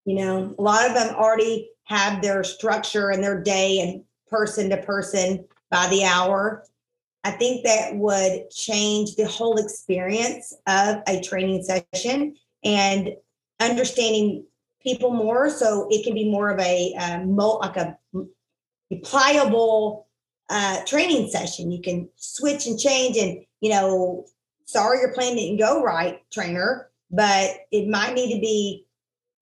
You 0.05 0.15
know, 0.15 0.55
a 0.57 0.61
lot 0.61 0.87
of 0.87 0.95
them 0.95 1.15
already 1.15 1.69
have 1.85 2.21
their 2.21 2.43
structure 2.43 3.09
and 3.09 3.23
their 3.23 3.41
day 3.41 3.79
and 3.79 4.03
person 4.27 4.69
to 4.69 4.77
person 4.77 5.45
by 5.69 5.87
the 5.87 6.03
hour. 6.03 6.65
I 7.23 7.31
think 7.31 7.63
that 7.65 7.95
would 7.95 8.49
change 8.49 9.15
the 9.15 9.27
whole 9.27 9.57
experience 9.57 10.53
of 10.67 10.97
a 11.07 11.21
training 11.21 11.63
session 11.63 12.35
and 12.63 13.11
understanding 13.59 14.45
people 14.83 15.11
more 15.11 15.49
so 15.49 15.87
it 15.89 16.03
can 16.03 16.13
be 16.13 16.29
more 16.29 16.49
of 16.49 16.59
a 16.59 16.93
um, 16.95 17.35
like 17.35 17.77
a 17.77 17.97
pliable 19.03 20.07
uh, 20.49 20.83
training 20.85 21.29
session 21.29 21.71
you 21.71 21.81
can 21.81 22.07
switch 22.15 22.67
and 22.67 22.79
change 22.79 23.17
and 23.17 23.43
you 23.61 23.69
know 23.69 24.25
sorry 24.65 24.99
your 24.99 25.13
plan 25.13 25.35
didn't 25.35 25.57
go 25.57 25.81
right 25.81 26.21
trainer 26.31 26.89
but 27.09 27.51
it 27.71 27.87
might 27.87 28.13
need 28.13 28.33
to 28.33 28.41
be 28.41 28.85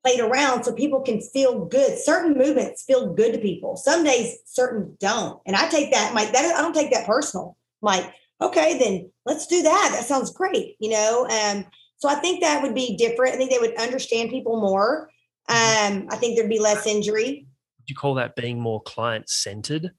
played 0.04 0.20
around 0.20 0.64
so 0.64 0.74
people 0.74 1.02
can 1.02 1.22
feel 1.22 1.66
good. 1.66 1.98
Certain 1.98 2.38
movements 2.38 2.84
feel 2.84 3.14
good 3.14 3.34
to 3.34 3.40
people. 3.40 3.78
Some 3.78 4.04
days 4.04 4.40
certain 4.46 4.98
don't. 5.00 5.40
And 5.46 5.56
I 5.56 5.68
take 5.70 5.92
that, 5.92 6.14
Mike, 6.14 6.32
that 6.34 6.46
I 6.46 6.62
don't 6.62 6.74
take 6.74 6.92
that 6.92 7.06
personal. 7.06 7.56
Like, 7.82 8.12
okay, 8.42 8.78
then 8.80 9.12
let's 9.26 9.48
do 9.48 9.62
that. 9.62 9.90
That 9.94 10.06
sounds 10.06 10.32
great, 10.32 10.76
you 10.80 10.90
know? 10.90 11.28
Um, 11.28 11.66
so 11.98 12.10
I 12.10 12.16
think 12.16 12.42
that 12.42 12.64
would 12.64 12.74
be 12.74 12.98
different. 12.98 13.36
I 13.36 13.38
think 13.38 13.52
they 13.52 13.60
would 13.60 13.80
understand 13.80 14.32
people 14.32 14.60
more. 14.60 15.11
Mm-hmm. 15.52 16.02
Um, 16.02 16.08
I 16.10 16.16
think 16.16 16.38
there'd 16.38 16.50
be 16.50 16.60
less 16.60 16.88
injury. 16.88 17.48
Would 17.80 17.90
you 17.90 17.96
call 17.96 18.16
that 18.16 18.36
being 18.36 18.60
more 18.60 18.82
client 18.82 19.30
centered? 19.30 19.92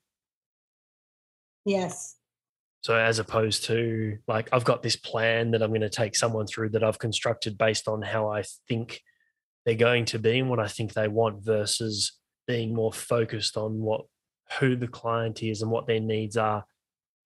Yes. 1.65 2.17
So 2.83 2.97
as 2.97 3.21
opposed 3.21 3.65
to 3.65 4.19
like 4.27 4.49
I've 4.53 4.65
got 4.65 4.83
this 4.83 4.97
plan 4.97 5.53
that 5.53 5.63
I'm 5.63 5.71
going 5.71 5.83
to 5.83 5.89
take 5.89 6.17
someone 6.17 6.47
through 6.47 6.71
that 6.71 6.83
I've 6.83 6.99
constructed 6.99 7.57
based 7.57 7.87
on 7.87 8.03
how 8.03 8.29
I 8.29 8.43
think 8.69 9.01
they're 9.65 9.75
going 9.77 10.05
to 10.07 10.19
be 10.19 10.41
and 10.41 10.51
what 10.51 10.59
I 10.59 10.67
think 10.67 10.93
they 10.93 11.07
want 11.07 11.45
versus 11.45 12.19
being 12.49 12.75
more 12.75 12.93
focused 12.93 13.57
on 13.57 13.81
what 13.81 14.03
who 14.59 14.75
the 14.75 14.89
client 14.89 15.43
is 15.43 15.63
and 15.63 15.71
what 15.71 15.87
their 15.87 16.01
needs 16.01 16.37
are 16.37 16.65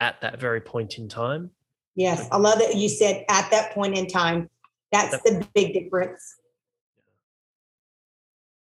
at 0.01 0.21
that 0.21 0.39
very 0.39 0.61
point 0.61 0.99
in 0.99 1.09
time. 1.09 1.51
Yes, 1.95 2.29
I 2.31 2.37
love 2.37 2.59
that 2.59 2.77
you 2.77 2.91
said 2.91 3.25
at 3.31 3.51
that 3.51 3.73
point 3.73 3.97
in 3.97 4.07
time. 4.07 4.51
That's 4.93 5.21
the 5.23 5.47
big 5.55 5.73
difference. 5.73 6.37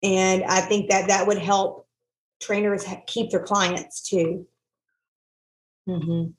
And 0.03 0.45
I 0.45 0.61
think 0.61 0.91
that 0.91 1.09
that 1.09 1.27
would 1.27 1.39
help 1.39 1.87
trainers 2.41 2.85
keep 3.07 3.31
their 3.31 3.43
clients 3.43 4.03
too. 4.03 4.47
Mm-hmm. 5.89 6.31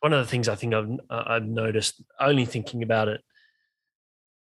One 0.00 0.12
of 0.12 0.24
the 0.24 0.30
things 0.30 0.48
I 0.48 0.54
think 0.54 0.74
I've 0.74 0.90
I've 1.10 1.46
noticed, 1.46 2.02
only 2.20 2.44
thinking 2.44 2.82
about 2.82 3.08
it 3.08 3.20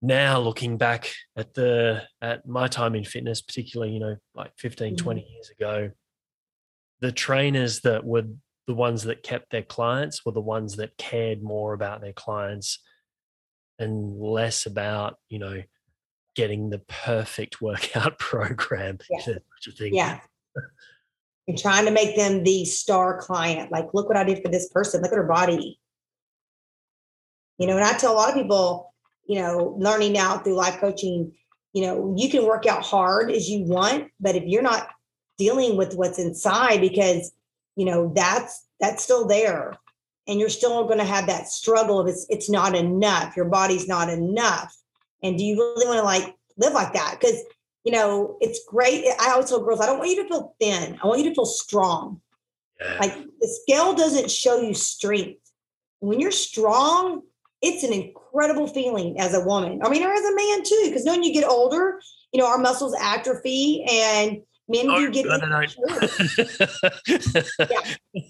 now 0.02 0.38
looking 0.38 0.76
back 0.76 1.10
at 1.36 1.54
the 1.54 2.02
at 2.20 2.46
my 2.46 2.68
time 2.68 2.94
in 2.94 3.04
fitness 3.04 3.40
particularly 3.40 3.92
you 3.92 4.00
know 4.00 4.16
like 4.34 4.52
15 4.58 4.94
mm-hmm. 4.94 5.02
20 5.02 5.26
years 5.32 5.50
ago 5.50 5.90
the 7.00 7.12
trainers 7.12 7.80
that 7.80 8.04
were 8.04 8.24
the 8.66 8.74
ones 8.74 9.04
that 9.04 9.22
kept 9.22 9.50
their 9.50 9.62
clients 9.62 10.24
were 10.24 10.32
the 10.32 10.40
ones 10.40 10.76
that 10.76 10.96
cared 10.98 11.42
more 11.42 11.72
about 11.72 12.00
their 12.00 12.12
clients 12.12 12.80
and 13.78 14.18
less 14.20 14.66
about 14.66 15.16
you 15.28 15.38
know 15.38 15.62
getting 16.36 16.70
the 16.70 16.78
perfect 16.78 17.60
workout 17.60 18.18
program 18.20 18.98
yeah, 19.10 19.34
yeah. 19.92 20.20
and 21.48 21.58
trying 21.58 21.84
to 21.84 21.90
make 21.90 22.14
them 22.16 22.44
the 22.44 22.64
star 22.64 23.18
client 23.18 23.72
like 23.72 23.86
look 23.94 24.08
what 24.08 24.16
i 24.16 24.24
did 24.24 24.42
for 24.42 24.48
this 24.48 24.68
person 24.68 25.02
look 25.02 25.12
at 25.12 25.16
her 25.16 25.24
body 25.24 25.80
you 27.58 27.66
know 27.66 27.76
and 27.76 27.84
i 27.84 27.92
tell 27.92 28.12
a 28.12 28.14
lot 28.14 28.28
of 28.28 28.34
people 28.34 28.92
you 29.26 29.40
know, 29.40 29.74
learning 29.78 30.12
now 30.12 30.38
through 30.38 30.54
life 30.54 30.78
coaching, 30.78 31.32
you 31.72 31.82
know, 31.82 32.14
you 32.16 32.30
can 32.30 32.46
work 32.46 32.66
out 32.66 32.82
hard 32.82 33.30
as 33.30 33.48
you 33.48 33.64
want, 33.64 34.08
but 34.20 34.36
if 34.36 34.44
you're 34.46 34.62
not 34.62 34.88
dealing 35.36 35.76
with 35.76 35.94
what's 35.94 36.18
inside, 36.18 36.80
because, 36.80 37.32
you 37.74 37.84
know, 37.84 38.12
that's 38.14 38.64
that's 38.80 39.02
still 39.02 39.26
there. 39.26 39.74
And 40.28 40.40
you're 40.40 40.48
still 40.48 40.84
going 40.84 40.98
to 40.98 41.04
have 41.04 41.26
that 41.26 41.48
struggle 41.48 42.00
of 42.00 42.08
it's 42.08 42.26
it's 42.28 42.50
not 42.50 42.74
enough. 42.74 43.36
Your 43.36 43.46
body's 43.46 43.86
not 43.86 44.08
enough. 44.08 44.74
And 45.26 45.38
do 45.38 45.44
you 45.44 45.56
really 45.56 45.86
want 45.86 45.98
to 45.98 46.04
like 46.04 46.34
live 46.56 46.72
like 46.72 46.92
that? 46.94 47.18
Because 47.20 47.42
you 47.86 47.92
know, 47.92 48.36
it's 48.40 48.60
great. 48.66 49.04
I 49.20 49.30
always 49.30 49.48
tell 49.48 49.62
girls, 49.62 49.80
I 49.80 49.86
don't 49.86 49.98
want 49.98 50.10
you 50.10 50.20
to 50.24 50.28
feel 50.28 50.56
thin. 50.60 50.98
I 51.00 51.06
want 51.06 51.20
you 51.20 51.28
to 51.28 51.34
feel 51.34 51.46
strong. 51.46 52.20
Yeah. 52.80 52.96
Like 52.98 53.14
the 53.14 53.48
scale 53.62 53.94
doesn't 53.94 54.28
show 54.28 54.60
you 54.60 54.74
strength. 54.74 55.40
When 56.00 56.18
you're 56.18 56.32
strong, 56.32 57.22
it's 57.62 57.84
an 57.84 57.92
incredible 57.92 58.66
feeling 58.66 59.20
as 59.20 59.34
a 59.34 59.40
woman. 59.40 59.82
I 59.84 59.88
mean, 59.88 60.02
or 60.02 60.12
as 60.12 60.24
a 60.24 60.34
man 60.34 60.64
too, 60.64 60.82
because 60.86 61.04
when 61.04 61.22
you 61.22 61.32
get 61.32 61.44
older, 61.48 62.00
you 62.32 62.40
know, 62.40 62.48
our 62.48 62.58
muscles 62.58 62.94
atrophy 63.00 63.84
and 63.88 64.42
men 64.68 64.90
oh, 64.90 64.98
do 64.98 65.10
get 65.12 65.26
no, 65.26 65.36
no, 65.36 65.46
no. 65.46 65.60
yeah. 67.70 67.80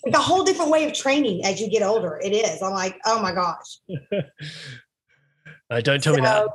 Like 0.05 0.15
a 0.15 0.19
whole 0.19 0.45
different 0.45 0.71
way 0.71 0.85
of 0.85 0.93
training 0.93 1.47
as 1.47 1.63
you 1.63 1.71
get 1.71 1.83
older. 1.83 2.21
It 2.23 2.33
is. 2.33 2.61
I'm 2.61 2.73
like, 2.73 2.99
oh 3.07 3.23
my 3.23 3.33
gosh. 3.33 3.79
Uh, 5.69 5.81
don't 5.81 6.01
tell 6.01 6.15
so, 6.15 6.21
me 6.21 6.25
that. 6.25 6.47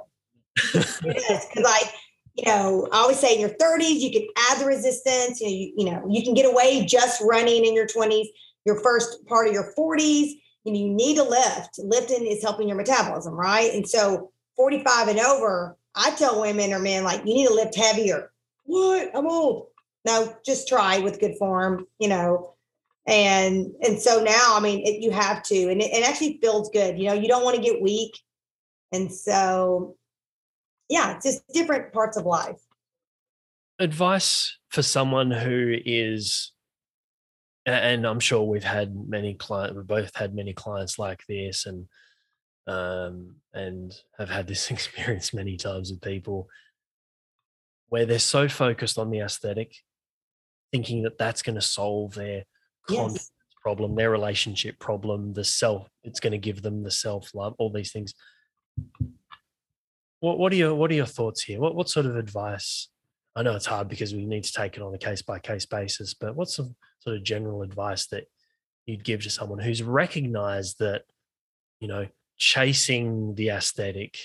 Because 0.56 1.48
like, 1.56 1.94
you 2.36 2.46
know, 2.46 2.88
I 2.92 2.98
always 2.98 3.20
say 3.20 3.34
in 3.34 3.42
your 3.42 3.50
30s, 3.50 4.00
you 4.00 4.12
can 4.12 4.28
add 4.50 4.60
the 4.60 4.66
resistance. 4.66 5.42
You 5.42 5.48
know, 5.48 5.54
you, 5.54 5.74
you 5.78 5.86
know, 5.86 6.04
you 6.10 6.24
can 6.24 6.34
get 6.34 6.46
away 6.46 6.86
just 6.86 7.22
running 7.22 7.66
in 7.66 7.74
your 7.74 7.88
20s, 7.88 8.28
your 8.66 8.80
first 8.82 9.26
part 9.28 9.48
of 9.48 9.54
your 9.54 9.74
40s 9.78 10.36
you 10.64 10.74
know, 10.74 10.80
you 10.80 10.90
need 10.90 11.16
to 11.16 11.24
lift. 11.24 11.80
Lifting 11.80 12.26
is 12.26 12.44
helping 12.44 12.68
your 12.68 12.78
metabolism, 12.78 13.34
right? 13.34 13.74
And 13.74 13.88
so 13.88 14.32
45 14.56 15.10
and 15.10 15.20
over, 15.20 15.78
I 15.96 16.12
tell 16.12 16.42
women 16.42 16.74
or 16.74 16.80
men 16.80 17.04
like 17.04 17.20
you 17.20 17.34
need 17.34 17.48
to 17.48 17.54
lift 17.54 17.76
heavier. 17.76 18.32
What? 18.66 19.12
I'm 19.16 19.28
old. 19.28 19.68
No, 20.06 20.36
just 20.46 20.68
try 20.68 21.00
with 21.00 21.20
good 21.20 21.38
form, 21.38 21.86
you 22.00 22.08
know. 22.08 22.56
And 23.08 23.72
and 23.82 24.00
so 24.00 24.24
now, 24.24 24.56
I 24.56 24.60
mean, 24.60 24.86
it, 24.86 25.02
you 25.02 25.12
have 25.12 25.42
to, 25.44 25.70
and 25.70 25.82
it, 25.82 25.92
it 25.92 26.08
actually 26.08 26.38
feels 26.42 26.70
good. 26.70 26.98
You 26.98 27.08
know, 27.08 27.14
you 27.14 27.28
don't 27.28 27.44
want 27.44 27.56
to 27.56 27.62
get 27.62 27.82
weak, 27.82 28.18
and 28.92 29.12
so 29.12 29.96
yeah, 30.92 31.18
just 31.24 31.42
different 31.54 31.94
parts 31.94 32.18
of 32.18 32.26
life. 32.26 32.60
Advice 33.80 34.58
for 34.70 34.84
someone 34.84 35.32
who 35.32 35.74
is 35.86 36.52
and 37.66 38.06
I'm 38.06 38.20
sure 38.20 38.44
we've 38.44 38.64
had 38.64 38.96
many 39.08 39.36
clients. 39.36 39.76
We've 39.76 39.88
both 39.88 40.16
had 40.16 40.36
many 40.36 40.54
clients 40.54 40.98
like 40.98 41.22
this, 41.30 41.66
and 41.66 41.88
um, 42.68 43.36
and 43.54 43.96
have 44.18 44.30
had 44.30 44.48
this 44.48 44.70
experience 44.72 45.34
many 45.34 45.58
times 45.58 45.92
with 45.92 46.02
people 46.02 46.48
where 47.90 48.06
they're 48.06 48.20
so 48.20 48.50
focused 48.50 48.98
on 48.98 49.12
the 49.12 49.20
aesthetic, 49.20 49.76
thinking 50.72 51.04
that 51.04 51.18
that's 51.18 51.42
going 51.42 51.56
to 51.56 51.62
solve 51.62 52.16
their 52.16 52.44
confidence 52.88 53.32
yes. 53.32 53.32
problem, 53.62 53.96
their 53.96 54.10
relationship 54.10 54.80
problem, 54.80 55.34
the 55.34 55.44
self. 55.44 55.88
It's 56.04 56.20
going 56.20 56.32
to 56.32 56.38
give 56.38 56.62
them 56.62 56.84
the 56.84 56.92
self 56.92 57.34
love, 57.34 57.54
all 57.60 57.72
these 57.72 57.92
things. 57.92 58.14
What 60.22 60.40
what 60.40 60.54
are 60.54 60.56
your 60.56 60.74
what 60.74 60.90
are 60.92 60.96
your 60.96 61.06
thoughts 61.06 61.44
here? 61.44 61.60
What 61.60 61.76
what 61.76 61.90
sort 61.90 62.06
of 62.06 62.16
advice? 62.16 62.88
I 63.36 63.44
know 63.44 63.56
it's 63.56 63.66
hard 63.66 63.90
because 63.90 64.14
we 64.14 64.26
need 64.26 64.44
to 64.46 64.54
take 64.54 64.78
it 64.78 64.84
on 64.84 64.94
a 64.94 64.98
case 64.98 65.22
by 65.22 65.40
case 65.40 65.66
basis, 65.66 66.14
but 66.14 66.36
what's 66.36 66.56
some 66.56 66.76
sort 67.00 67.18
of 67.18 67.24
general 67.24 67.62
advice 67.64 68.08
that 68.08 68.26
you'd 68.86 69.04
give 69.04 69.24
to 69.24 69.30
someone 69.30 69.60
who's 69.60 69.82
recognized 69.82 70.80
that, 70.80 71.04
you 71.80 71.88
know, 71.88 72.08
chasing 72.38 73.36
the 73.36 73.50
aesthetic 73.50 74.18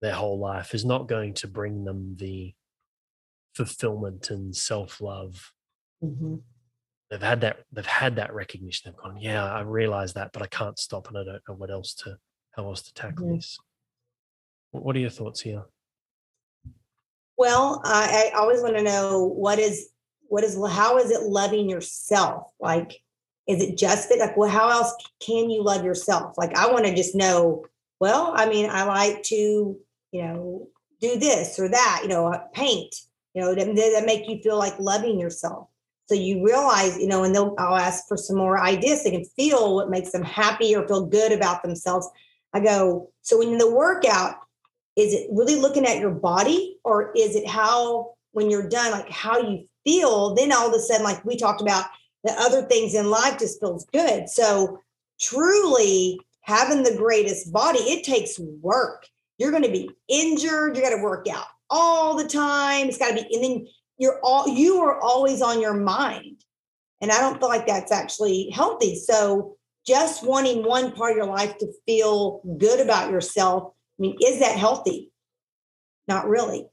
their 0.00 0.12
whole 0.12 0.38
life 0.38 0.74
is 0.74 0.84
not 0.84 1.08
going 1.08 1.34
to 1.34 1.46
bring 1.46 1.84
them 1.84 2.16
the 2.18 2.54
fulfillment 3.54 4.30
and 4.30 4.54
self-love. 4.54 5.52
Mm-hmm. 6.02 6.36
They've 7.10 7.22
had 7.22 7.40
that, 7.42 7.60
they've 7.70 7.86
had 7.86 8.16
that 8.16 8.34
recognition. 8.34 8.90
They've 8.90 9.02
gone, 9.02 9.20
yeah, 9.20 9.44
I 9.44 9.60
realize 9.60 10.14
that, 10.14 10.32
but 10.32 10.42
I 10.42 10.46
can't 10.46 10.78
stop 10.78 11.08
and 11.08 11.18
I 11.18 11.24
don't 11.24 11.42
know 11.48 11.54
what 11.54 11.70
else 11.70 11.94
to, 12.02 12.16
how 12.52 12.66
else 12.66 12.82
to 12.82 12.94
tackle 12.94 13.26
mm-hmm. 13.26 13.36
this. 13.36 13.58
What 14.72 14.96
are 14.96 15.00
your 15.00 15.10
thoughts 15.10 15.40
here? 15.40 15.64
Well, 17.38 17.80
I, 17.84 18.30
I 18.32 18.38
always 18.38 18.60
want 18.62 18.76
to 18.76 18.82
know 18.82 19.24
what 19.24 19.58
is 19.58 19.88
what 20.28 20.44
is 20.44 20.58
how 20.70 20.98
is 20.98 21.10
it 21.10 21.22
loving 21.22 21.68
yourself? 21.68 22.50
Like 22.60 23.00
is 23.48 23.60
it 23.62 23.76
just 23.76 24.08
that 24.08 24.18
like 24.18 24.36
well 24.36 24.48
how 24.48 24.68
else 24.68 24.94
can 25.20 25.50
you 25.50 25.62
love 25.62 25.84
yourself? 25.84 26.36
Like 26.38 26.56
i 26.56 26.70
want 26.70 26.86
to 26.86 26.94
just 26.94 27.14
know 27.14 27.64
well 28.00 28.32
i 28.34 28.48
mean 28.48 28.68
i 28.70 28.84
like 28.84 29.22
to 29.22 29.76
you 30.10 30.22
know 30.22 30.68
do 31.00 31.18
this 31.18 31.58
or 31.58 31.68
that 31.68 32.00
you 32.02 32.08
know 32.08 32.26
uh, 32.32 32.38
paint 32.52 32.94
you 33.34 33.42
know 33.42 33.54
that, 33.54 33.66
that 33.74 34.06
make 34.06 34.28
you 34.28 34.38
feel 34.42 34.58
like 34.58 34.78
loving 34.78 35.18
yourself. 35.18 35.68
So 36.06 36.14
you 36.14 36.44
realize 36.44 36.98
you 36.98 37.08
know 37.08 37.24
and 37.24 37.34
they'll 37.34 37.54
i'll 37.58 37.76
ask 37.76 38.06
for 38.06 38.16
some 38.16 38.36
more 38.36 38.60
ideas 38.60 39.04
they 39.04 39.10
can 39.10 39.24
feel 39.24 39.74
what 39.74 39.90
makes 39.90 40.12
them 40.12 40.22
happy 40.22 40.74
or 40.74 40.86
feel 40.86 41.06
good 41.06 41.32
about 41.32 41.62
themselves. 41.62 42.08
I 42.52 42.60
go 42.60 43.10
so 43.22 43.38
when 43.38 43.58
the 43.58 43.70
workout 43.70 44.36
is 44.96 45.14
it 45.14 45.28
really 45.32 45.56
looking 45.56 45.86
at 45.86 45.98
your 45.98 46.10
body 46.10 46.76
or 46.84 47.12
is 47.16 47.34
it 47.34 47.48
how 47.48 48.14
when 48.32 48.50
you're 48.50 48.68
done 48.68 48.90
like 48.90 49.10
how 49.10 49.38
you 49.38 49.66
feel, 49.84 50.34
then 50.34 50.52
all 50.52 50.68
of 50.68 50.74
a 50.74 50.78
sudden, 50.78 51.04
like 51.04 51.24
we 51.24 51.36
talked 51.36 51.60
about, 51.60 51.86
the 52.24 52.32
other 52.32 52.62
things 52.62 52.94
in 52.94 53.10
life 53.10 53.38
just 53.38 53.60
feels 53.60 53.84
good. 53.86 54.28
So 54.28 54.80
truly 55.20 56.20
having 56.42 56.82
the 56.82 56.96
greatest 56.96 57.52
body, 57.52 57.78
it 57.80 58.04
takes 58.04 58.38
work. 58.38 59.06
You're 59.38 59.50
going 59.50 59.64
to 59.64 59.70
be 59.70 59.90
injured. 60.08 60.76
You 60.76 60.82
got 60.82 60.90
to 60.90 61.02
work 61.02 61.26
out 61.28 61.46
all 61.70 62.16
the 62.16 62.28
time. 62.28 62.88
It's 62.88 62.98
got 62.98 63.08
to 63.08 63.14
be, 63.14 63.34
and 63.34 63.44
then 63.44 63.66
you're 63.98 64.20
all 64.22 64.48
you 64.48 64.78
are 64.80 65.00
always 65.00 65.42
on 65.42 65.60
your 65.60 65.74
mind. 65.74 66.44
And 67.00 67.10
I 67.10 67.20
don't 67.20 67.40
feel 67.40 67.48
like 67.48 67.66
that's 67.66 67.90
actually 67.90 68.50
healthy. 68.50 68.96
So 68.96 69.56
just 69.84 70.24
wanting 70.24 70.64
one 70.64 70.92
part 70.92 71.12
of 71.12 71.16
your 71.16 71.26
life 71.26 71.58
to 71.58 71.72
feel 71.86 72.40
good 72.58 72.78
about 72.78 73.10
yourself, 73.10 73.72
I 73.98 74.02
mean, 74.02 74.16
is 74.24 74.40
that 74.40 74.56
healthy? 74.56 75.10
Not 76.08 76.28
really. 76.28 76.66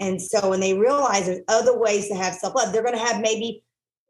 And 0.00 0.20
so 0.22 0.50
when 0.50 0.60
they 0.60 0.78
realize 0.78 1.26
there's 1.26 1.42
other 1.48 1.78
ways 1.78 2.08
to 2.08 2.14
have 2.14 2.34
self 2.34 2.54
love, 2.54 2.72
they're 2.72 2.84
going 2.84 2.96
to 2.96 3.04
have 3.04 3.20
maybe 3.20 3.62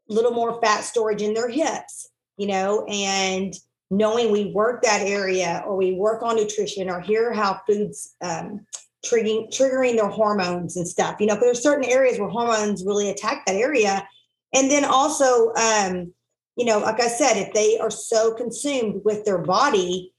a 0.09 0.13
little 0.13 0.31
more 0.31 0.61
fat 0.61 0.81
storage 0.83 1.21
in 1.21 1.33
their 1.33 1.49
hips, 1.49 2.09
you 2.37 2.47
know, 2.47 2.85
and 2.85 3.53
knowing 3.91 4.31
we 4.31 4.51
work 4.51 4.83
that 4.83 5.01
area 5.01 5.63
or 5.65 5.75
we 5.75 5.93
work 5.93 6.21
on 6.21 6.35
nutrition 6.35 6.89
or 6.89 6.99
hear 6.99 7.33
how 7.33 7.59
foods 7.67 8.15
um, 8.21 8.65
triggering 9.05 9.49
triggering 9.51 9.95
their 9.95 10.09
hormones 10.09 10.77
and 10.77 10.87
stuff. 10.87 11.19
You 11.19 11.27
know, 11.27 11.37
there's 11.39 11.63
certain 11.63 11.89
areas 11.89 12.19
where 12.19 12.29
hormones 12.29 12.85
really 12.85 13.09
attack 13.09 13.45
that 13.45 13.55
area. 13.55 14.07
And 14.53 14.69
then 14.69 14.85
also, 14.85 15.53
um, 15.53 16.13
you 16.55 16.65
know, 16.65 16.79
like 16.79 16.99
I 16.99 17.07
said, 17.07 17.37
if 17.37 17.53
they 17.53 17.77
are 17.79 17.91
so 17.91 18.33
consumed 18.33 19.01
with 19.05 19.25
their 19.25 19.37
body, 19.37 20.13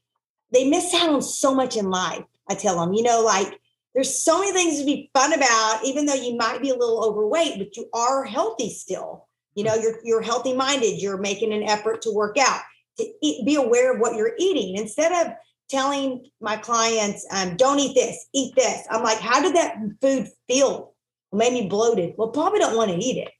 they 0.51 0.69
miss 0.69 0.93
out 0.93 1.09
on 1.09 1.21
so 1.21 1.53
much 1.53 1.77
in 1.77 1.89
life. 1.89 2.23
I 2.49 2.55
tell 2.55 2.79
them, 2.79 2.93
you 2.93 3.03
know, 3.03 3.21
like 3.21 3.59
there's 3.93 4.23
so 4.23 4.39
many 4.39 4.51
things 4.51 4.79
to 4.79 4.85
be 4.85 5.09
fun 5.13 5.33
about, 5.33 5.81
even 5.83 6.05
though 6.05 6.13
you 6.13 6.35
might 6.35 6.61
be 6.61 6.69
a 6.69 6.75
little 6.75 7.03
overweight, 7.03 7.57
but 7.57 7.75
you 7.75 7.89
are 7.93 8.23
healthy 8.23 8.69
still. 8.69 9.27
You 9.55 9.65
know, 9.65 9.75
you're 9.75 9.99
you're 10.03 10.21
healthy 10.21 10.53
minded. 10.53 11.01
You're 11.01 11.17
making 11.17 11.53
an 11.53 11.63
effort 11.63 12.01
to 12.03 12.13
work 12.13 12.37
out. 12.37 12.61
To 12.97 13.05
eat, 13.21 13.45
be 13.45 13.55
aware 13.55 13.93
of 13.93 13.99
what 13.99 14.15
you're 14.15 14.33
eating 14.37 14.75
instead 14.77 15.11
of 15.25 15.33
telling 15.69 16.29
my 16.39 16.55
clients, 16.57 17.25
um, 17.31 17.57
"Don't 17.57 17.79
eat 17.79 17.93
this, 17.93 18.27
eat 18.33 18.55
this." 18.55 18.85
I'm 18.89 19.03
like, 19.03 19.19
"How 19.19 19.41
did 19.41 19.55
that 19.55 19.77
food 20.01 20.29
feel? 20.47 20.93
It 21.33 21.35
made 21.35 21.53
me 21.53 21.67
bloated." 21.67 22.13
Well, 22.17 22.29
probably 22.29 22.59
don't 22.59 22.77
want 22.77 22.91
to 22.91 22.97
eat 22.97 23.17
it. 23.17 23.31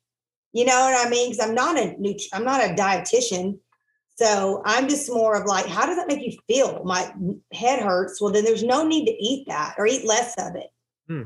You 0.54 0.66
know 0.66 0.80
what 0.80 1.06
I 1.06 1.10
mean? 1.10 1.30
Because 1.30 1.46
I'm 1.46 1.56
not 1.56 1.80
a 1.80 1.96
nut- 1.98 2.22
I'm 2.34 2.44
not 2.44 2.64
a 2.64 2.74
dietitian. 2.74 3.60
So 4.22 4.62
I'm 4.66 4.88
just 4.88 5.12
more 5.12 5.36
of 5.36 5.48
like, 5.48 5.66
how 5.66 5.88
does 5.88 5.96
that 5.96 6.08
make 6.08 6.22
you 6.22 6.38
feel? 6.48 6.84
My 6.84 7.12
head 7.52 7.82
hurts. 7.82 8.22
Well, 8.22 8.32
then 8.32 8.44
there's 8.44 8.64
no 8.64 8.86
need 8.86 9.06
to 9.06 9.12
eat 9.12 9.48
that 9.48 9.74
or 9.80 9.88
eat 9.88 10.06
less 10.06 10.36
of 10.38 10.56
it. 10.56 10.68
Hmm. 11.08 11.24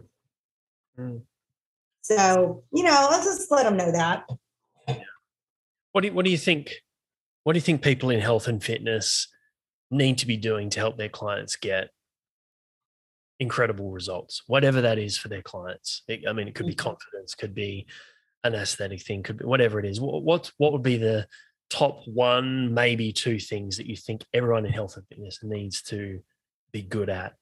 Hmm. 0.96 1.18
So, 2.04 2.64
you 2.72 2.84
know, 2.84 3.08
let's 3.12 3.26
just 3.26 3.52
let 3.52 3.64
them 3.64 3.76
know 3.76 3.92
that. 3.92 4.24
What 5.92 6.02
do 6.02 6.08
you, 6.08 6.14
what 6.14 6.24
do 6.24 6.32
you 6.32 6.38
think? 6.38 6.72
What 7.44 7.52
do 7.52 7.58
you 7.58 7.62
think 7.62 7.82
people 7.82 8.12
in 8.12 8.22
health 8.22 8.48
and 8.48 8.64
fitness 8.64 9.28
need 9.92 10.18
to 10.20 10.26
be 10.26 10.38
doing 10.38 10.70
to 10.70 10.80
help 10.80 10.98
their 10.98 11.10
clients 11.10 11.58
get 11.58 11.90
incredible 13.42 13.92
results, 13.92 14.44
whatever 14.48 14.80
that 14.82 14.98
is 15.00 15.18
for 15.18 15.28
their 15.28 15.42
clients? 15.42 16.04
I 16.10 16.32
mean, 16.32 16.48
it 16.48 16.56
could 16.56 16.66
be 16.66 16.74
mm-hmm. 16.74 16.88
confidence, 16.90 17.36
could 17.36 17.54
be 17.54 17.88
an 18.46 18.56
aesthetic 18.56 19.02
thing, 19.02 19.22
could 19.22 19.40
be 19.40 19.46
whatever 19.46 19.80
it 19.80 19.86
is. 19.86 20.00
What 20.00 20.24
what, 20.24 20.52
what 20.58 20.72
would 20.72 20.84
be 20.84 20.96
the 20.96 21.28
top 21.70 22.02
one, 22.06 22.74
maybe 22.74 23.12
two 23.12 23.40
things 23.40 23.78
that 23.78 23.88
you 23.88 23.96
think 23.96 24.24
everyone 24.34 24.66
in 24.66 24.72
health 24.72 24.98
and 24.98 25.08
fitness 25.08 25.40
needs 25.44 25.82
to 25.84 26.22
be 26.72 26.82
good 26.82 27.10
at 27.10 27.36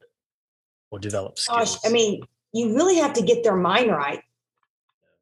or 0.91 0.99
develop 0.99 1.37
skills? 1.37 1.75
Gosh, 1.75 1.85
I 1.85 1.93
mean, 1.93 2.21
you 2.53 2.75
really 2.75 2.97
have 2.97 3.13
to 3.13 3.21
get 3.21 3.43
their 3.43 3.55
mind 3.55 3.91
right. 3.91 4.21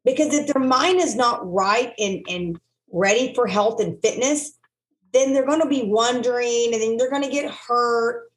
Because 0.04 0.34
if 0.34 0.52
their 0.52 0.62
mind 0.62 1.00
is 1.00 1.14
not 1.14 1.40
right 1.50 1.92
and, 1.98 2.24
and 2.28 2.60
ready 2.90 3.34
for 3.34 3.46
health 3.46 3.80
and 3.80 4.00
fitness, 4.02 4.58
then 5.12 5.32
they're 5.32 5.46
going 5.46 5.60
to 5.60 5.68
be 5.68 5.82
wondering 5.84 6.70
and 6.72 6.82
then 6.82 6.96
they're 6.96 7.10
going 7.10 7.22
to 7.22 7.30
get 7.30 7.50
hurt 7.50 8.30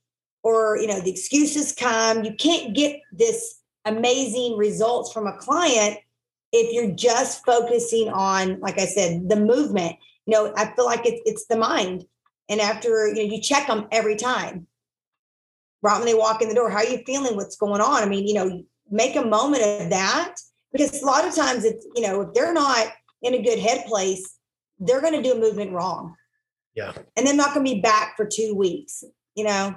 or, 0.43 0.78
you 0.78 0.88
know, 0.88 0.99
the 0.99 1.09
excuses 1.09 1.74
come. 1.74 2.24
You 2.24 2.36
can't 2.36 2.76
get 2.76 3.01
this 3.11 3.61
amazing 3.86 4.57
results 4.57 5.11
from 5.11 5.26
a 5.26 5.38
client 5.38 5.97
if 6.51 6.72
you're 6.72 6.95
just 6.95 7.45
focusing 7.45 8.09
on, 8.09 8.59
like 8.59 8.80
I 8.80 8.86
said, 8.86 9.28
the 9.28 9.36
movement 9.36 9.95
you 10.26 10.34
know, 10.34 10.53
I 10.55 10.73
feel 10.76 10.86
like 10.86 11.05
it's 11.05 11.21
it's 11.26 11.45
the 11.47 11.57
mind. 11.57 12.05
And 12.49 12.61
after 12.61 13.07
you 13.07 13.15
know, 13.15 13.36
you 13.36 13.41
check 13.41 13.67
them 13.67 13.88
every 13.91 14.15
time. 14.15 14.67
Right 15.82 15.97
when 15.97 16.05
they 16.05 16.15
walk 16.15 16.41
in 16.41 16.49
the 16.49 16.55
door, 16.55 16.69
how 16.69 16.80
are 16.80 16.86
you 16.86 17.03
feeling? 17.05 17.36
What's 17.36 17.57
going 17.57 17.82
on? 17.82 18.01
I 18.01 18.07
mean, 18.07 18.28
you 18.28 18.34
know, 18.34 18.63
make 18.89 19.15
a 19.15 19.26
moment 19.26 19.63
of 19.63 19.89
that 19.91 20.36
because 20.71 21.01
a 21.01 21.05
lot 21.05 21.28
of 21.28 21.36
times 21.36 21.63
it's 21.63 21.86
you 21.95 22.01
know 22.01 22.21
if 22.21 22.34
they're 22.34 22.53
not 22.53 22.88
in 23.21 23.34
a 23.34 23.41
good 23.41 23.59
head 23.59 23.86
place, 23.86 24.38
they're 24.80 25.01
going 25.01 25.13
to 25.13 25.21
do 25.21 25.36
a 25.36 25.39
movement 25.39 25.71
wrong. 25.71 26.15
Yeah, 26.76 26.93
and 27.15 27.26
they're 27.26 27.36
not 27.36 27.53
going 27.53 27.65
to 27.65 27.73
be 27.76 27.82
back 27.82 28.15
for 28.17 28.26
two 28.26 28.55
weeks. 28.55 29.03
You 29.36 29.45
know, 29.45 29.67
and 29.67 29.76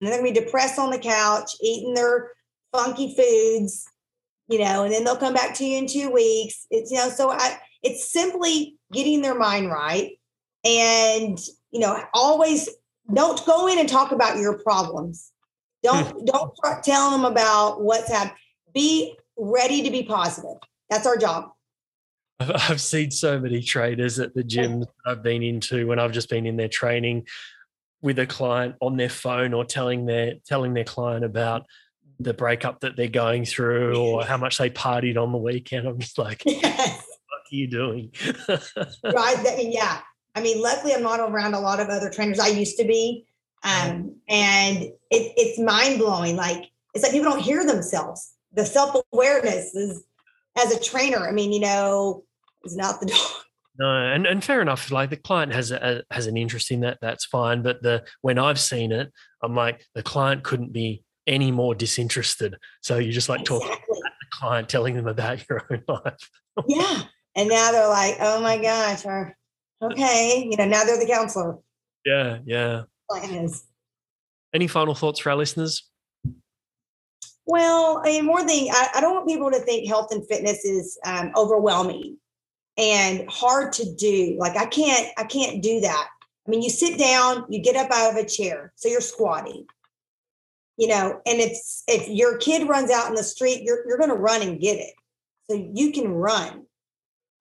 they're 0.00 0.18
going 0.18 0.34
to 0.34 0.40
be 0.40 0.44
depressed 0.44 0.78
on 0.78 0.90
the 0.90 0.98
couch, 0.98 1.52
eating 1.62 1.94
their 1.94 2.30
funky 2.72 3.14
foods. 3.14 3.86
You 4.48 4.58
know, 4.58 4.82
and 4.82 4.92
then 4.92 5.04
they'll 5.04 5.16
come 5.16 5.34
back 5.34 5.54
to 5.54 5.64
you 5.64 5.78
in 5.78 5.86
two 5.86 6.10
weeks. 6.10 6.66
It's 6.70 6.90
you 6.90 6.98
know, 6.98 7.08
so 7.10 7.30
I 7.30 7.58
it's 7.82 8.12
simply 8.12 8.76
getting 8.92 9.22
their 9.22 9.34
mind 9.34 9.70
right 9.70 10.18
and 10.64 11.38
you 11.70 11.80
know 11.80 12.02
always 12.14 12.68
don't 13.12 13.44
go 13.46 13.66
in 13.66 13.78
and 13.78 13.88
talk 13.88 14.12
about 14.12 14.38
your 14.38 14.58
problems. 14.58 15.32
Don't 15.82 16.26
don't 16.26 16.52
tell 16.84 17.10
them 17.10 17.24
about 17.24 17.80
what's 17.80 18.10
happened. 18.10 18.36
be 18.74 19.16
ready 19.38 19.80
to 19.80 19.90
be 19.90 20.02
positive. 20.02 20.58
That's 20.90 21.06
our 21.06 21.16
job. 21.16 21.52
I've 22.38 22.82
seen 22.82 23.10
so 23.10 23.40
many 23.40 23.62
traders 23.62 24.18
at 24.18 24.34
the 24.34 24.44
gym 24.44 24.84
I've 25.06 25.22
been 25.22 25.42
into 25.42 25.86
when 25.86 25.98
I've 25.98 26.12
just 26.12 26.28
been 26.28 26.44
in 26.44 26.58
their 26.58 26.68
training 26.68 27.26
with 28.02 28.18
a 28.18 28.26
client 28.26 28.74
on 28.80 28.98
their 28.98 29.08
phone 29.08 29.54
or 29.54 29.64
telling 29.64 30.04
their 30.04 30.34
telling 30.46 30.74
their 30.74 30.84
client 30.84 31.24
about 31.24 31.64
the 32.18 32.34
breakup 32.34 32.80
that 32.80 32.94
they're 32.94 33.08
going 33.08 33.46
through 33.46 33.96
or 33.96 34.22
how 34.22 34.36
much 34.36 34.58
they 34.58 34.68
partied 34.68 35.16
on 35.16 35.32
the 35.32 35.38
weekend. 35.38 35.88
I'm 35.88 35.98
just 35.98 36.18
like, 36.18 36.42
yes 36.46 37.09
you 37.50 37.66
doing? 37.68 38.12
right. 38.48 39.36
I 39.38 39.54
mean, 39.56 39.72
yeah. 39.72 40.00
I 40.34 40.42
mean, 40.42 40.62
luckily, 40.62 40.94
I'm 40.94 41.02
not 41.02 41.20
around 41.20 41.54
a 41.54 41.60
lot 41.60 41.80
of 41.80 41.88
other 41.88 42.10
trainers. 42.10 42.38
I 42.38 42.48
used 42.48 42.78
to 42.78 42.84
be, 42.84 43.26
um, 43.64 44.16
and 44.28 44.78
it, 44.78 44.94
it's 45.10 45.58
mind 45.58 45.98
blowing. 45.98 46.36
Like 46.36 46.70
it's 46.94 47.02
like 47.02 47.12
people 47.12 47.30
don't 47.30 47.42
hear 47.42 47.66
themselves. 47.66 48.32
The 48.52 48.64
self 48.64 48.96
awareness 49.12 49.74
is 49.74 50.04
as 50.56 50.72
a 50.72 50.80
trainer. 50.80 51.28
I 51.28 51.32
mean, 51.32 51.52
you 51.52 51.60
know, 51.60 52.24
is 52.64 52.76
not 52.76 53.00
the 53.00 53.06
door. 53.06 53.16
No, 53.78 54.12
and, 54.12 54.26
and 54.26 54.44
fair 54.44 54.60
enough. 54.60 54.90
Like 54.90 55.10
the 55.10 55.16
client 55.16 55.54
has 55.54 55.70
a, 55.72 56.02
has 56.10 56.26
an 56.26 56.36
interest 56.36 56.70
in 56.70 56.80
that, 56.80 56.98
that's 57.00 57.24
fine. 57.24 57.62
But 57.62 57.82
the 57.82 58.04
when 58.20 58.38
I've 58.38 58.60
seen 58.60 58.92
it, 58.92 59.12
I'm 59.42 59.54
like 59.54 59.84
the 59.94 60.02
client 60.02 60.42
couldn't 60.42 60.72
be 60.72 61.02
any 61.26 61.50
more 61.50 61.74
disinterested. 61.74 62.56
So 62.82 62.98
you 62.98 63.12
just 63.12 63.28
like 63.28 63.40
exactly. 63.40 63.68
talking 63.68 63.84
to 63.86 64.02
the 64.02 64.26
client, 64.32 64.68
telling 64.68 64.96
them 64.96 65.06
about 65.06 65.44
your 65.48 65.66
own 65.70 65.82
life. 65.88 66.30
yeah, 66.68 67.02
and 67.40 67.48
now 67.48 67.72
they're 67.72 67.88
like, 67.88 68.16
oh 68.20 68.40
my 68.42 68.58
gosh, 68.58 69.06
or 69.06 69.34
okay, 69.80 70.46
you 70.50 70.58
know, 70.58 70.66
now 70.66 70.84
they're 70.84 70.98
the 70.98 71.10
counselor. 71.10 71.56
Yeah, 72.04 72.38
yeah. 72.44 72.82
is. 73.24 73.64
Any 74.54 74.66
final 74.66 74.94
thoughts 74.94 75.20
for 75.20 75.30
our 75.30 75.36
listeners? 75.36 75.88
Well, 77.46 78.02
I 78.04 78.10
mean, 78.10 78.26
more 78.26 78.44
thing, 78.44 78.68
I, 78.70 78.88
I 78.96 79.00
don't 79.00 79.14
want 79.14 79.26
people 79.26 79.50
to 79.50 79.60
think 79.60 79.88
health 79.88 80.12
and 80.12 80.26
fitness 80.28 80.64
is 80.66 80.98
um, 81.06 81.32
overwhelming 81.34 82.18
and 82.76 83.28
hard 83.30 83.72
to 83.74 83.94
do. 83.94 84.36
Like 84.38 84.56
I 84.56 84.66
can't, 84.66 85.08
I 85.16 85.24
can't 85.24 85.62
do 85.62 85.80
that. 85.80 86.08
I 86.46 86.50
mean, 86.50 86.60
you 86.60 86.68
sit 86.68 86.98
down, 86.98 87.46
you 87.48 87.62
get 87.62 87.76
up 87.76 87.90
out 87.90 88.10
of 88.10 88.16
a 88.16 88.28
chair, 88.28 88.72
so 88.76 88.88
you're 88.88 89.00
squatting. 89.00 89.64
You 90.76 90.88
know, 90.88 91.20
and 91.26 91.40
if 91.40 91.58
if 91.88 92.08
your 92.08 92.38
kid 92.38 92.68
runs 92.68 92.90
out 92.90 93.08
in 93.08 93.14
the 93.14 93.22
street, 93.22 93.62
you're 93.62 93.86
you're 93.86 93.98
going 93.98 94.10
to 94.10 94.16
run 94.16 94.42
and 94.42 94.60
get 94.60 94.78
it. 94.78 94.94
So 95.50 95.70
you 95.74 95.92
can 95.92 96.08
run. 96.08 96.66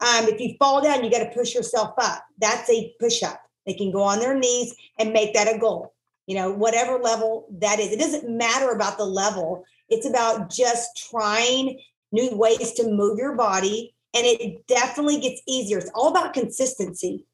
Um, 0.02 0.28
if 0.28 0.39
you 0.39 0.56
fall 0.58 0.82
down, 0.82 1.04
you 1.04 1.12
got 1.12 1.24
to 1.24 1.38
push 1.38 1.54
yourself 1.54 1.93
up. 1.97 2.24
That's 2.38 2.70
a 2.70 2.93
push 3.00 3.22
up. 3.24 3.41
They 3.66 3.74
can 3.74 3.91
go 3.91 4.02
on 4.02 4.20
their 4.20 4.38
knees 4.38 4.74
and 4.97 5.14
make 5.14 5.34
that 5.34 5.54
a 5.54 5.60
goal. 5.60 5.93
You 6.26 6.36
know, 6.36 6.52
whatever 6.52 7.00
level 7.00 7.47
that 7.60 7.80
is. 7.80 7.91
It 7.91 8.00
doesn't 8.00 8.30
matter 8.30 8.72
about 8.72 8.97
the 8.97 9.06
level. 9.06 9.66
It's 9.89 10.08
about 10.08 10.52
just 10.52 11.10
trying 11.10 11.80
new 12.12 12.36
ways 12.36 12.74
to 12.74 12.89
move 12.89 13.18
your 13.18 13.36
body. 13.36 13.93
And 14.14 14.26
it 14.26 14.66
definitely 14.68 15.20
gets 15.20 15.41
easier. 15.47 15.80
It's 15.80 15.91
all 15.93 16.10
about 16.10 16.34
consistency. 16.34 17.26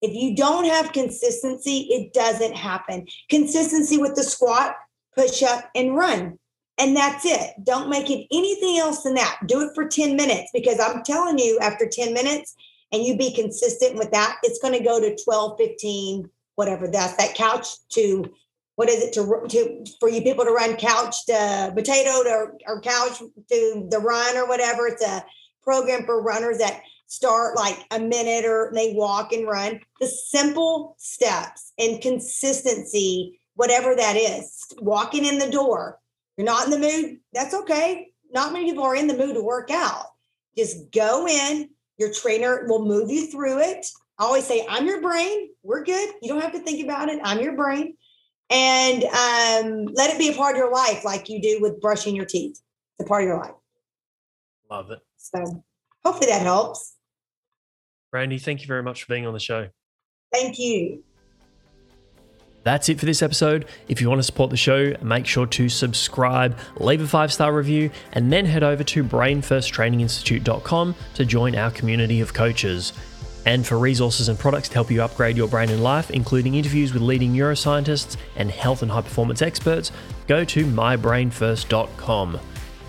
If 0.00 0.14
you 0.14 0.34
don't 0.34 0.64
have 0.64 0.92
consistency, 0.92 1.88
it 1.90 2.12
doesn't 2.12 2.56
happen. 2.56 3.06
Consistency 3.28 3.98
with 3.98 4.14
the 4.14 4.24
squat, 4.24 4.76
push 5.14 5.42
up, 5.42 5.70
and 5.74 5.96
run 5.96 6.38
and 6.78 6.96
that's 6.96 7.24
it. 7.24 7.50
Don't 7.64 7.90
make 7.90 8.10
it 8.10 8.26
anything 8.32 8.78
else 8.78 9.02
than 9.02 9.14
that. 9.14 9.40
Do 9.46 9.60
it 9.60 9.74
for 9.74 9.86
10 9.86 10.16
minutes 10.16 10.50
because 10.52 10.80
I'm 10.80 11.02
telling 11.02 11.38
you, 11.38 11.58
after 11.60 11.88
10 11.88 12.12
minutes, 12.12 12.54
and 12.92 13.02
you 13.02 13.16
be 13.16 13.32
consistent 13.32 13.96
with 13.96 14.10
that, 14.12 14.38
it's 14.42 14.58
going 14.60 14.74
to 14.74 14.84
go 14.84 15.00
to 15.00 15.16
12, 15.24 15.58
15, 15.58 16.28
whatever 16.56 16.86
that's 16.88 17.16
that 17.16 17.34
couch 17.34 17.66
to 17.90 18.24
what 18.76 18.88
is 18.88 19.02
it 19.02 19.12
to 19.12 19.46
to 19.48 19.84
for 20.00 20.08
you 20.08 20.22
people 20.22 20.44
to 20.44 20.50
run 20.50 20.76
couch 20.76 21.26
to 21.26 21.72
potato 21.74 22.22
to 22.22 22.46
or 22.66 22.80
couch 22.80 23.18
to 23.18 23.86
the 23.90 23.98
run 23.98 24.36
or 24.36 24.48
whatever. 24.48 24.86
It's 24.86 25.04
a 25.04 25.24
program 25.62 26.04
for 26.04 26.22
runners 26.22 26.58
that 26.58 26.82
start 27.06 27.56
like 27.56 27.78
a 27.90 27.98
minute 27.98 28.44
or 28.44 28.72
they 28.74 28.94
walk 28.94 29.32
and 29.32 29.46
run. 29.46 29.80
The 30.00 30.06
simple 30.06 30.96
steps 30.98 31.72
and 31.78 32.00
consistency, 32.00 33.38
whatever 33.54 33.94
that 33.94 34.16
is, 34.16 34.64
walking 34.80 35.26
in 35.26 35.38
the 35.38 35.50
door, 35.50 35.98
you're 36.36 36.46
not 36.46 36.64
in 36.64 36.70
the 36.70 36.78
mood, 36.78 37.18
that's 37.32 37.54
okay. 37.54 38.12
Not 38.32 38.52
many 38.52 38.66
people 38.66 38.84
are 38.84 38.96
in 38.96 39.06
the 39.06 39.16
mood 39.16 39.34
to 39.34 39.42
work 39.42 39.70
out. 39.70 40.06
Just 40.56 40.90
go 40.90 41.26
in, 41.26 41.70
your 41.98 42.12
trainer 42.12 42.66
will 42.66 42.84
move 42.84 43.10
you 43.10 43.26
through 43.26 43.60
it. 43.60 43.86
I 44.18 44.24
always 44.24 44.46
say, 44.46 44.66
I'm 44.68 44.86
your 44.86 45.00
brain. 45.00 45.50
We're 45.62 45.84
good. 45.84 46.14
You 46.22 46.28
don't 46.28 46.40
have 46.40 46.52
to 46.52 46.60
think 46.60 46.84
about 46.84 47.08
it. 47.08 47.20
I'm 47.22 47.40
your 47.40 47.56
brain. 47.56 47.96
And 48.50 49.04
um, 49.04 49.86
let 49.94 50.10
it 50.10 50.18
be 50.18 50.28
a 50.28 50.34
part 50.34 50.54
of 50.54 50.58
your 50.58 50.72
life, 50.72 51.04
like 51.04 51.28
you 51.28 51.40
do 51.40 51.58
with 51.60 51.80
brushing 51.80 52.14
your 52.14 52.26
teeth. 52.26 52.60
It's 52.98 53.06
a 53.06 53.08
part 53.08 53.22
of 53.22 53.28
your 53.28 53.38
life. 53.38 53.54
Love 54.70 54.90
it. 54.90 55.00
So 55.16 55.64
hopefully 56.04 56.26
that 56.26 56.42
helps. 56.42 56.96
Brandy, 58.10 58.38
thank 58.38 58.60
you 58.60 58.66
very 58.66 58.82
much 58.82 59.04
for 59.04 59.12
being 59.12 59.26
on 59.26 59.32
the 59.32 59.40
show. 59.40 59.68
Thank 60.32 60.58
you. 60.58 61.02
That's 62.64 62.88
it 62.88 63.00
for 63.00 63.06
this 63.06 63.22
episode. 63.22 63.66
If 63.88 64.00
you 64.00 64.08
want 64.08 64.20
to 64.20 64.24
support 64.24 64.50
the 64.50 64.56
show, 64.56 64.94
make 65.02 65.26
sure 65.26 65.46
to 65.46 65.68
subscribe, 65.68 66.56
leave 66.76 67.00
a 67.00 67.06
five 67.06 67.32
star 67.32 67.52
review, 67.52 67.90
and 68.12 68.32
then 68.32 68.46
head 68.46 68.62
over 68.62 68.84
to 68.84 69.04
brainfirsttraininginstitute.com 69.04 70.94
to 71.14 71.24
join 71.24 71.56
our 71.56 71.70
community 71.70 72.20
of 72.20 72.34
coaches. 72.34 72.92
And 73.44 73.66
for 73.66 73.76
resources 73.76 74.28
and 74.28 74.38
products 74.38 74.68
to 74.68 74.74
help 74.74 74.90
you 74.90 75.02
upgrade 75.02 75.36
your 75.36 75.48
brain 75.48 75.70
and 75.70 75.82
life, 75.82 76.10
including 76.12 76.54
interviews 76.54 76.92
with 76.92 77.02
leading 77.02 77.32
neuroscientists 77.32 78.16
and 78.36 78.50
health 78.50 78.82
and 78.82 78.90
high 78.90 79.00
performance 79.00 79.42
experts, 79.42 79.90
go 80.28 80.44
to 80.44 80.64
mybrainfirst.com. 80.64 82.38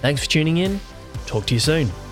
Thanks 0.01 0.23
for 0.23 0.29
tuning 0.29 0.57
in. 0.57 0.79
Talk 1.25 1.47
to 1.47 1.55
you 1.55 1.59
soon. 1.59 2.02